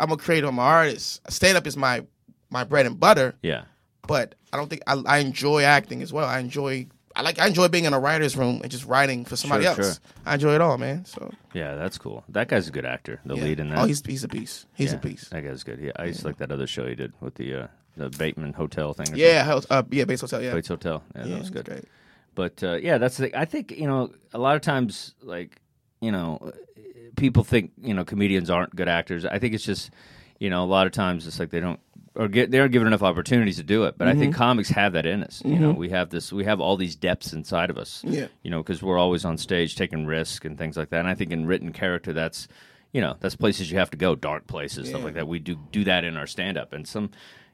I'm 0.00 0.10
a 0.12 0.16
creator, 0.16 0.46
I'm 0.48 0.58
an 0.58 0.64
artist. 0.64 1.20
Stand 1.30 1.56
up 1.56 1.66
is 1.66 1.76
my 1.76 2.04
my 2.50 2.64
bread 2.64 2.86
and 2.86 2.98
butter, 2.98 3.34
Yeah. 3.42 3.62
but 4.08 4.34
I 4.52 4.56
don't 4.56 4.68
think 4.68 4.82
I, 4.86 4.94
I 5.06 5.18
enjoy 5.18 5.62
acting 5.62 6.02
as 6.02 6.12
well. 6.12 6.26
I 6.26 6.40
enjoy, 6.40 6.88
I 7.14 7.22
like, 7.22 7.38
I 7.38 7.46
enjoy 7.46 7.68
being 7.68 7.84
in 7.84 7.92
a 7.92 8.00
writer's 8.00 8.36
room 8.36 8.60
and 8.62 8.70
just 8.72 8.84
writing 8.86 9.24
for 9.24 9.36
somebody 9.36 9.62
Sure, 9.64 9.70
else. 9.76 9.86
sure. 9.86 9.94
I 10.26 10.34
enjoy 10.34 10.54
it 10.56 10.60
all, 10.60 10.76
man. 10.76 11.04
So 11.04 11.32
Yeah, 11.54 11.76
that's 11.76 11.96
cool. 11.98 12.24
That 12.28 12.48
guy's 12.48 12.66
a 12.66 12.72
good 12.72 12.84
actor. 12.84 13.20
The 13.24 13.36
yeah. 13.36 13.44
lead 13.44 13.60
in 13.60 13.68
that. 13.70 13.78
Oh, 13.78 13.84
he's 13.84 14.04
he's 14.04 14.24
a 14.24 14.28
beast. 14.28 14.66
He's 14.74 14.90
yeah, 14.92 14.98
a 14.98 15.00
beast. 15.00 15.30
That 15.30 15.42
guy's 15.44 15.62
good. 15.62 15.78
Yeah, 15.80 15.92
I 15.96 16.06
used 16.06 16.20
to 16.22 16.26
like 16.26 16.38
that 16.38 16.50
other 16.50 16.66
show 16.66 16.86
he 16.88 16.96
did 16.96 17.12
with 17.20 17.36
the 17.36 17.54
uh, 17.54 17.66
the 17.96 18.10
Bateman 18.10 18.52
Hotel 18.54 18.94
thing. 18.94 19.12
or 19.12 19.16
Yeah, 19.16 19.60
uh, 19.70 19.82
yeah, 19.90 20.04
Bates 20.04 20.22
Hotel. 20.22 20.42
Yeah. 20.42 20.54
Bates 20.54 20.68
Hotel. 20.68 21.02
Yeah, 21.14 21.22
yeah, 21.24 21.30
that 21.34 21.38
was 21.40 21.50
good. 21.50 21.66
great. 21.66 21.84
But 22.34 22.62
uh, 22.64 22.74
yeah, 22.82 22.98
that's 22.98 23.16
the. 23.18 23.38
I 23.38 23.44
think 23.44 23.70
you 23.72 23.86
know 23.86 24.10
a 24.32 24.38
lot 24.38 24.56
of 24.56 24.62
times 24.62 25.14
like 25.22 25.60
you 26.00 26.10
know 26.10 26.52
people 27.16 27.44
think 27.44 27.72
you 27.82 27.94
know 27.94 28.04
comedians 28.04 28.50
aren't 28.50 28.74
good 28.74 28.88
actors. 28.88 29.24
I 29.24 29.38
think 29.38 29.54
it's 29.54 29.64
just 29.64 29.90
you 30.38 30.50
know 30.50 30.64
a 30.64 30.66
lot 30.66 30.86
of 30.86 30.92
times 30.92 31.26
it's 31.26 31.38
like 31.38 31.50
they 31.50 31.60
don't 31.60 31.80
or 32.16 32.26
get 32.28 32.50
they 32.50 32.58
aren't 32.58 32.72
given 32.72 32.88
enough 32.88 33.02
opportunities 33.02 33.56
to 33.56 33.62
do 33.62 33.84
it. 33.84 33.96
But 33.96 34.08
I 34.08 34.12
Mm-hmm. 34.12 34.20
think 34.20 34.34
comics 34.34 34.68
have 34.70 34.94
that 34.94 35.06
in 35.06 35.22
us. 35.22 35.42
You 35.44 35.58
know, 35.58 35.70
we 35.72 35.90
have 35.90 36.10
this. 36.10 36.32
We 36.32 36.44
have 36.44 36.60
all 36.60 36.76
these 36.76 36.96
depths 36.96 37.32
inside 37.32 37.70
of 37.70 37.78
us. 37.78 38.02
Yeah. 38.04 38.26
You 38.42 38.50
know, 38.50 38.62
because 38.62 38.82
we're 38.82 38.98
always 38.98 39.24
on 39.24 39.38
stage 39.38 39.76
taking 39.76 40.06
risk 40.06 40.44
and 40.44 40.58
things 40.58 40.76
like 40.76 40.90
that. 40.90 41.00
And 41.00 41.08
I 41.08 41.14
think 41.14 41.30
in 41.30 41.46
written 41.46 41.72
character, 41.72 42.12
that's 42.12 42.48
you 42.92 43.00
know 43.00 43.16
that's 43.20 43.36
places 43.36 43.70
you 43.70 43.78
have 43.78 43.90
to 43.90 43.96
go, 43.96 44.14
dark 44.16 44.46
places, 44.48 44.88
stuff 44.88 45.04
like 45.04 45.14
that. 45.14 45.28
We 45.28 45.38
do 45.38 45.56
do 45.70 45.84
that 45.84 46.04
in 46.04 46.16
our 46.16 46.26
stand 46.26 46.58
up, 46.58 46.72
and 46.72 46.86
some 46.88 47.10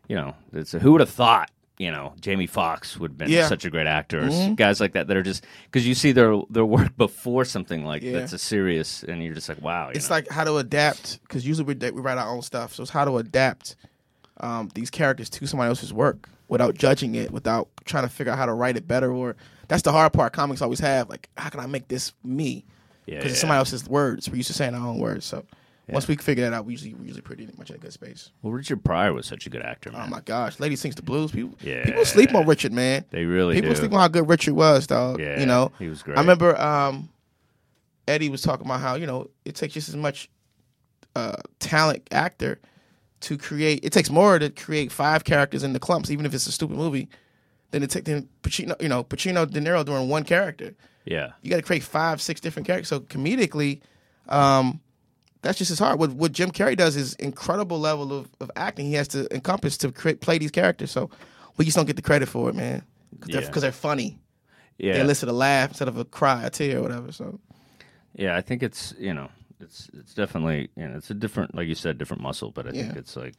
you 0.09 0.17
know 0.17 0.35
it's 0.53 0.73
a, 0.73 0.79
who 0.79 0.93
would 0.93 1.01
have 1.03 1.11
thought. 1.11 1.51
You 1.79 1.91
know, 1.91 2.15
Jamie 2.21 2.47
Foxx 2.47 2.97
would 2.99 3.11
have 3.13 3.19
been 3.19 3.29
Yeah. 3.29 3.41
Mm-hmm. 3.41 3.49
such 3.51 3.65
a 3.67 3.71
great 3.71 3.87
actor. 3.87 4.21
or 4.23 4.29
s- 4.31 4.55
Guys 4.57 4.81
like 4.81 4.93
that 4.95 5.09
that 5.09 5.17
are 5.17 5.23
just 5.23 5.45
because 5.65 5.87
you 5.87 5.95
see 5.95 6.13
their 6.13 6.41
their 6.49 6.65
work 6.65 6.97
before 6.97 7.45
something 7.45 7.85
like 7.85 8.03
Yeah. 8.03 8.13
that's 8.13 8.33
a 8.33 8.39
serious, 8.39 9.03
and 9.03 9.23
you're 9.23 9.35
just 9.35 9.49
like, 9.49 9.61
wow. 9.61 9.89
you 9.89 9.93
It's 9.97 10.09
know? 10.09 10.17
like 10.17 10.29
how 10.31 10.45
to 10.45 10.57
adapt 10.57 11.21
because 11.23 11.47
usually 11.47 11.67
we, 11.75 11.91
we 11.91 12.01
write 12.01 12.17
our 12.19 12.29
own 12.35 12.43
stuff. 12.43 12.75
So 12.75 12.83
it's 12.83 12.93
how 12.93 13.05
to 13.05 13.19
adapt 13.19 13.77
um, 14.41 14.71
these 14.75 14.91
characters 14.91 15.29
to 15.31 15.47
somebody 15.47 15.69
else's 15.69 15.93
work 15.93 16.29
without 16.49 16.75
judging 16.77 17.15
it, 17.15 17.31
without 17.31 17.69
trying 17.85 18.05
to 18.05 18.09
figure 18.09 18.33
out 18.33 18.39
how 18.39 18.47
to 18.47 18.53
write 18.55 18.77
it 18.77 18.87
better. 18.89 19.13
Or 19.13 19.37
that's 19.69 19.83
the 19.83 19.93
hard 19.93 20.13
part. 20.13 20.33
Comics 20.33 20.63
always 20.63 20.81
have 20.81 21.09
like, 21.11 21.29
how 21.37 21.49
can 21.51 21.61
I 21.61 21.67
make 21.67 21.89
this 21.89 22.13
me? 22.25 22.65
Yeah, 23.07 23.17
Because 23.17 23.33
it's 23.33 23.41
somebody 23.41 23.59
else's 23.59 23.87
words. 23.89 24.29
We're 24.31 24.37
used 24.37 24.49
to 24.49 24.53
saying 24.55 24.75
our 24.75 24.87
own 24.87 24.99
words. 24.99 25.25
So 25.27 25.45
once 25.89 26.09
we 26.09 26.17
figure 26.17 26.45
that 26.45 26.53
out, 26.57 26.65
we 26.65 26.73
usually 26.73 26.95
we 26.95 27.05
usually 27.07 27.23
pretty 27.23 27.49
much 27.57 27.71
in 27.71 27.77
a 27.77 27.79
good 27.79 27.93
space. 27.93 28.31
well, 28.43 28.53
Richard 28.53 28.83
Pryor 28.85 29.13
was 29.13 29.27
such 29.27 29.47
a 29.47 29.51
good 29.51 29.63
actor, 29.63 29.91
Oh 29.95 30.07
my 30.09 30.21
gosh, 30.21 30.59
Lady 30.61 30.75
sings 30.77 30.95
the 30.97 31.03
blues. 31.03 31.31
People, 31.31 31.57
Yeah. 31.61 31.85
people 31.85 32.05
sleep 32.05 32.35
on 32.35 32.47
Richard, 32.47 32.73
man. 32.73 33.05
they 33.11 33.25
really 33.25 33.55
People 33.55 33.71
do. 33.71 33.77
sleep 33.77 33.93
on 33.93 34.01
how 34.01 34.09
good 34.09 34.29
Richard 34.29 34.55
was, 34.55 34.87
dog. 34.87 35.21
Yeah, 35.21 35.39
you 35.41 35.47
know, 35.47 35.71
he 35.79 35.89
was 35.89 36.03
great. 36.03 36.17
I 36.19 36.21
remember 36.21 36.61
um, 36.61 37.09
Eddie 38.09 38.29
was 38.29 38.43
talking 38.43 38.67
about 38.67 38.81
how 38.81 38.95
you 38.97 39.07
know 39.07 39.31
it 39.45 39.55
takes 39.55 39.75
just 39.75 39.89
as 39.89 39.97
much 39.97 40.29
uh, 41.15 41.37
talent 41.61 42.07
actor 42.11 42.61
to 43.21 43.39
create. 43.39 43.85
It 43.85 43.93
takes 43.93 44.11
more 44.11 44.39
to 44.39 44.51
create 44.51 44.93
five 44.93 45.25
characters 45.25 45.63
in 45.63 45.73
the 45.73 45.81
Klumps, 45.81 46.11
even 46.11 46.27
if 46.27 46.35
it's 46.35 46.47
a 46.47 46.53
stupid 46.53 46.77
movie, 46.77 47.09
than 47.71 47.83
it 47.83 47.91
takes 47.91 48.05
than 48.07 48.29
Pacino. 48.43 48.81
You 48.83 48.89
know, 48.89 49.03
Pacino, 49.05 49.49
De 49.51 49.61
Niro 49.61 49.85
doing 49.85 50.09
one 50.09 50.25
character. 50.25 50.75
yeah, 51.05 51.33
You 51.43 51.51
got 51.51 51.57
to 51.57 51.63
create 51.63 51.83
five, 51.85 52.21
six 52.21 52.41
different 52.41 52.67
characters. 52.67 52.89
So 52.89 53.01
comedically, 53.01 53.81
um, 54.29 54.81
that's 55.47 55.59
just 55.59 55.71
as 55.71 55.79
hard. 55.79 55.99
What 55.99 56.13
what 56.13 56.33
Jim 56.33 56.51
Carrey 56.51 56.77
does 56.77 56.97
is 56.97 57.15
incredible 57.15 57.79
level 57.81 58.13
of, 58.13 58.29
of 58.41 58.51
acting. 58.57 58.87
He 58.87 58.95
has 58.95 59.09
to 59.09 59.33
encompass 59.35 59.77
to 59.79 59.93
create 59.93 60.21
play 60.21 60.39
these 60.39 60.51
characters. 60.51 60.91
So 60.91 61.11
we 61.57 61.65
just 61.65 61.77
don't 61.77 61.87
get 61.87 61.97
the 61.97 62.03
credit 62.03 62.29
for 62.29 62.49
it, 62.51 62.55
man, 62.55 62.83
because 63.11 63.35
Yeah. 63.35 63.41
they're, 63.51 63.61
they're 63.63 63.73
funny. 63.73 64.19
Yeah, 64.79 64.93
They 64.93 64.99
yeah, 64.99 65.05
elicit 65.05 65.29
a 65.29 65.33
laugh 65.33 65.71
instead 65.71 65.89
of 65.89 65.97
a 65.97 66.05
cry, 66.05 66.43
a 66.45 66.51
tear, 66.51 66.79
or 66.79 66.83
whatever. 66.83 67.11
So 67.13 67.41
yeah. 68.15 68.37
I 68.37 68.43
think 68.43 68.63
it's 68.63 68.95
you 68.99 69.15
know 69.15 69.31
it's 69.61 69.89
it's 69.95 70.13
definitely 70.15 70.69
you 70.77 70.87
know 70.87 70.97
it's 70.97 71.11
a 71.11 71.15
different 71.15 71.55
like 71.55 71.67
you 71.67 71.75
said 71.75 71.97
different 71.99 72.23
muscle, 72.23 72.51
but 72.51 72.67
I 72.67 72.73
think 72.73 72.95
it's 72.97 73.17
like 73.17 73.35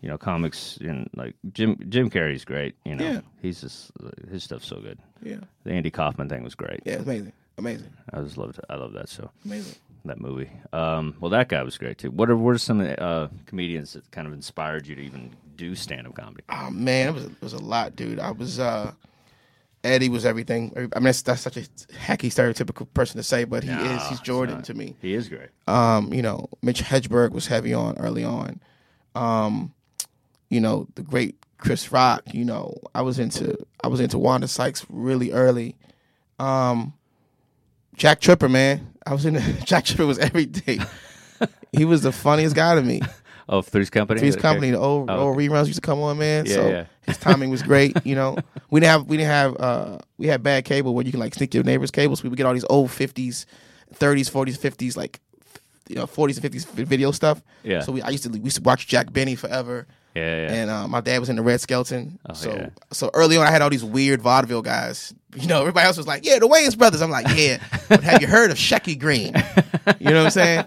you 0.00 0.08
know 0.08 0.16
comics 0.16 0.76
and 0.80 1.10
like 1.16 1.34
Jim 1.52 1.76
Jim 1.88 2.08
Carrey's 2.10 2.44
great. 2.44 2.76
You 2.84 2.94
know, 2.94 3.04
Yeah. 3.04 3.20
he's 3.42 3.60
just 3.60 3.90
his 4.30 4.44
stuff's 4.44 4.66
so 4.68 4.80
good. 4.80 4.98
yeah, 5.22 5.38
The 5.64 5.72
Andy 5.72 5.90
Kaufman 5.90 6.28
thing 6.28 6.44
was 6.44 6.54
great. 6.54 6.80
yeah, 6.84 6.96
amazing, 7.02 7.32
amazing, 7.58 7.90
I 8.12 8.20
just 8.22 8.36
loved 8.38 8.60
I 8.70 8.76
love 8.76 8.92
that 8.92 9.08
show. 9.08 9.30
amazing. 9.44 9.74
That 10.04 10.20
movie. 10.20 10.50
Um, 10.72 11.16
well, 11.20 11.30
that 11.30 11.48
guy 11.48 11.62
was 11.62 11.78
great 11.78 11.98
too. 11.98 12.10
What 12.10 12.30
are 12.30 12.36
what 12.36 12.54
are 12.54 12.58
some 12.58 12.80
uh, 12.98 13.28
comedians 13.46 13.92
that 13.92 14.10
kind 14.10 14.26
of 14.26 14.32
inspired 14.32 14.86
you 14.86 14.94
to 14.94 15.02
even 15.02 15.30
do 15.56 15.74
stand 15.74 16.06
up 16.06 16.14
comedy? 16.14 16.44
Oh 16.48 16.70
man, 16.70 17.08
it 17.08 17.14
was 17.14 17.24
it 17.24 17.42
was 17.42 17.52
a 17.52 17.62
lot, 17.62 17.96
dude. 17.96 18.20
I 18.20 18.30
was 18.30 18.58
uh 18.58 18.92
Eddie 19.84 20.08
was 20.08 20.26
everything. 20.26 20.72
I 20.76 20.80
mean, 20.80 21.04
that's, 21.04 21.22
that's 21.22 21.40
such 21.42 21.56
a 21.56 21.60
hacky, 21.60 22.28
stereotypical 22.30 22.92
person 22.94 23.16
to 23.16 23.22
say, 23.22 23.44
but 23.44 23.62
he 23.62 23.70
is. 23.70 24.08
He's 24.08 24.20
Jordan 24.20 24.56
not. 24.56 24.64
to 24.64 24.74
me. 24.74 24.96
He 25.00 25.14
is 25.14 25.28
great. 25.28 25.50
Um, 25.68 26.12
you 26.12 26.20
know, 26.20 26.48
Mitch 26.62 26.82
Hedberg 26.82 27.30
was 27.30 27.46
heavy 27.46 27.72
on 27.72 27.96
early 27.98 28.24
on. 28.24 28.60
Um, 29.14 29.72
you 30.50 30.60
know, 30.60 30.88
the 30.96 31.02
great 31.02 31.36
Chris 31.58 31.92
Rock. 31.92 32.22
You 32.32 32.44
know, 32.44 32.76
I 32.94 33.02
was 33.02 33.18
into 33.18 33.56
I 33.82 33.88
was 33.88 34.00
into 34.00 34.18
Wanda 34.18 34.48
Sykes 34.48 34.84
really 34.88 35.32
early. 35.32 35.76
Um, 36.40 36.94
Jack 37.98 38.20
Tripper, 38.20 38.48
man, 38.48 38.94
I 39.04 39.12
was 39.12 39.26
into 39.26 39.40
Jack 39.64 39.84
Tripper 39.84 40.06
was 40.06 40.18
every 40.18 40.46
day. 40.46 40.78
he 41.72 41.84
was 41.84 42.02
the 42.02 42.12
funniest 42.12 42.56
guy 42.56 42.74
to 42.74 42.82
me. 42.82 43.00
Oh, 43.50 43.62
Three's 43.62 43.88
Company. 43.88 44.20
Three's 44.20 44.34
Okay. 44.34 44.42
Company, 44.42 44.72
the 44.72 44.78
old 44.78 45.08
Oh, 45.08 45.28
old 45.28 45.38
reruns 45.38 45.68
used 45.68 45.76
to 45.76 45.80
come 45.80 46.02
on, 46.02 46.18
man. 46.18 46.44
Yeah, 46.44 46.54
so 46.54 46.68
yeah. 46.68 46.84
his 47.06 47.16
timing 47.16 47.48
was 47.48 47.62
great. 47.62 47.96
You 48.04 48.14
know, 48.14 48.36
we 48.68 48.78
didn't 48.80 48.90
have 48.90 49.06
we 49.06 49.16
didn't 49.16 49.30
have 49.30 49.56
uh 49.58 49.98
we 50.18 50.26
had 50.26 50.42
bad 50.42 50.66
cable 50.66 50.94
where 50.94 51.02
you 51.02 51.10
can 51.12 51.18
like 51.18 51.34
sneak 51.34 51.54
your 51.54 51.64
neighbor's 51.64 51.90
cables. 51.90 52.22
We 52.22 52.28
would 52.28 52.36
get 52.36 52.44
all 52.44 52.52
these 52.52 52.66
old 52.68 52.90
fifties, 52.90 53.46
thirties, 53.94 54.28
forties, 54.28 54.58
fifties, 54.58 54.98
like 54.98 55.20
you 55.88 55.96
know 55.96 56.06
forties 56.06 56.36
and 56.36 56.42
fifties 56.42 56.66
video 56.66 57.10
stuff. 57.10 57.40
Yeah. 57.62 57.80
So 57.80 57.92
we 57.92 58.02
I 58.02 58.10
used 58.10 58.24
to 58.24 58.28
we 58.28 58.40
used 58.40 58.56
to 58.58 58.62
watch 58.62 58.86
Jack 58.86 59.14
Benny 59.14 59.34
forever. 59.34 59.86
Yeah, 60.14 60.22
yeah. 60.48 60.52
And 60.54 60.70
uh, 60.70 60.88
my 60.88 61.00
dad 61.00 61.18
was 61.20 61.28
in 61.28 61.36
the 61.36 61.42
Red 61.42 61.60
Skelton. 61.60 62.18
Oh, 62.28 62.32
so 62.34 62.50
yeah. 62.52 62.68
so 62.92 63.10
early 63.14 63.36
on, 63.36 63.46
I 63.46 63.50
had 63.50 63.62
all 63.62 63.70
these 63.70 63.84
weird 63.84 64.20
vaudeville 64.22 64.62
guys. 64.62 65.14
You 65.36 65.46
know, 65.46 65.60
everybody 65.60 65.86
else 65.86 65.96
was 65.96 66.06
like, 66.08 66.24
"Yeah, 66.24 66.38
the 66.38 66.48
Wayans 66.48 66.76
brothers." 66.76 67.02
I'm 67.02 67.10
like, 67.10 67.26
"Yeah." 67.36 67.62
but 67.88 68.02
have 68.04 68.20
you 68.22 68.26
heard 68.26 68.50
of 68.50 68.56
Shecky 68.56 68.98
Greene? 68.98 69.34
You 70.00 70.10
know 70.10 70.24
what 70.24 70.24
I'm 70.24 70.30
saying? 70.30 70.64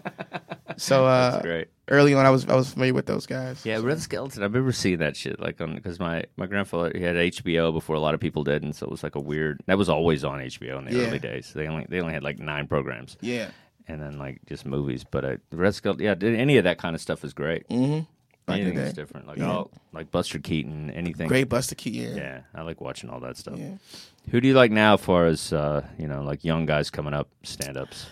So 0.77 1.05
uh, 1.07 1.63
early 1.89 2.13
on, 2.13 2.25
I 2.25 2.29
was 2.29 2.45
I 2.47 2.55
was 2.55 2.71
familiar 2.71 2.93
with 2.93 3.07
those 3.07 3.25
guys. 3.25 3.65
Yeah, 3.65 3.79
Red 3.81 3.99
Skelton. 3.99 4.41
I 4.43 4.45
remember 4.45 4.71
seeing 4.71 4.99
that 4.99 5.17
shit 5.17 5.39
like 5.39 5.59
on 5.59 5.75
because 5.75 5.99
my 5.99 6.23
my 6.37 6.45
grandfather 6.45 6.91
he 6.95 7.03
had 7.03 7.15
HBO 7.15 7.73
before 7.73 7.95
a 7.95 7.99
lot 7.99 8.13
of 8.13 8.19
people 8.19 8.43
did, 8.43 8.63
and 8.63 8.75
so 8.75 8.85
it 8.85 8.91
was 8.91 9.03
like 9.03 9.15
a 9.15 9.19
weird. 9.21 9.61
That 9.65 9.77
was 9.77 9.89
always 9.89 10.23
on 10.23 10.39
HBO 10.39 10.77
in 10.79 10.85
the 10.85 10.93
Yeah. 10.95 11.07
early 11.07 11.19
days. 11.19 11.51
They 11.53 11.67
only 11.67 11.85
they 11.89 11.99
only 11.99 12.13
had 12.13 12.23
like 12.23 12.39
nine 12.39 12.67
programs, 12.67 13.17
Yeah. 13.21 13.49
and 13.87 13.99
then 14.01 14.17
like 14.19 14.39
just 14.47 14.65
movies. 14.65 15.03
But 15.03 15.25
uh, 15.25 15.35
Red 15.51 15.75
Skelton, 15.75 16.03
yeah, 16.05 16.15
any 16.21 16.57
of 16.57 16.63
that 16.65 16.77
kind 16.77 16.95
of 16.95 17.01
stuff 17.01 17.25
is 17.25 17.33
great. 17.33 17.67
Mm-hmm. 17.67 18.05
Back 18.45 18.57
in 18.57 18.63
the 18.63 18.69
Anything 18.71 18.83
that's 18.83 18.95
day. 18.95 19.01
different, 19.01 19.27
like 19.27 19.37
Yeah. 19.37 19.51
all 19.51 19.71
like 19.93 20.09
Buster 20.11 20.39
Keaton, 20.39 20.89
anything. 20.91 21.27
Great 21.27 21.47
Buster 21.49 21.75
Keaton. 21.75 22.17
Yeah, 22.17 22.41
I 22.55 22.63
like 22.63 22.81
watching 22.81 23.09
all 23.09 23.19
that 23.21 23.37
stuff. 23.37 23.57
Yeah. 23.59 23.75
Who 24.31 24.41
do 24.41 24.47
you 24.47 24.53
like 24.55 24.71
now, 24.71 24.95
as 24.95 25.01
far 25.01 25.27
as 25.27 25.53
uh, 25.53 25.85
you 25.97 26.07
know, 26.07 26.23
like 26.23 26.43
young 26.43 26.65
guys 26.65 26.89
coming 26.89 27.13
up, 27.13 27.27
stand 27.43 27.77
ups? 27.77 28.07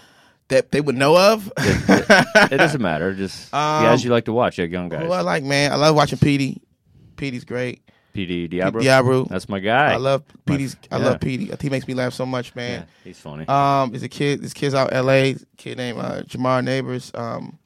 That 0.49 0.71
they 0.71 0.81
would 0.81 0.95
know 0.95 1.15
of. 1.17 1.51
it 1.57 2.57
doesn't 2.57 2.81
matter. 2.81 3.13
Just 3.13 3.53
Um, 3.53 3.83
guys 3.83 4.03
you 4.03 4.09
like 4.11 4.25
to 4.25 4.33
watch, 4.33 4.57
like 4.57 4.71
young 4.71 4.89
guys. 4.89 5.03
Who 5.05 5.11
I 5.11 5.21
like, 5.21 5.43
man. 5.43 5.71
I 5.71 5.75
love 5.75 5.95
watching 5.95 6.17
Petey. 6.19 6.61
Petey's 7.17 7.43
great. 7.43 7.81
Petey 8.13 8.47
DeAbreu. 8.49 8.81
DeAbreu. 8.81 9.27
That's 9.27 9.47
my 9.47 9.59
guy. 9.59 9.93
I 9.93 9.97
love 9.97 10.23
Petey's. 10.47 10.75
I 10.91 10.97
yeah. 10.97 11.05
love 11.05 11.19
Petey. 11.19 11.51
He 11.61 11.69
makes 11.69 11.87
me 11.87 11.93
laugh 11.93 12.13
so 12.13 12.25
much, 12.25 12.53
Yeah, 12.55 12.61
man. 12.79 12.87
he's 13.03 13.19
funny. 13.19 13.47
Um, 13.47 13.91
there's 13.91 14.01
a 14.03 14.09
kid. 14.09 14.41
This 14.41 14.53
kid's 14.53 14.73
out 14.73 14.91
L.A. 14.91 15.35
Kid 15.57 15.77
named 15.77 15.99
uh, 15.99 16.23
Jamar 16.23 16.63
Neighbors. 16.63 17.11
Um, 17.13 17.59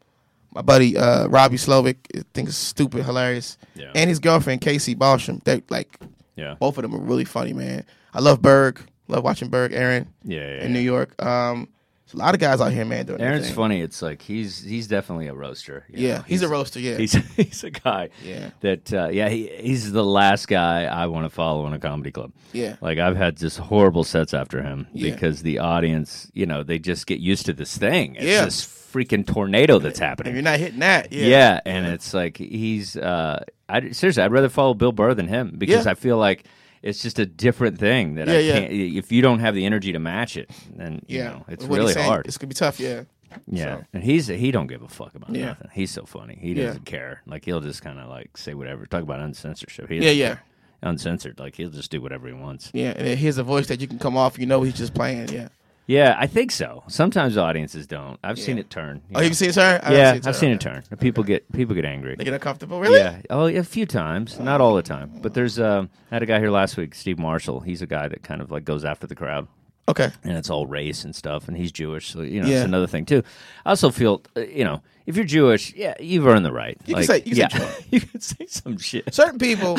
my 0.54 0.62
buddy 0.62 0.98
uh, 0.98 1.28
Robbie 1.28 1.58
Slowik. 1.58 1.98
I 2.16 2.24
think 2.34 2.50
is 2.50 2.58
stupid, 2.58 3.06
hilarious. 3.06 3.58
Yeah. 3.76 3.92
And 3.96 4.10
his 4.10 4.20
girlfriend 4.20 4.62
Casey 4.62 4.96
Balsham. 4.96 5.42
They 5.44 5.63
like 5.70 5.98
yeah. 6.36 6.56
both 6.60 6.78
of 6.78 6.84
them 6.84 6.96
are 6.96 7.02
really 7.02 7.26
funny, 7.26 7.54
man. 7.54 7.86
I 8.13 8.20
love 8.20 8.42
Berg. 8.42 8.82
Love 9.08 9.24
watching 9.24 9.50
Berg. 9.50 9.74
Aaron. 9.74 10.08
Yeah, 10.24 10.39
yeah, 10.39 10.63
in 10.63 10.74
New 10.74 10.80
York. 10.80 11.22
Um, 11.24 11.68
a 12.13 12.18
lot 12.18 12.34
of 12.34 12.39
guys 12.39 12.62
out 12.62 12.72
here, 12.72 12.86
man, 12.86 13.06
doing 13.06 13.22
Aaron's 13.22 13.50
funny. 13.52 13.82
It's 13.82 14.02
like 14.02 14.22
he's 14.22 14.62
he's 14.62 14.88
definitely 14.88 15.28
a 15.28 15.34
roaster. 15.34 15.86
Yeah, 15.89 16.18
know? 16.18 16.24
he's, 16.28 16.42
a 16.42 16.48
roaster. 16.48 16.80
Yeah, 16.80 16.98
He's 16.98 17.13
he's 17.36 17.63
a 17.63 17.72
guy. 17.72 18.10
Yeah. 18.24 18.52
That 18.62 18.94
uh, 18.94 19.10
yeah 19.12 19.30
he, 19.30 19.48
he's 19.48 19.92
the 19.92 20.04
last 20.04 20.48
guy 20.48 20.86
I 20.86 21.08
want 21.08 21.26
to 21.26 21.30
follow 21.30 21.66
in 21.68 21.74
a 21.74 21.80
comedy 21.80 22.12
club. 22.12 22.32
Yeah. 22.52 22.76
Like 22.82 23.00
I've 23.00 23.18
had 23.18 23.38
just 23.38 23.58
horrible 23.58 24.04
sets 24.04 24.34
after 24.34 24.62
him 24.62 24.88
Yeah. 24.94 25.12
because 25.12 25.42
the 25.42 25.60
audience, 25.60 26.30
you 26.34 26.46
know, 26.46 26.63
they 26.63 26.80
just 26.80 27.08
get 27.08 27.20
used 27.20 27.46
to 27.48 27.54
this 27.54 27.78
thing. 27.78 28.16
It's 28.16 28.26
Yeah. 28.26 28.50
Freaking 28.93 29.25
tornado 29.25 29.79
that's 29.79 29.99
if 29.99 30.06
happening. 30.06 30.34
you're 30.34 30.43
not 30.43 30.60
hitting 30.60 30.79
that, 30.79 31.12
yeah, 31.12 31.25
Yeah, 31.25 31.60
and 31.65 31.86
it's 31.88 32.13
like 32.13 32.38
he's. 32.38 32.95
Uh, 32.95 33.43
I 33.67 33.89
seriously, 33.91 34.21
I'd 34.23 34.32
rather 34.32 34.49
follow 34.49 34.73
Bill 34.73 34.91
Burr 34.91 35.13
than 35.15 35.27
him 35.27 35.56
because 35.58 35.86
Yeah. 35.86 35.91
I 35.91 35.95
feel 35.95 36.17
like 36.17 36.45
it's 36.82 37.01
just 37.01 37.17
a 37.17 37.25
different 37.25 37.79
thing 37.79 38.15
that 38.15 38.29
I 38.29 38.34
Yeah, 38.34 38.39
yeah. 38.39 38.60
can't. 38.60 38.73
If 38.73 39.12
you 39.12 39.21
don't 39.21 39.39
have 39.39 39.56
the 39.56 39.65
energy 39.65 39.93
to 39.93 39.99
match 39.99 40.38
it, 40.38 40.49
then 40.75 41.01
you 41.08 41.19
yeah, 41.19 41.29
know, 41.29 41.45
it's 41.47 41.65
What 41.65 41.77
really 41.79 41.93
saying, 41.93 42.08
hard. 42.08 42.27
It's 42.27 42.38
gonna 42.38 42.49
be 42.49 42.56
tough. 42.56 42.79
Yeah, 42.79 43.03
Yeah, 43.47 43.77
so. 43.79 43.86
and 43.93 44.03
he's 44.03 44.27
he 44.27 44.51
don't 44.51 44.67
give 44.67 44.82
a 44.84 44.88
fuck 44.89 45.15
about 45.15 45.34
Yeah. 45.34 45.45
nothing. 45.47 45.69
He's 45.73 45.91
so 45.91 46.06
funny. 46.06 46.38
He 46.39 46.53
doesn't 46.53 46.86
care. 46.86 47.21
Like 47.25 47.45
he'll 47.45 47.62
just 47.62 47.82
kind 47.82 47.99
of 47.99 48.10
like 48.10 48.38
say 48.38 48.53
whatever. 48.53 48.86
Talk 48.86 49.01
about 49.03 49.19
uncensorship. 49.21 49.89
He 49.89 49.97
yeah, 49.99 50.12
yeah, 50.12 50.27
care. 50.27 50.43
Uncensored. 50.84 51.39
Like 51.39 51.56
he'll 51.56 51.69
just 51.69 51.89
do 51.89 52.01
whatever 52.01 52.27
he 52.27 52.34
wants. 52.34 52.69
yeah. 52.73 52.93
And 52.97 53.17
here's 53.17 53.38
a 53.38 53.43
voice 53.43 53.67
that 53.67 53.79
you 53.82 53.88
can 53.88 53.97
come 53.99 54.17
off. 54.17 54.38
You 54.38 54.45
know, 54.45 54.62
he's 54.63 54.75
just 54.77 54.93
playing. 54.93 55.29
Yeah. 55.29 55.47
Yeah, 55.86 56.15
I 56.17 56.28
think 56.28 56.52
so. 56.52 56.84
Sometimes 56.88 57.38
audiences 57.38 57.88
don't. 57.88 58.17
I've 58.24 58.39
seen 58.39 58.58
it 58.58 58.69
turn. 58.69 59.02
Oh, 59.13 59.22
you've 59.22 59.36
seen 59.36 59.50
it 59.50 59.54
turn. 59.56 59.82
I 59.84 59.93
yeah, 59.93 60.17
I've 60.24 60.36
seen 60.36 60.52
it 60.52 60.65
Okay. 60.65 60.82
turn. 60.89 60.98
People 61.00 61.24
get 61.26 61.52
people 61.52 61.76
get 61.76 61.84
angry. 61.84 62.15
They 62.15 62.24
get 62.24 62.34
uncomfortable. 62.34 62.80
Really? 62.80 63.00
Yeah. 63.00 63.17
Oh, 63.30 63.48
yeah, 63.48 63.60
a 63.60 63.63
few 63.63 63.86
times, 63.86 64.39
not 64.39 64.62
all 64.62 64.76
the 64.76 64.82
time. 64.82 65.12
But 65.22 65.34
there's 65.34 65.60
um, 65.60 65.89
I 66.10 66.15
had 66.15 66.24
a 66.24 66.26
guy 66.26 66.39
here 66.39 66.52
last 66.52 66.78
week, 66.78 66.96
Steve 66.96 67.19
Marshall. 67.19 67.60
He's 67.60 67.82
a 67.82 67.88
guy 67.88 68.08
that 68.08 68.24
kind 68.24 68.41
of 68.41 68.50
like 68.50 68.63
goes 68.63 68.86
after 68.86 69.08
the 69.08 69.15
crowd, 69.15 69.48
Okay. 69.89 70.10
and 70.24 70.38
it's 70.38 70.50
all 70.50 70.67
race 70.67 71.04
and 71.04 71.13
stuff. 71.13 71.50
And 71.50 71.58
he's 71.58 71.72
Jewish, 71.72 72.12
so 72.13 72.22
you 72.22 72.39
know 72.41 72.48
Yeah. 72.48 72.58
it's 72.60 72.65
another 72.65 72.88
thing 72.88 73.04
too. 73.06 73.22
I 73.65 73.72
also 73.72 73.89
feel, 73.89 74.22
uh, 74.38 74.41
you 74.41 74.63
know, 74.63 74.82
if 75.06 75.17
you're 75.17 75.26
Jewish, 75.26 75.74
yeah, 75.74 75.96
you've 76.00 76.26
earned 76.26 76.46
the 76.46 76.54
right. 76.54 76.78
You 76.86 76.96
can 76.96 77.04
say- 77.04 77.24
you 77.26 77.36
can 77.36 77.50
say 77.50 77.60
yeah, 77.60 77.74
you 77.91 78.00
can 78.00 78.22
say 78.22 78.46
some 78.48 78.78
shit. 78.78 79.13
Certain 79.13 79.38
people, 79.38 79.78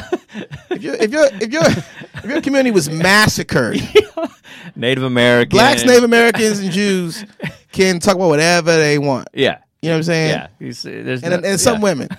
if 0.71 0.83
your 0.83 0.97
if 0.97 1.11
your 1.11 1.27
if 1.41 1.51
your 1.51 1.63
if 1.65 2.25
your 2.27 2.43
community 2.43 2.73
was 2.73 2.91
massacred, 3.09 3.81
Native 4.77 5.05
Americans, 5.05 5.51
blacks, 5.53 5.85
Native 5.85 6.05
Americans, 6.05 6.59
and 6.61 6.71
Jews 6.71 7.25
can 7.73 8.01
talk 8.01 8.17
about 8.17 8.29
whatever 8.29 8.77
they 8.77 8.99
want. 8.99 9.29
yeah, 9.33 9.59
You 9.83 9.89
know 9.91 9.95
what 9.95 9.99
I'm 9.99 10.03
saying? 10.05 10.31
yeah. 10.61 10.71
See, 10.73 11.01
uh, 11.01 11.03
there's 11.05 11.23
And 11.23 11.43
no- 11.43 11.49
and 11.49 11.61
some 11.61 11.77
yeah. 11.77 11.83
women. 11.83 12.09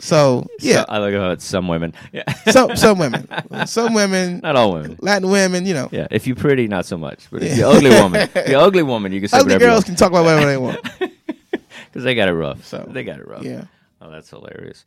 So 0.00 0.46
yeah, 0.60 0.80
So- 0.80 0.84
I 0.88 0.98
like 0.98 1.14
how 1.14 1.30
it's 1.30 1.44
some 1.46 1.66
women. 1.66 1.94
Yeah, 2.12 2.24
some 2.50 2.76
some 2.76 2.98
women, 2.98 3.26
some 3.66 3.94
women, 3.94 4.40
not 4.42 4.54
all 4.54 4.72
women. 4.74 4.98
Latin 5.00 5.30
women. 5.30 5.64
You 5.64 5.72
know, 5.72 5.88
Yeah, 5.92 6.08
if 6.10 6.26
you're 6.26 6.36
pretty, 6.36 6.68
not 6.68 6.84
so 6.84 6.98
much. 6.98 7.26
But 7.30 7.42
if 7.42 7.56
you're 7.56 7.68
ugly 7.70 7.88
woman, 7.90 8.28
the 8.34 8.54
ugly 8.60 8.82
woman, 8.82 9.12
you 9.12 9.20
can 9.20 9.28
say 9.30 9.38
ugly 9.38 9.54
whatever 9.54 9.70
girls 9.70 9.84
can 9.84 9.94
talk 9.94 10.10
about 10.10 10.24
whatever 10.24 10.44
they 10.46 10.58
want. 10.58 10.82
because 10.98 12.04
they 12.04 12.14
got 12.14 12.28
it 12.28 12.32
rough. 12.34 12.66
So, 12.66 12.86
they 12.90 13.02
got 13.02 13.18
it 13.20 13.26
rough. 13.26 13.44
Yeah. 13.44 13.64
Oh, 14.02 14.10
that's 14.10 14.28
hilarious. 14.28 14.84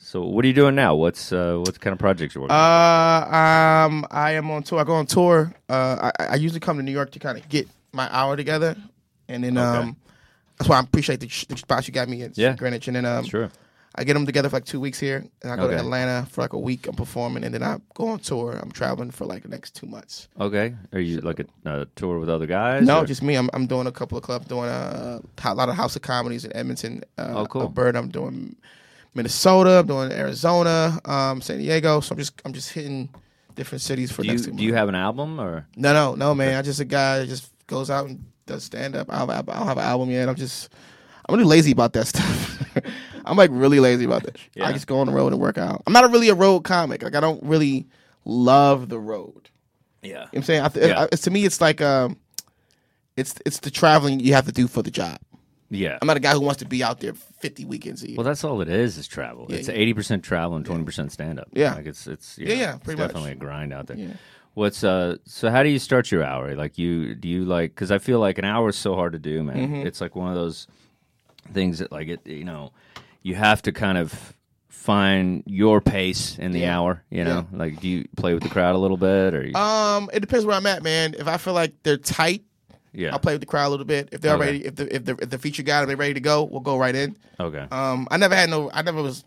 So, 0.00 0.22
what 0.24 0.44
are 0.44 0.48
you 0.48 0.54
doing 0.54 0.74
now? 0.74 0.94
What's 0.94 1.32
uh, 1.32 1.56
what 1.58 1.78
kind 1.80 1.92
of 1.92 1.98
projects 1.98 2.34
you're 2.34 2.42
working? 2.42 2.54
on? 2.56 3.22
Uh, 3.32 3.86
um, 3.86 4.06
I 4.10 4.32
am 4.32 4.50
on 4.50 4.62
tour. 4.62 4.78
I 4.80 4.84
go 4.84 4.94
on 4.94 5.06
tour. 5.06 5.52
Uh, 5.68 6.10
I, 6.18 6.24
I 6.26 6.34
usually 6.36 6.60
come 6.60 6.76
to 6.76 6.82
New 6.82 6.92
York 6.92 7.10
to 7.12 7.18
kind 7.18 7.36
of 7.36 7.46
get 7.48 7.68
my 7.92 8.08
hour 8.14 8.36
together, 8.36 8.76
and 9.28 9.42
then 9.44 9.56
um, 9.58 9.96
that's 10.56 10.68
why 10.68 10.76
I 10.76 10.80
appreciate 10.80 11.20
the, 11.20 11.26
the 11.48 11.56
spots 11.56 11.88
you 11.88 11.92
got 11.92 12.08
me 12.08 12.22
at 12.22 12.38
Yeah. 12.38 12.54
Greenwich, 12.56 12.86
and 12.88 12.96
then 12.96 13.04
um, 13.04 13.24
Sure. 13.24 13.50
I 13.96 14.04
get 14.04 14.14
them 14.14 14.24
together 14.24 14.48
for 14.48 14.56
like 14.56 14.64
two 14.64 14.78
weeks 14.78 15.00
here, 15.00 15.24
and 15.42 15.50
I 15.52 15.56
go 15.56 15.64
Okay. 15.64 15.74
to 15.74 15.80
Atlanta 15.80 16.26
for 16.30 16.42
like 16.42 16.52
a 16.52 16.58
week. 16.58 16.86
I'm 16.86 16.94
performing, 16.94 17.42
and 17.42 17.52
then 17.52 17.64
I 17.64 17.78
go 17.94 18.08
on 18.08 18.20
tour. 18.20 18.52
I'm 18.52 18.70
traveling 18.70 19.10
for 19.10 19.26
like 19.26 19.42
the 19.42 19.48
next 19.48 19.74
two 19.74 19.86
months. 19.86 20.28
Okay. 20.40 20.74
Are 20.92 21.00
you 21.00 21.20
like 21.22 21.40
a, 21.40 21.46
a 21.66 21.86
tour 21.96 22.20
with 22.20 22.28
other 22.28 22.46
guys? 22.46 22.86
No, 22.86 23.00
or- 23.00 23.06
just 23.06 23.22
me. 23.22 23.34
I'm 23.34 23.50
I'm 23.52 23.66
doing 23.66 23.88
a 23.88 23.92
couple 23.92 24.16
of 24.16 24.22
clubs, 24.22 24.46
doing 24.46 24.68
a, 24.70 25.20
a 25.44 25.54
lot 25.54 25.68
of 25.68 25.74
House 25.74 25.96
of 25.96 26.02
Comedies 26.02 26.44
in 26.44 26.56
Edmonton. 26.56 27.02
Uh, 27.18 27.32
Oh, 27.38 27.46
cool. 27.46 27.62
Alberta. 27.62 27.98
I'm 27.98 28.08
doing 28.08 28.54
Minnesota. 29.14 29.78
I'm 29.80 29.86
doing 29.86 30.12
Arizona, 30.12 30.98
um, 31.04 31.40
San 31.40 31.58
Diego. 31.58 32.00
So 32.00 32.12
I'm 32.12 32.18
just 32.18 32.40
I'm 32.44 32.52
just 32.52 32.72
hitting 32.72 33.08
different 33.54 33.82
cities 33.82 34.12
for 34.12 34.22
Do 34.22 34.28
next 34.28 34.44
two 34.44 34.52
do 34.52 34.62
you 34.62 34.74
have 34.74 34.88
an 34.88 34.94
album 34.94 35.40
or? 35.40 35.66
No, 35.76 35.92
no, 35.92 36.14
no, 36.14 36.34
man. 36.34 36.56
I'm 36.56 36.64
just 36.64 36.80
a 36.80 36.84
guy 36.84 37.18
that 37.20 37.26
just 37.28 37.50
goes 37.66 37.90
out 37.90 38.06
and 38.08 38.24
does 38.46 38.64
stand 38.64 38.94
up. 38.96 39.12
I 39.12 39.18
don't, 39.18 39.30
I 39.30 39.42
don't 39.42 39.66
have 39.66 39.78
an 39.78 39.84
album 39.84 40.10
yet. 40.10 40.28
I'm 40.28 40.36
just 40.36 40.72
I'm 41.28 41.34
really 41.36 41.48
lazy 41.48 41.72
about 41.72 41.92
that 41.94 42.06
stuff. 42.12 42.62
I'm 43.24 43.36
like 43.36 43.50
really 43.52 43.80
lazy 43.80 44.04
about 44.04 44.22
that. 44.24 44.36
Yeah. 44.54 44.66
I 44.68 44.72
just 44.72 44.86
go 44.86 45.00
on 45.00 45.06
the 45.06 45.12
road 45.12 45.32
and 45.32 45.40
work 45.40 45.58
out. 45.58 45.82
I'm 45.86 45.92
not 45.92 46.04
a 46.04 46.08
really 46.08 46.28
a 46.30 46.34
road 46.34 46.60
comic. 46.64 47.02
Like 47.02 47.14
I 47.14 47.20
don't 47.20 47.42
really 47.42 47.86
love 48.24 48.88
the 48.88 48.98
road. 48.98 49.50
Yeah. 50.02 50.08
You 50.10 50.14
know 50.14 50.20
what 50.20 50.36
I'm 50.36 50.42
saying? 50.44 50.62
I 50.62 50.68
th- 50.68 50.86
Yeah. 50.88 51.06
I- 51.12 51.16
to 51.16 51.30
me, 51.30 51.44
it's 51.44 51.60
like 51.60 51.80
um, 51.82 52.16
it's 53.16 53.34
it's 53.44 53.58
the 53.58 53.70
traveling 53.70 54.20
you 54.20 54.32
have 54.34 54.46
to 54.46 54.52
do 54.52 54.68
for 54.68 54.82
the 54.82 54.90
job. 54.90 55.18
Yeah. 55.70 55.98
I'm 56.00 56.06
not 56.06 56.16
a 56.16 56.20
guy 56.20 56.32
who 56.32 56.40
wants 56.40 56.58
to 56.60 56.64
be 56.66 56.82
out 56.82 57.00
there 57.00 57.12
50 57.12 57.64
weekends 57.66 58.02
a 58.02 58.08
year. 58.08 58.16
Well, 58.16 58.24
that's 58.24 58.42
all 58.44 58.60
it 58.62 58.68
is 58.68 58.96
is 58.96 59.06
travel. 59.06 59.46
Yeah, 59.48 59.56
it's 59.56 59.68
yeah. 59.68 59.74
eighty 59.74 59.92
percent 59.94 60.22
travel 60.24 60.56
and 60.56 60.64
twenty 60.64 60.84
percent 60.84 61.12
stand 61.12 61.38
up. 61.38 61.48
Yeah. 61.52 61.74
like 61.74 61.86
it's 61.86 62.06
it's 62.06 62.38
Yeah, 62.38 62.54
yeah, 62.54 62.74
it's 62.76 62.84
pretty 62.84 62.98
much. 63.00 63.08
definitely 63.10 63.32
a 63.32 63.36
grind 63.36 63.72
out 63.72 63.86
there. 63.86 63.96
Yeah. 63.98 64.12
What's 64.54 64.82
uh? 64.82 65.16
So 65.24 65.50
how 65.50 65.62
do 65.62 65.68
you 65.68 65.78
start 65.78 66.10
your 66.10 66.24
hour? 66.24 66.54
Like 66.56 66.78
you 66.78 67.14
do 67.14 67.28
you 67.28 67.44
like? 67.44 67.74
Because 67.74 67.90
I 67.92 67.98
feel 67.98 68.18
like 68.18 68.38
an 68.38 68.44
hour 68.44 68.70
is 68.70 68.76
so 68.76 68.94
hard 68.94 69.12
to 69.12 69.18
do, 69.18 69.42
man. 69.44 69.56
Mm-hmm. 69.56 69.86
It's 69.86 70.00
like 70.00 70.16
one 70.16 70.30
of 70.30 70.34
those 70.34 70.66
things 71.52 71.78
that 71.80 71.92
like 71.92 72.08
it. 72.08 72.26
You 72.26 72.44
know, 72.44 72.72
you 73.22 73.34
have 73.36 73.62
to 73.62 73.72
kind 73.72 73.98
of 73.98 74.34
find 74.68 75.42
your 75.46 75.80
pace 75.80 76.38
in 76.38 76.52
the 76.52 76.60
Yeah. 76.60 76.78
hour. 76.78 77.04
You 77.10 77.24
know, 77.24 77.46
like 77.52 77.80
do 77.80 77.88
you 77.88 78.08
play 78.16 78.34
with 78.34 78.42
the 78.42 78.48
crowd 78.48 78.74
a 78.74 78.78
little 78.78 78.96
bit 78.96 79.34
or? 79.34 79.46
You, 79.46 79.54
um, 79.54 80.08
it 80.12 80.20
depends 80.20 80.44
where 80.46 80.56
I'm 80.56 80.66
at, 80.66 80.82
man. 80.82 81.14
If 81.16 81.28
I 81.28 81.36
feel 81.36 81.52
like 81.54 81.74
they're 81.82 81.96
tight, 81.98 82.42
yeah. 82.92 83.12
I'll 83.12 83.18
play 83.18 83.34
with 83.34 83.40
the 83.40 83.46
crowd 83.46 83.68
a 83.68 83.70
little 83.70 83.86
bit. 83.86 84.08
If 84.12 84.20
they're 84.20 84.34
Okay. 84.34 84.42
already, 84.42 84.64
if 84.66 84.76
the 84.76 84.94
if 84.94 85.04
the 85.04 85.16
if 85.22 85.30
the 85.30 85.38
feature 85.38 85.62
guy 85.62 85.84
they're 85.84 85.96
ready 85.96 86.14
to 86.14 86.20
go, 86.20 86.44
we'll 86.44 86.60
go 86.60 86.76
right 86.76 86.94
in. 86.94 87.16
okay. 87.40 87.66
Um, 87.70 88.06
I 88.10 88.16
never 88.16 88.34
had 88.34 88.50
no. 88.50 88.70
I 88.72 88.82
never 88.82 89.02
was 89.02 89.24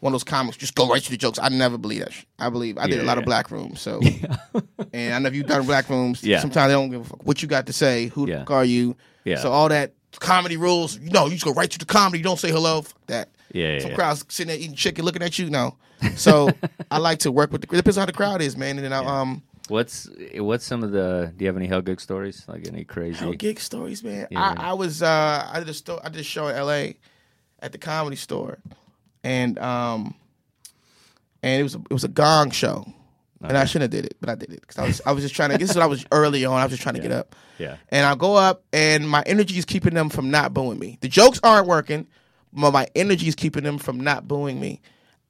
one 0.00 0.12
of 0.12 0.14
those 0.14 0.24
comics 0.24 0.56
just 0.56 0.74
go 0.74 0.88
right 0.88 1.00
to 1.02 1.10
the 1.10 1.16
jokes. 1.16 1.38
I 1.40 1.48
never 1.48 1.78
believe 1.78 2.00
that. 2.00 2.12
Sh- 2.12 2.24
I 2.38 2.48
believe 2.50 2.76
I 2.76 2.86
did 2.88 2.96
Yeah, 2.96 3.02
a 3.02 3.06
lot 3.06 3.14
yeah. 3.16 3.20
of 3.20 3.24
black 3.24 3.50
rooms. 3.52 3.80
So, 3.80 4.00
and 4.92 5.14
I 5.14 5.18
know 5.20 5.28
if 5.28 5.34
you've 5.34 5.46
done 5.46 5.64
black 5.66 5.88
rooms. 5.88 6.22
Yeah. 6.24 6.40
Sometimes 6.40 6.68
they 6.70 6.74
don't 6.74 6.90
give 6.90 7.00
a 7.02 7.04
fuck 7.04 7.24
what 7.26 7.40
you 7.42 7.48
got 7.48 7.66
to 7.66 7.72
say. 7.72 8.06
Who 8.08 8.26
the 8.26 8.32
Yeah. 8.32 8.38
fuck 8.40 8.50
are 8.50 8.64
you? 8.64 8.96
Yeah. 9.24 9.36
So 9.36 9.52
all 9.52 9.68
that 9.68 9.92
comedy 10.18 10.56
rules. 10.56 10.98
You 10.98 11.10
know, 11.10 11.26
you 11.26 11.32
just 11.32 11.44
go 11.44 11.52
right 11.52 11.70
to 11.70 11.78
the 11.78 11.84
comedy. 11.86 12.18
You 12.18 12.24
don't 12.24 12.38
say 12.38 12.50
hello. 12.50 12.82
Fuck 12.82 13.06
that. 13.06 13.28
Yeah, 13.52 13.74
yeah, 13.74 13.78
Some 13.80 13.90
yeah. 13.90 13.96
crowds 13.96 14.24
sitting 14.28 14.48
there 14.48 14.58
eating 14.58 14.74
chicken, 14.74 15.04
looking 15.04 15.22
at 15.22 15.38
you. 15.38 15.50
No. 15.50 15.76
So 16.16 16.50
I 16.90 16.98
like 16.98 17.18
to 17.20 17.30
work 17.30 17.52
with 17.52 17.60
the. 17.60 17.68
It 17.72 17.76
depends 17.76 17.96
on 17.98 18.02
how 18.02 18.06
the 18.06 18.12
crowd 18.12 18.42
is, 18.42 18.56
man. 18.56 18.78
And 18.78 18.84
then 18.84 18.92
I 18.92 19.04
um. 19.04 19.42
What's 19.72 20.06
what's 20.36 20.66
some 20.66 20.82
of 20.84 20.90
the? 20.92 21.32
Do 21.34 21.44
you 21.44 21.48
have 21.48 21.56
any 21.56 21.66
hell 21.66 21.80
gig 21.80 21.98
stories? 22.00 22.44
Like 22.46 22.68
any 22.68 22.84
crazy? 22.84 23.18
Hell 23.18 23.32
gig 23.32 23.58
stories, 23.58 24.04
man. 24.04 24.28
Yeah. 24.30 24.54
I, 24.58 24.70
I 24.70 24.72
was 24.74 25.02
uh 25.02 25.48
I 25.50 25.58
did 25.60 25.68
a 25.70 25.74
sto- 25.74 26.00
I 26.04 26.10
did 26.10 26.20
a 26.20 26.24
show 26.24 26.46
in 26.48 26.56
L.A. 26.56 26.98
at 27.60 27.72
the 27.72 27.78
Comedy 27.78 28.16
Store, 28.16 28.58
and 29.24 29.58
um, 29.58 30.14
and 31.42 31.58
it 31.58 31.62
was 31.62 31.74
a, 31.74 31.78
it 31.78 31.92
was 31.92 32.04
a 32.04 32.08
gong 32.08 32.50
show, 32.50 32.86
and 33.42 33.56
I 33.56 33.64
shouldn't 33.64 33.90
have 33.92 34.02
did 34.02 34.10
it, 34.10 34.18
but 34.20 34.28
I 34.28 34.34
did 34.34 34.52
it 34.52 34.60
because 34.60 34.76
I 34.78 34.86
was 34.86 35.00
I 35.06 35.12
was 35.12 35.24
just 35.24 35.34
trying 35.34 35.50
to. 35.52 35.58
This 35.58 35.70
is 35.70 35.76
what 35.76 35.82
I 35.84 35.86
was 35.86 36.04
early 36.12 36.44
on. 36.44 36.60
I 36.60 36.64
was 36.64 36.72
just 36.72 36.82
trying 36.82 36.96
to 36.96 37.00
get 37.00 37.10
up, 37.12 37.34
Yeah. 37.58 37.76
and 37.88 38.04
I 38.04 38.14
go 38.14 38.36
up, 38.36 38.64
and 38.74 39.08
my 39.08 39.22
energy 39.24 39.56
is 39.58 39.64
keeping 39.64 39.94
them 39.94 40.10
from 40.10 40.30
not 40.30 40.52
booing 40.52 40.78
me. 40.78 40.98
The 41.00 41.08
jokes 41.08 41.40
aren't 41.42 41.66
working, 41.66 42.06
but 42.52 42.72
my 42.72 42.86
energy 42.94 43.26
is 43.26 43.34
keeping 43.34 43.64
them 43.64 43.78
from 43.78 44.00
not 44.00 44.28
booing 44.28 44.60
me. 44.60 44.82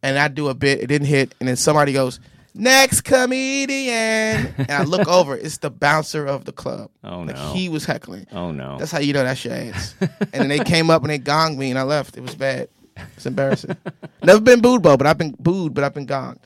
And 0.03 0.19
I 0.19 0.27
do 0.27 0.49
a 0.49 0.55
bit, 0.55 0.81
it 0.81 0.89
didn't 0.89 1.07
hit, 1.07 1.33
and 1.39 1.49
then 1.49 1.55
somebody 1.55 1.93
goes, 1.93 2.19
"Next 2.55 3.03
comedian," 3.03 4.55
and 4.59 4.71
I 4.71 4.85
look 4.85 5.07
over, 5.09 5.37
it's 5.37 5.59
the 5.59 5.71
bouncer 5.71 6.27
of 6.27 6.45
the 6.45 6.53
club. 6.53 6.91
Oh, 7.05 7.21
like 7.23 7.35
no. 7.37 7.53
he 7.53 7.69
was 7.69 7.85
heckling. 7.85 8.27
Oh 8.33 8.53
no. 8.53 8.79
That's 8.79 8.93
how 8.93 9.01
you 9.01 9.13
know 9.13 9.25
that's 9.25 9.45
your 9.45 9.55
ass. 9.55 9.95
and 10.01 10.31
then 10.33 10.49
they 10.49 10.61
came 10.61 10.89
up 10.91 11.03
and 11.03 11.11
they 11.11 11.19
gonged 11.19 11.57
me, 11.57 11.71
and 11.71 11.79
I 11.79 11.83
left. 11.83 12.17
It 12.17 12.21
was 12.23 12.35
bad. 12.35 12.69
It's 13.17 13.27
embarrassing. 13.27 13.77
Never 14.23 14.41
been 14.41 14.61
booed, 14.61 14.83
Bo, 14.83 14.97
but 14.97 15.07
I've 15.07 15.19
been 15.19 15.35
booed, 15.39 15.75
but 15.75 15.83
I've 15.83 15.95
been 15.95 16.07
gonged. 16.07 16.39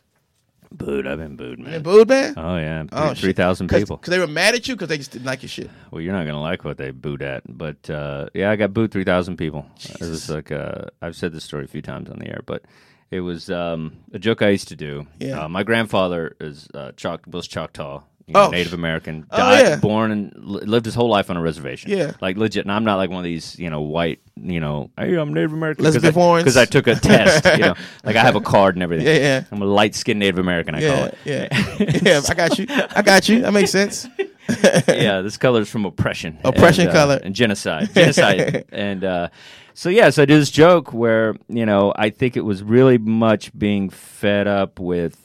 booed. 0.73 1.07
I've 1.07 1.19
been 1.19 1.37
booed, 1.37 1.59
man. 1.59 1.73
Been 1.73 1.83
booed, 1.83 2.09
man. 2.09 2.35
Oh 2.37 2.57
yeah, 2.57 2.85
Oh, 2.93 3.12
three 3.14 3.33
thousand 3.33 3.68
people. 3.68 3.97
Because 3.97 4.11
they 4.12 4.18
were 4.18 4.26
mad 4.26 4.55
at 4.55 4.66
you 4.68 4.74
because 4.76 4.89
they 4.89 4.97
just 4.99 5.11
didn't 5.11 5.26
like 5.26 5.43
your 5.43 5.49
shit. 5.51 5.70
Well, 5.91 6.01
you're 6.01 6.12
not 6.14 6.24
gonna 6.26 6.41
like 6.41 6.64
what 6.64 6.78
they 6.78 6.91
booed 6.93 7.22
at, 7.22 7.43
but 7.49 7.89
uh, 7.91 8.28
yeah, 8.33 8.51
I 8.51 8.57
got 8.57 8.72
booed 8.72 8.93
three 8.93 9.05
thousand 9.05 9.37
people. 9.37 9.66
It 9.85 10.01
was 10.01 10.31
like 10.31 10.51
uh, 10.53 10.85
I've 11.03 11.16
said 11.16 11.33
this 11.33 11.45
story 11.45 11.64
a 11.64 11.68
few 11.68 11.83
times 11.83 12.09
on 12.11 12.18
the 12.18 12.28
air, 12.28 12.41
but 12.47 12.62
it 13.11 13.21
was 13.21 13.51
um, 13.51 13.93
a 14.13 14.19
joke 14.19 14.43
I 14.43 14.49
used 14.51 14.69
to 14.69 14.77
do. 14.77 15.07
Yeah. 15.19 15.45
Uh, 15.45 15.49
my 15.49 15.63
grandfather 15.63 16.37
is 16.41 16.69
uh, 16.75 16.93
Choc- 16.97 17.25
was 17.29 17.47
Choctaw, 17.47 18.03
you 18.27 18.35
know, 18.35 18.47
Oh, 18.47 18.51
Native 18.51 18.73
American, 18.73 19.27
Oh, 19.31 19.37
died, 19.37 19.61
yeah. 19.67 19.77
born 19.77 20.11
and 20.11 20.33
li- 20.37 20.63
lived 20.65 20.85
his 20.87 20.95
whole 20.97 21.09
life 21.09 21.31
on 21.31 21.37
a 21.37 21.41
reservation. 21.41 21.93
Yeah. 21.93 22.13
like 22.21 22.37
legit. 22.37 22.65
And 22.65 22.73
I'm 22.73 22.83
not 22.85 22.97
like 22.97 23.09
one 23.11 23.19
of 23.19 23.25
these, 23.25 23.57
you 23.59 23.71
know, 23.71 23.83
white, 23.83 24.21
you 24.37 24.59
know, 24.59 24.91
hey, 24.99 25.15
I'm 25.15 25.33
Native 25.33 25.53
American 25.53 25.85
Let's 25.85 25.99
be 25.99 26.11
foreigners. 26.11 26.43
because 26.45 26.57
I 26.57 26.65
took 26.65 26.89
a 26.89 26.95
test. 27.01 27.45
you 27.57 27.65
know, 27.65 27.75
like 28.03 28.17
I 28.17 28.23
have 28.23 28.35
a 28.35 28.41
card 28.41 28.75
and 28.75 28.83
everything. 28.83 29.07
Yeah, 29.07 29.15
yeah. 29.19 29.45
I'm 29.53 29.63
a 29.63 29.67
light 29.67 29.95
skinned 29.95 30.19
Native 30.19 30.39
American. 30.39 30.75
I 30.75 30.81
call 30.81 31.05
it. 31.05 31.19
yeah, 31.25 31.49
yeah. 32.03 32.21
I 32.29 32.35
got 32.35 32.59
you. 32.59 32.67
I 32.69 33.03
got 33.03 33.29
you. 33.29 33.43
That 33.43 33.53
makes 33.53 33.71
sense. 33.71 34.09
yeah, 34.89 35.21
this 35.23 35.37
color 35.37 35.61
is 35.61 35.69
from 35.71 35.85
oppression, 35.85 36.39
Oppression 36.45 36.83
and, 36.83 36.91
uh, 36.91 36.93
color. 36.93 37.21
and 37.23 37.35
genocide, 37.35 37.93
genocide, 37.95 38.65
and 38.71 39.03
uh, 39.05 39.29
so 39.77 39.91
yeah, 39.91 40.09
so 40.09 40.22
I 40.22 40.24
do 40.24 40.39
this 40.39 40.51
joke 40.51 40.95
where 40.95 41.37
you 41.49 41.66
know 41.66 41.93
I 41.95 42.09
think 42.09 42.37
it 42.37 42.41
was 42.41 42.62
really 42.62 42.97
much 42.97 43.57
being 43.57 43.91
fed 43.91 44.47
up 44.49 44.81
with 44.81 45.20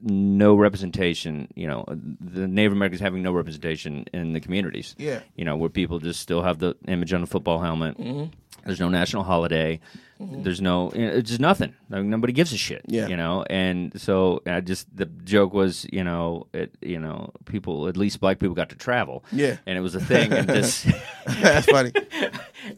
no 0.00 0.54
representation. 0.54 1.48
You 1.54 1.66
know, 1.66 1.84
the 1.86 2.48
Native 2.48 2.72
Americans 2.72 3.02
having 3.02 3.22
no 3.22 3.32
representation 3.32 4.06
in 4.14 4.32
the 4.32 4.40
communities. 4.40 4.94
Yeah. 4.96 5.20
You 5.36 5.44
know, 5.44 5.56
where 5.56 5.68
people 5.68 5.98
just 5.98 6.20
still 6.20 6.42
have 6.42 6.58
the 6.58 6.74
image 6.88 7.12
on 7.12 7.20
the 7.20 7.26
football 7.26 7.60
helmet. 7.60 7.98
Mm-hmm. 7.98 8.32
There's 8.66 8.80
no 8.80 8.88
national 8.88 9.22
holiday. 9.24 9.80
There's 10.20 10.60
no, 10.60 10.90
you 10.94 11.06
know, 11.06 11.12
it's 11.12 11.28
just 11.28 11.40
nothing. 11.40 11.74
Like, 11.90 12.04
nobody 12.04 12.32
gives 12.32 12.52
a 12.52 12.56
shit. 12.56 12.82
Yeah. 12.86 13.08
You 13.08 13.16
know, 13.16 13.44
and 13.50 14.00
so 14.00 14.40
I 14.46 14.60
just 14.60 14.86
the 14.96 15.06
joke 15.06 15.52
was, 15.52 15.86
you 15.92 16.04
know, 16.04 16.46
it, 16.54 16.74
you 16.80 16.98
know, 17.00 17.30
people 17.46 17.88
at 17.88 17.96
least 17.96 18.20
black 18.20 18.38
people 18.38 18.54
got 18.54 18.70
to 18.70 18.76
travel. 18.76 19.24
Yeah. 19.32 19.56
And 19.66 19.76
it 19.76 19.80
was 19.80 19.94
a 19.94 20.00
thing, 20.00 20.32
and 20.32 20.48
this. 20.48 20.84
That's 21.26 21.66
funny. 21.66 21.90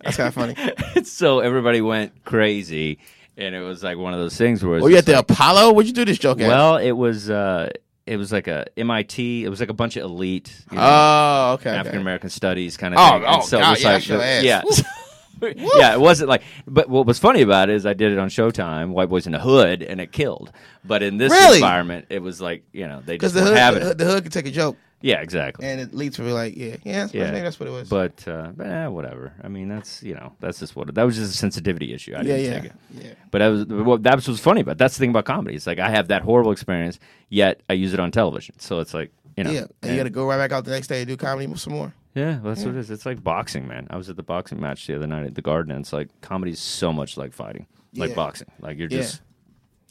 That's 0.02 0.16
kind 0.16 0.28
of 0.28 0.34
funny. 0.34 1.04
so 1.04 1.40
everybody 1.40 1.80
went 1.82 2.24
crazy, 2.24 2.98
and 3.36 3.54
it 3.54 3.60
was 3.60 3.82
like 3.84 3.98
one 3.98 4.14
of 4.14 4.18
those 4.18 4.36
things 4.36 4.64
where. 4.64 4.78
It 4.78 4.82
Oh, 4.82 4.86
you 4.88 4.96
at 4.96 5.06
the 5.06 5.12
like- 5.12 5.30
Apollo? 5.30 5.72
What'd 5.74 5.86
you 5.88 5.94
do 5.94 6.04
this 6.04 6.18
joke 6.18 6.40
at? 6.40 6.48
well, 6.48 6.78
it 6.78 6.92
was. 6.92 7.30
uh 7.30 7.70
it 8.06 8.18
was 8.18 8.30
like 8.30 8.46
a 8.46 8.64
MIT. 8.76 9.44
It 9.44 9.48
was 9.48 9.58
like 9.58 9.68
a 9.68 9.72
bunch 9.74 9.96
of 9.96 10.04
elite, 10.04 10.54
you 10.70 10.76
know, 10.76 10.82
oh, 10.84 11.52
okay. 11.54 11.70
okay. 11.70 11.78
African 11.78 12.00
American 12.00 12.30
studies 12.30 12.76
kind 12.76 12.94
of 12.94 13.00
Oh, 13.00 13.04
thing. 13.18 13.24
And 13.24 13.26
oh, 13.26 13.40
so 13.40 13.58
it 13.58 13.60
God, 13.62 13.70
was 13.70 13.82
yeah, 13.82 13.92
like 13.92 14.04
the- 14.04 14.40
yeah. 14.44 14.62
Yeah, 15.76 15.92
it 15.94 16.00
wasn't 16.00 16.28
like. 16.30 16.42
But 16.66 16.88
what 16.88 17.06
was 17.06 17.18
funny 17.18 17.42
about 17.42 17.68
it 17.68 17.74
is 17.76 17.84
I 17.86 17.92
did 17.94 18.12
it 18.12 18.18
on 18.18 18.28
Showtime, 18.28 18.90
White 18.90 19.08
Boys 19.08 19.26
in 19.26 19.32
the 19.32 19.38
Hood, 19.38 19.82
and 19.82 20.00
it 20.00 20.12
killed. 20.12 20.50
But 20.84 21.02
in 21.02 21.18
this 21.18 21.30
Really? 21.32 21.56
environment, 21.58 22.06
it 22.10 22.20
was 22.22 22.40
like 22.40 22.64
you 22.72 22.86
know 22.88 23.00
they 23.04 23.14
Because 23.14 23.32
just 23.32 23.44
the 23.44 23.50
hood, 23.50 23.58
having 23.58 23.80
the, 23.80 23.86
it. 23.86 23.88
hood- 23.88 23.98
the 23.98 24.04
hood 24.06 24.22
could 24.24 24.32
take 24.32 24.46
a 24.46 24.50
joke, 24.50 24.76
Yeah, 25.02 25.20
exactly. 25.20 25.66
and 25.66 25.80
it 25.80 25.92
leads 25.94 26.16
to 26.16 26.22
be 26.22 26.32
like, 26.32 26.56
yeah, 26.56 26.76
yeah, 26.84 27.00
that's, 27.02 27.14
Yeah. 27.14 27.30
that's 27.32 27.60
what 27.60 27.68
it 27.68 27.72
was. 27.72 27.88
But 27.88 28.26
uh, 28.26 28.52
but, 28.56 28.66
eh, 28.66 28.86
whatever. 28.86 29.32
I 29.42 29.48
mean, 29.48 29.68
that's 29.68 30.02
you 30.02 30.14
know 30.14 30.32
that's 30.40 30.58
just 30.60 30.74
what 30.76 30.94
that 30.94 31.02
was 31.02 31.16
just 31.16 31.34
a 31.34 31.36
sensitivity 31.36 31.92
issue. 31.92 32.14
I 32.14 32.18
yeah, 32.18 32.22
didn't 32.22 32.44
yeah, 32.44 32.60
take 32.60 32.64
it. 32.70 32.72
yeah. 33.04 33.12
But 33.30 33.38
that 33.40 33.48
was 33.48 33.66
what 33.66 34.02
that 34.04 34.14
was 34.16 34.26
what's 34.28 34.40
funny 34.40 34.62
about. 34.62 34.78
That's 34.78 34.94
the 34.96 35.00
thing 35.00 35.10
about 35.10 35.24
comedy. 35.26 35.56
It's 35.56 35.66
like 35.66 35.78
I 35.78 35.90
have 35.90 36.08
that 36.08 36.22
horrible 36.22 36.52
experience, 36.52 36.98
yet 37.28 37.60
I 37.68 37.74
use 37.74 37.92
it 37.92 38.00
on 38.00 38.10
television. 38.10 38.58
So 38.58 38.80
it's 38.80 38.94
like 38.94 39.12
you 39.36 39.44
know, 39.44 39.50
Yeah, 39.50 39.66
and 39.82 39.90
you 39.92 39.96
got 39.98 40.04
to 40.04 40.10
go 40.10 40.26
right 40.26 40.38
back 40.38 40.52
out 40.52 40.64
the 40.64 40.70
next 40.70 40.86
day 40.86 41.00
and 41.00 41.08
do 41.08 41.16
comedy 41.16 41.52
some 41.56 41.74
more. 41.74 41.92
Yeah, 42.16 42.40
that's 42.42 42.64
what 42.64 42.74
it 42.74 42.78
is. 42.78 42.90
It's 42.90 43.06
like 43.06 43.22
boxing, 43.22 43.68
man. 43.68 43.86
I 43.90 43.96
was 43.96 44.08
at 44.10 44.16
the 44.16 44.22
boxing 44.24 44.58
match 44.60 44.86
the 44.86 44.96
other 44.96 45.06
night 45.06 45.26
at 45.26 45.34
the 45.36 45.42
Garden, 45.42 45.70
and 45.70 45.80
it's 45.82 45.92
like 45.92 46.08
comedy's 46.22 46.58
so 46.58 46.92
much 46.92 47.16
like 47.16 47.32
fighting, 47.32 47.66
like 47.94 48.10
Yeah. 48.10 48.16
boxing. 48.16 48.48
Like 48.60 48.78
you're 48.78 48.88
Yeah. 48.90 48.98
just, 48.98 49.20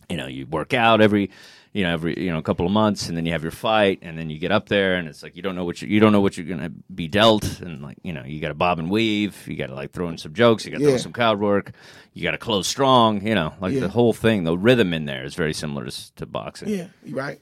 you 0.09 0.17
know, 0.17 0.27
you 0.27 0.45
work 0.47 0.73
out 0.73 1.01
every, 1.01 1.29
you 1.73 1.83
know, 1.83 1.93
every 1.93 2.19
you 2.21 2.31
know 2.31 2.37
a 2.37 2.41
couple 2.43 2.65
of 2.65 2.71
months, 2.71 3.07
and 3.09 3.17
then 3.17 3.25
you 3.25 3.31
have 3.33 3.43
your 3.43 3.51
fight, 3.51 3.99
and 4.01 4.17
then 4.17 4.29
you 4.29 4.39
get 4.39 4.51
up 4.51 4.69
there, 4.69 4.95
and 4.95 5.07
it's 5.07 5.21
like 5.23 5.35
you 5.35 5.41
don't 5.41 5.55
know 5.55 5.65
what 5.65 5.81
you 5.81 5.87
you 5.87 5.99
don't 5.99 6.11
know 6.11 6.21
what 6.21 6.35
you're 6.37 6.45
gonna 6.47 6.71
be 6.93 7.07
dealt, 7.07 7.59
and 7.61 7.81
like 7.81 7.97
you 8.03 8.11
know 8.13 8.23
you 8.25 8.39
got 8.41 8.47
to 8.49 8.53
bob 8.53 8.79
and 8.79 8.89
weave, 8.89 9.47
you 9.47 9.55
got 9.55 9.67
to 9.67 9.75
like 9.75 9.91
throw 9.91 10.07
in 10.09 10.17
some 10.17 10.33
jokes, 10.33 10.65
you 10.65 10.71
got 10.71 10.77
to 10.79 10.83
Yeah. 10.83 10.89
throw 10.91 10.97
some 10.97 11.13
crowd 11.13 11.39
work, 11.39 11.71
you 12.13 12.23
got 12.23 12.31
to 12.31 12.37
close 12.37 12.67
strong, 12.67 13.25
you 13.25 13.35
know, 13.35 13.53
like 13.61 13.73
Yeah. 13.73 13.81
the 13.81 13.89
whole 13.89 14.13
thing, 14.13 14.43
the 14.45 14.57
rhythm 14.57 14.93
in 14.93 15.05
there 15.05 15.25
is 15.25 15.35
very 15.35 15.53
similar 15.53 15.85
to, 15.85 16.15
to 16.15 16.25
boxing. 16.25 16.69
Yeah, 16.69 16.87
right. 17.09 17.39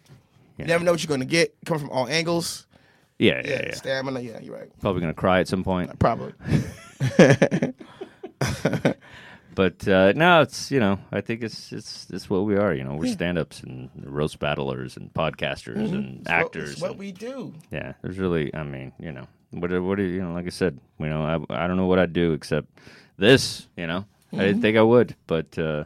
Yeah. 0.58 0.66
You 0.66 0.68
never 0.68 0.84
know 0.84 0.92
what 0.92 1.02
you're 1.04 1.08
going 1.10 1.20
to 1.20 1.26
get. 1.26 1.56
Coming 1.66 1.80
from 1.82 1.90
all 1.90 2.08
angles. 2.08 2.68
Yeah, 3.20 3.42
yeah. 3.44 3.50
Yeah, 3.52 3.62
yeah. 3.68 3.74
stamina. 3.76 4.20
Yeah, 4.22 4.40
you're 4.42 4.56
right. 4.56 4.70
Probably 4.82 5.02
gonna 5.02 5.14
cry 5.14 5.40
at 5.40 5.48
some 5.48 5.64
point. 5.64 5.98
Probably. 6.00 6.34
But 9.56 9.88
uh, 9.88 10.14
no, 10.16 10.42
it's 10.42 10.72
you 10.72 10.80
know 10.80 10.98
I 11.12 11.22
think 11.22 11.44
it's 11.44 11.72
it's 11.72 12.08
it's 12.10 12.28
what 12.28 12.44
we 12.46 12.56
are. 12.56 12.74
You 12.74 12.84
know, 12.84 12.96
we're 12.96 13.06
stand-ups 13.12 13.62
and 13.62 13.88
roast 14.04 14.40
battlers 14.40 14.98
and 14.98 15.14
podcasters 15.14 15.76
and 15.76 15.94
Mm-hmm. 15.94 16.22
It's 16.22 16.26
what- 16.30 16.34
actors. 16.34 16.72
It's 16.72 16.82
what 16.82 16.90
and- 16.92 17.00
we 17.00 17.12
do. 17.12 17.54
yeah, 17.70 17.94
there's 18.02 18.18
really, 18.18 18.50
I 18.56 18.64
mean, 18.64 18.94
you 19.00 19.12
know, 19.12 19.28
what 19.52 19.70
what 19.84 19.98
do 19.98 20.04
you, 20.04 20.16
you 20.16 20.22
know? 20.24 20.34
Like 20.34 20.48
I 20.48 20.50
said, 20.50 20.80
you 20.98 21.06
know, 21.08 21.22
I 21.50 21.64
I 21.66 21.68
don't 21.68 21.78
know 21.78 21.86
what 21.86 22.00
I'd 22.00 22.14
do 22.14 22.34
except 22.34 22.68
this. 23.18 23.68
You 23.78 23.86
know, 23.86 24.06
I 24.32 24.36
Mm-hmm. 24.36 24.40
didn't 24.40 24.62
think 24.64 24.78
I 24.78 24.82
would, 24.82 25.16
but. 25.28 25.56
uh 25.60 25.84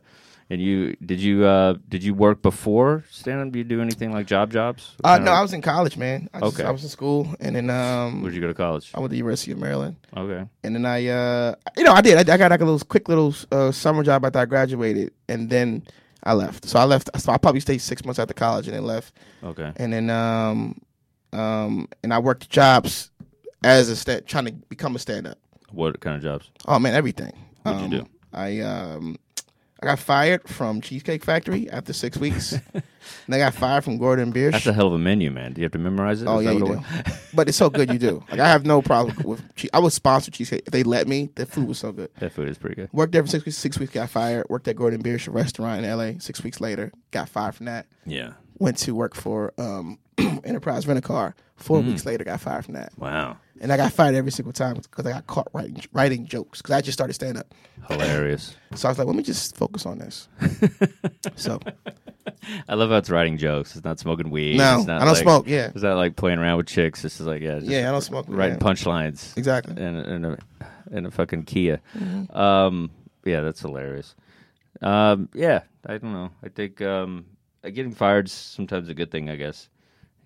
and 0.49 0.61
you 0.61 0.95
did 1.05 1.19
you 1.19 1.45
uh 1.45 1.75
did 1.89 2.03
you 2.03 2.13
work 2.13 2.41
before 2.41 3.03
stand 3.11 3.41
up? 3.41 3.51
Did 3.51 3.57
you 3.59 3.63
do 3.65 3.81
anything 3.81 4.11
like 4.13 4.27
job 4.27 4.51
jobs? 4.51 4.95
Uh, 5.03 5.17
no, 5.19 5.31
I 5.31 5.41
was 5.41 5.53
in 5.53 5.61
college, 5.61 5.97
man. 5.97 6.29
I, 6.33 6.39
just, 6.39 6.59
Okay. 6.59 6.67
I 6.67 6.71
was 6.71 6.83
in 6.83 6.89
school, 6.89 7.33
and 7.39 7.55
then 7.55 7.69
um, 7.69 8.21
Where'd 8.21 8.33
you 8.35 8.41
go 8.41 8.47
to 8.47 8.53
college? 8.53 8.91
I 8.95 8.99
went 8.99 9.09
to 9.09 9.13
the 9.13 9.17
University 9.17 9.51
of 9.51 9.57
Maryland. 9.59 9.95
Okay. 10.15 10.45
And 10.63 10.75
then 10.75 10.85
I, 10.85 11.05
uh, 11.07 11.55
you 11.75 11.83
know, 11.83 11.93
I 11.93 12.01
did. 12.01 12.15
I, 12.29 12.33
I 12.33 12.37
got 12.37 12.51
like 12.51 12.61
a 12.61 12.65
little 12.65 12.79
quick 12.87 13.09
little 13.09 13.33
uh, 13.51 13.71
summer 13.71 14.03
job 14.03 14.25
after 14.25 14.39
I 14.39 14.45
graduated, 14.45 15.11
and 15.27 15.49
then 15.49 15.83
I 16.23 16.33
left. 16.33 16.65
So 16.65 16.79
I 16.79 16.85
left. 16.85 17.09
So 17.19 17.31
I 17.31 17.37
probably 17.37 17.59
stayed 17.61 17.79
six 17.79 18.03
months 18.05 18.19
after 18.19 18.33
college, 18.33 18.67
and 18.67 18.75
then 18.75 18.85
left. 18.85 19.13
Okay. 19.43 19.71
And 19.77 19.91
then, 19.93 20.09
um, 20.09 20.79
um, 21.33 21.87
and 22.03 22.13
I 22.13 22.19
worked 22.19 22.49
jobs 22.49 23.11
as 23.63 23.89
a 23.89 23.95
stand, 23.95 24.25
trying 24.27 24.45
to 24.45 24.51
become 24.69 24.95
a 24.95 24.99
stand 24.99 25.27
up. 25.27 25.37
What 25.71 25.99
kind 25.99 26.15
of 26.15 26.21
jobs? 26.23 26.49
Oh 26.67 26.79
man, 26.79 26.93
everything. 26.93 27.33
What'd 27.63 27.81
you 27.81 27.85
Um, 27.99 28.05
do? 28.05 28.09
I 28.33 28.59
um, 28.61 29.17
I 29.81 29.85
got 29.85 29.99
fired 29.99 30.47
from 30.49 30.81
Cheesecake 30.81 31.23
Factory 31.23 31.69
after 31.69 31.93
six 31.93 32.17
weeks. 32.17 32.53
and 32.73 33.35
I 33.35 33.37
got 33.37 33.53
fired 33.53 33.83
from 33.83 33.97
Gordon 33.99 34.33
Biersch. 34.33 34.53
That's 34.53 34.65
a 34.65 34.73
hell 34.73 34.87
of 34.87 34.93
a 34.93 34.97
menu, 34.97 35.29
man. 35.29 35.53
Do 35.53 35.61
you 35.61 35.65
have 35.65 35.71
to 35.73 35.77
memorize 35.77 36.21
it? 36.21 36.27
Oh 36.27 36.39
Is 36.39 36.45
yeah, 36.45 36.51
you 36.53 36.65
do. 36.65 36.83
but 37.33 37.47
it's 37.47 37.57
so 37.57 37.69
good 37.69 37.91
you 37.91 37.99
do. 37.99 38.23
Like 38.31 38.39
I 38.39 38.47
have 38.47 38.65
no 38.65 38.81
problem 38.81 39.15
with. 39.23 39.55
Che- 39.55 39.69
I 39.73 39.79
would 39.79 39.93
sponsor 39.93 40.31
cheesecake 40.31 40.63
if 40.65 40.71
they 40.71 40.83
let 40.83 41.07
me. 41.07 41.29
The 41.35 41.45
food 41.45 41.67
was 41.67 41.77
so 41.77 41.91
good. 41.91 42.09
That 42.19 42.31
food 42.31 42.47
is 42.47 42.57
pretty 42.57 42.75
good. 42.75 42.89
Worked 42.91 43.11
there 43.13 43.21
for 43.23 43.29
six 43.29 43.45
weeks. 43.45 43.57
Six 43.57 43.77
weeks, 43.79 43.93
got 43.93 44.09
fired. 44.09 44.47
Worked 44.49 44.67
at 44.67 44.75
Gordon 44.75 45.03
Biersch 45.03 45.31
restaurant 45.31 45.83
in 45.83 45.85
L.A. 45.89 46.19
Six 46.19 46.43
weeks 46.43 46.59
later, 46.59 46.91
got 47.11 47.29
fired 47.29 47.55
from 47.55 47.67
that. 47.67 47.85
Yeah. 48.05 48.31
Went 48.57 48.77
to 48.79 48.95
work 48.95 49.13
for 49.13 49.53
um, 49.59 49.99
Enterprise 50.43 50.87
Rent 50.87 50.99
a 50.99 51.01
Car. 51.01 51.35
Four 51.55 51.79
Mm. 51.81 51.87
weeks 51.87 52.05
later, 52.05 52.23
got 52.23 52.39
fired 52.39 52.65
from 52.65 52.75
that. 52.75 52.93
Wow. 52.97 53.37
And 53.59 53.73
I 53.73 53.77
got 53.77 53.91
fired 53.91 54.13
every 54.13 54.31
single 54.31 54.53
time 54.53 54.75
because 54.75 55.05
I 55.07 55.11
got 55.11 55.25
caught 55.25 55.47
writing 55.53 55.81
writing 55.91 56.27
jokes 56.27 56.61
because 56.61 56.75
I 56.75 56.81
just 56.81 56.95
started 56.97 57.13
stand 57.13 57.37
up. 57.37 57.53
Hilarious. 57.89 58.55
So 58.75 58.87
I 58.87 58.91
was 58.91 58.97
like, 58.99 59.07
let 59.07 59.15
me 59.15 59.23
just 59.23 59.55
focus 59.57 59.85
on 59.87 59.97
this. 59.97 60.27
so 61.35 61.59
I 62.69 62.75
love 62.75 62.89
how 62.91 62.97
it's 62.97 63.09
writing 63.09 63.37
jokes. 63.37 63.75
It's 63.75 63.83
not 63.85 63.97
smoking 63.97 64.29
weed. 64.29 64.57
no, 64.57 64.77
It's 64.79 64.87
not 64.87 65.01
I 65.01 65.05
don't 65.05 65.13
like, 65.15 65.23
smoke. 65.23 65.47
Yeah, 65.47 65.67
It's 65.73 65.81
not 65.83 65.95
like 65.97 66.15
playing 66.15 66.37
around 66.39 66.57
with 66.57 66.67
chicks. 66.67 67.01
This 67.01 67.19
is 67.19 67.25
like 67.25 67.41
yeah, 67.41 67.55
just 67.59 67.71
yeah, 67.71 67.87
I 67.89 67.91
don't 67.91 68.01
smoke. 68.01 68.25
writing 68.29 68.59
punchlines 68.59 69.35
Exactly. 69.37 69.81
in, 69.81 69.95
a- 69.95 70.03
in 70.03 70.25
a 70.25 70.37
in 70.91 71.05
a 71.05 71.11
fucking 71.11 71.43
Kia. 71.43 71.79
Mm-hmm. 71.97 72.37
Um, 72.37 72.91
yeah, 73.25 73.41
that's 73.41 73.61
hilarious. 73.61 74.13
Um, 74.81 75.29
yeah, 75.33 75.61
I 75.85 75.97
don't 75.97 76.13
know. 76.13 76.29
I 76.43 76.49
think 76.49 76.81
um, 76.81 77.25
getting 77.63 77.93
fired's 77.93 78.31
sometimes 78.31 78.89
a 78.89 78.93
good 78.93 79.09
thing. 79.11 79.29
I 79.29 79.35
guess. 79.37 79.69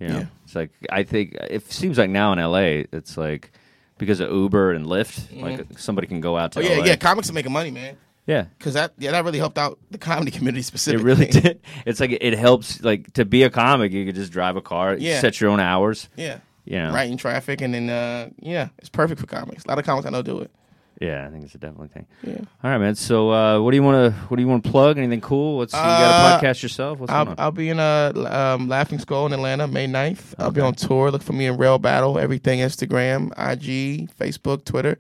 You 0.02 0.08
know, 0.08 0.18
Yeah. 0.20 0.26
it's 0.46 0.56
like 0.56 0.72
I 0.92 1.04
think 1.04 1.36
it 1.36 1.72
seems 1.72 1.98
like 1.98 2.10
now 2.10 2.34
in 2.34 2.40
LA, 2.40 2.86
it's 2.92 3.18
like 3.18 3.52
because 3.98 4.20
of 4.20 4.32
Uber 4.32 4.72
and 4.74 4.86
Lyft, 4.86 5.40
like 5.42 5.78
somebody 5.78 6.08
can 6.08 6.20
go 6.22 6.36
out 6.38 6.54
to 6.54 6.60
Oh 6.60 6.64
yeah, 6.64 6.78
LA. 6.80 6.86
yeah. 6.86 6.96
Comics 6.96 7.30
are 7.30 7.34
making 7.34 7.52
money, 7.52 7.70
man. 7.72 7.96
yeah. 8.26 8.46
Because 8.58 8.74
that 8.74 8.94
yeah, 8.98 9.12
that 9.12 9.24
really 9.24 9.38
helped 9.38 9.58
out 9.60 9.78
the 9.92 9.98
comedy 10.00 10.32
community 10.38 10.64
specifically. 10.64 11.04
It 11.04 11.06
really 11.06 11.26
did. 11.28 11.62
It's 11.86 12.00
like 12.00 12.18
it 12.20 12.34
helps. 12.38 12.82
Like 12.84 13.14
to 13.14 13.26
be 13.26 13.44
a 13.44 13.50
comic, 13.52 13.92
you 13.92 14.06
could 14.06 14.16
just 14.16 14.32
drive 14.32 14.56
a 14.56 14.62
car, 14.62 14.96
Yeah. 14.98 15.20
set 15.20 15.40
your 15.40 15.52
own 15.52 15.60
hours. 15.60 16.10
Yeah. 16.18 16.40
You 16.66 16.78
know, 16.78 16.94
Right 16.94 17.10
in 17.10 17.18
traffic, 17.18 17.62
and 17.62 17.74
then 17.74 17.90
uh, 17.90 18.30
yeah, 18.40 18.70
it's 18.80 18.90
perfect 18.90 19.20
for 19.22 19.28
comics. 19.28 19.66
A 19.66 19.68
lot 19.68 19.78
of 19.80 19.86
comics 19.86 20.06
I 20.08 20.10
know 20.12 20.22
do 20.22 20.40
it. 20.42 20.52
Yeah, 21.02 21.26
I 21.26 21.32
think 21.32 21.44
it's 21.44 21.56
a 21.56 21.58
definitely 21.58 21.88
thing. 21.88 22.06
Yeah. 22.22 22.36
All 22.64 22.70
right, 22.70 22.78
man. 22.78 22.94
So, 22.94 23.32
uh, 23.32 23.60
what 23.60 23.72
do 23.72 23.76
you 23.76 23.82
want 23.82 24.14
to? 24.14 24.20
What 24.28 24.38
do 24.38 24.44
you 24.44 24.48
want 24.48 24.64
to 24.64 24.70
plug? 24.70 25.00
Anything 25.00 25.20
cool? 25.20 25.58
What's 25.58 25.74
you 25.74 25.80
got 25.80 26.34
Uh, 26.34 26.38
a 26.38 26.40
podcast 26.40 26.62
yourself? 26.62 27.00
What's 27.00 27.12
I'll, 27.12 27.30
on? 27.30 27.36
I'll 27.40 27.52
be 27.52 27.70
in 27.70 27.80
a 27.80 28.14
um, 28.16 28.70
Laughing 28.70 29.00
Skull 29.00 29.26
in 29.26 29.34
Atlanta 29.34 29.68
May 29.68 29.88
9th. 29.88 30.36
I'll 30.38 30.52
be 30.52 30.62
on 30.62 30.76
tour. 30.76 31.10
Look 31.10 31.24
for 31.24 31.34
me 31.34 31.48
in 31.48 31.58
Rell 31.58 31.80
Battle. 31.80 32.20
Everything 32.20 32.60
Instagram, 32.60 33.32
IG, 33.32 34.12
Facebook, 34.16 34.64
Twitter. 34.64 35.00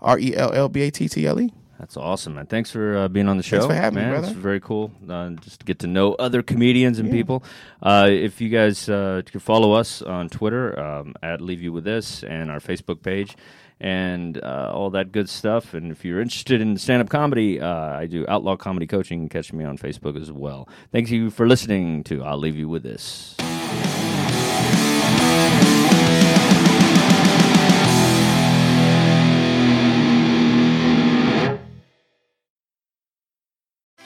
R 0.00 0.18
E 0.18 0.34
L 0.34 0.52
L 0.52 0.68
B 0.68 0.82
A 0.82 0.90
T 0.90 1.08
T 1.08 1.24
L 1.24 1.40
E. 1.40 1.52
That's 1.78 1.96
awesome, 1.96 2.34
man. 2.34 2.46
Thanks 2.46 2.72
for 2.72 2.96
uh, 2.96 3.08
being 3.08 3.28
on 3.28 3.36
the 3.36 3.44
show. 3.44 3.60
Thanks 3.60 3.72
for 3.72 3.80
having 3.80 4.02
me, 4.02 4.10
brother. 4.10 4.26
It's 4.26 4.36
very 4.36 4.58
cool. 4.58 4.90
Uh, 5.08 5.30
just 5.30 5.60
to 5.60 5.66
get 5.66 5.78
to 5.80 5.86
know 5.86 6.14
other 6.14 6.42
comedians 6.42 6.98
and 6.98 7.08
people. 7.08 7.44
Uh, 7.80 8.08
if 8.10 8.40
you 8.40 8.48
guys 8.48 8.88
uh, 8.88 9.22
can 9.24 9.38
follow 9.38 9.70
us 9.72 10.02
on 10.02 10.28
Twitter 10.28 10.76
um, 10.76 11.14
at 11.22 11.40
Leave 11.40 11.62
You 11.62 11.72
With 11.72 11.84
This 11.84 12.24
and 12.24 12.50
our 12.50 12.58
Facebook 12.58 13.02
page 13.02 13.36
and 13.80 14.42
uh, 14.42 14.70
all 14.72 14.90
that 14.90 15.12
good 15.12 15.28
stuff. 15.28 15.74
And 15.74 15.92
if 15.92 16.04
you're 16.04 16.20
interested 16.20 16.60
in 16.60 16.76
stand 16.76 17.02
up 17.02 17.08
comedy, 17.08 17.60
uh, 17.60 17.68
I 17.68 18.06
do 18.06 18.24
Outlaw 18.28 18.56
Comedy 18.56 18.86
Coaching. 18.86 19.28
Catch 19.28 19.52
me 19.52 19.64
on 19.64 19.78
Facebook 19.78 20.20
as 20.20 20.32
well. 20.32 20.68
Thank 20.92 21.10
you 21.10 21.30
for 21.30 21.46
listening 21.46 22.04
to 22.04 22.22
I'll 22.24 22.38
Leave 22.38 22.56
You 22.56 22.68
With 22.68 22.82
This. 22.82 23.36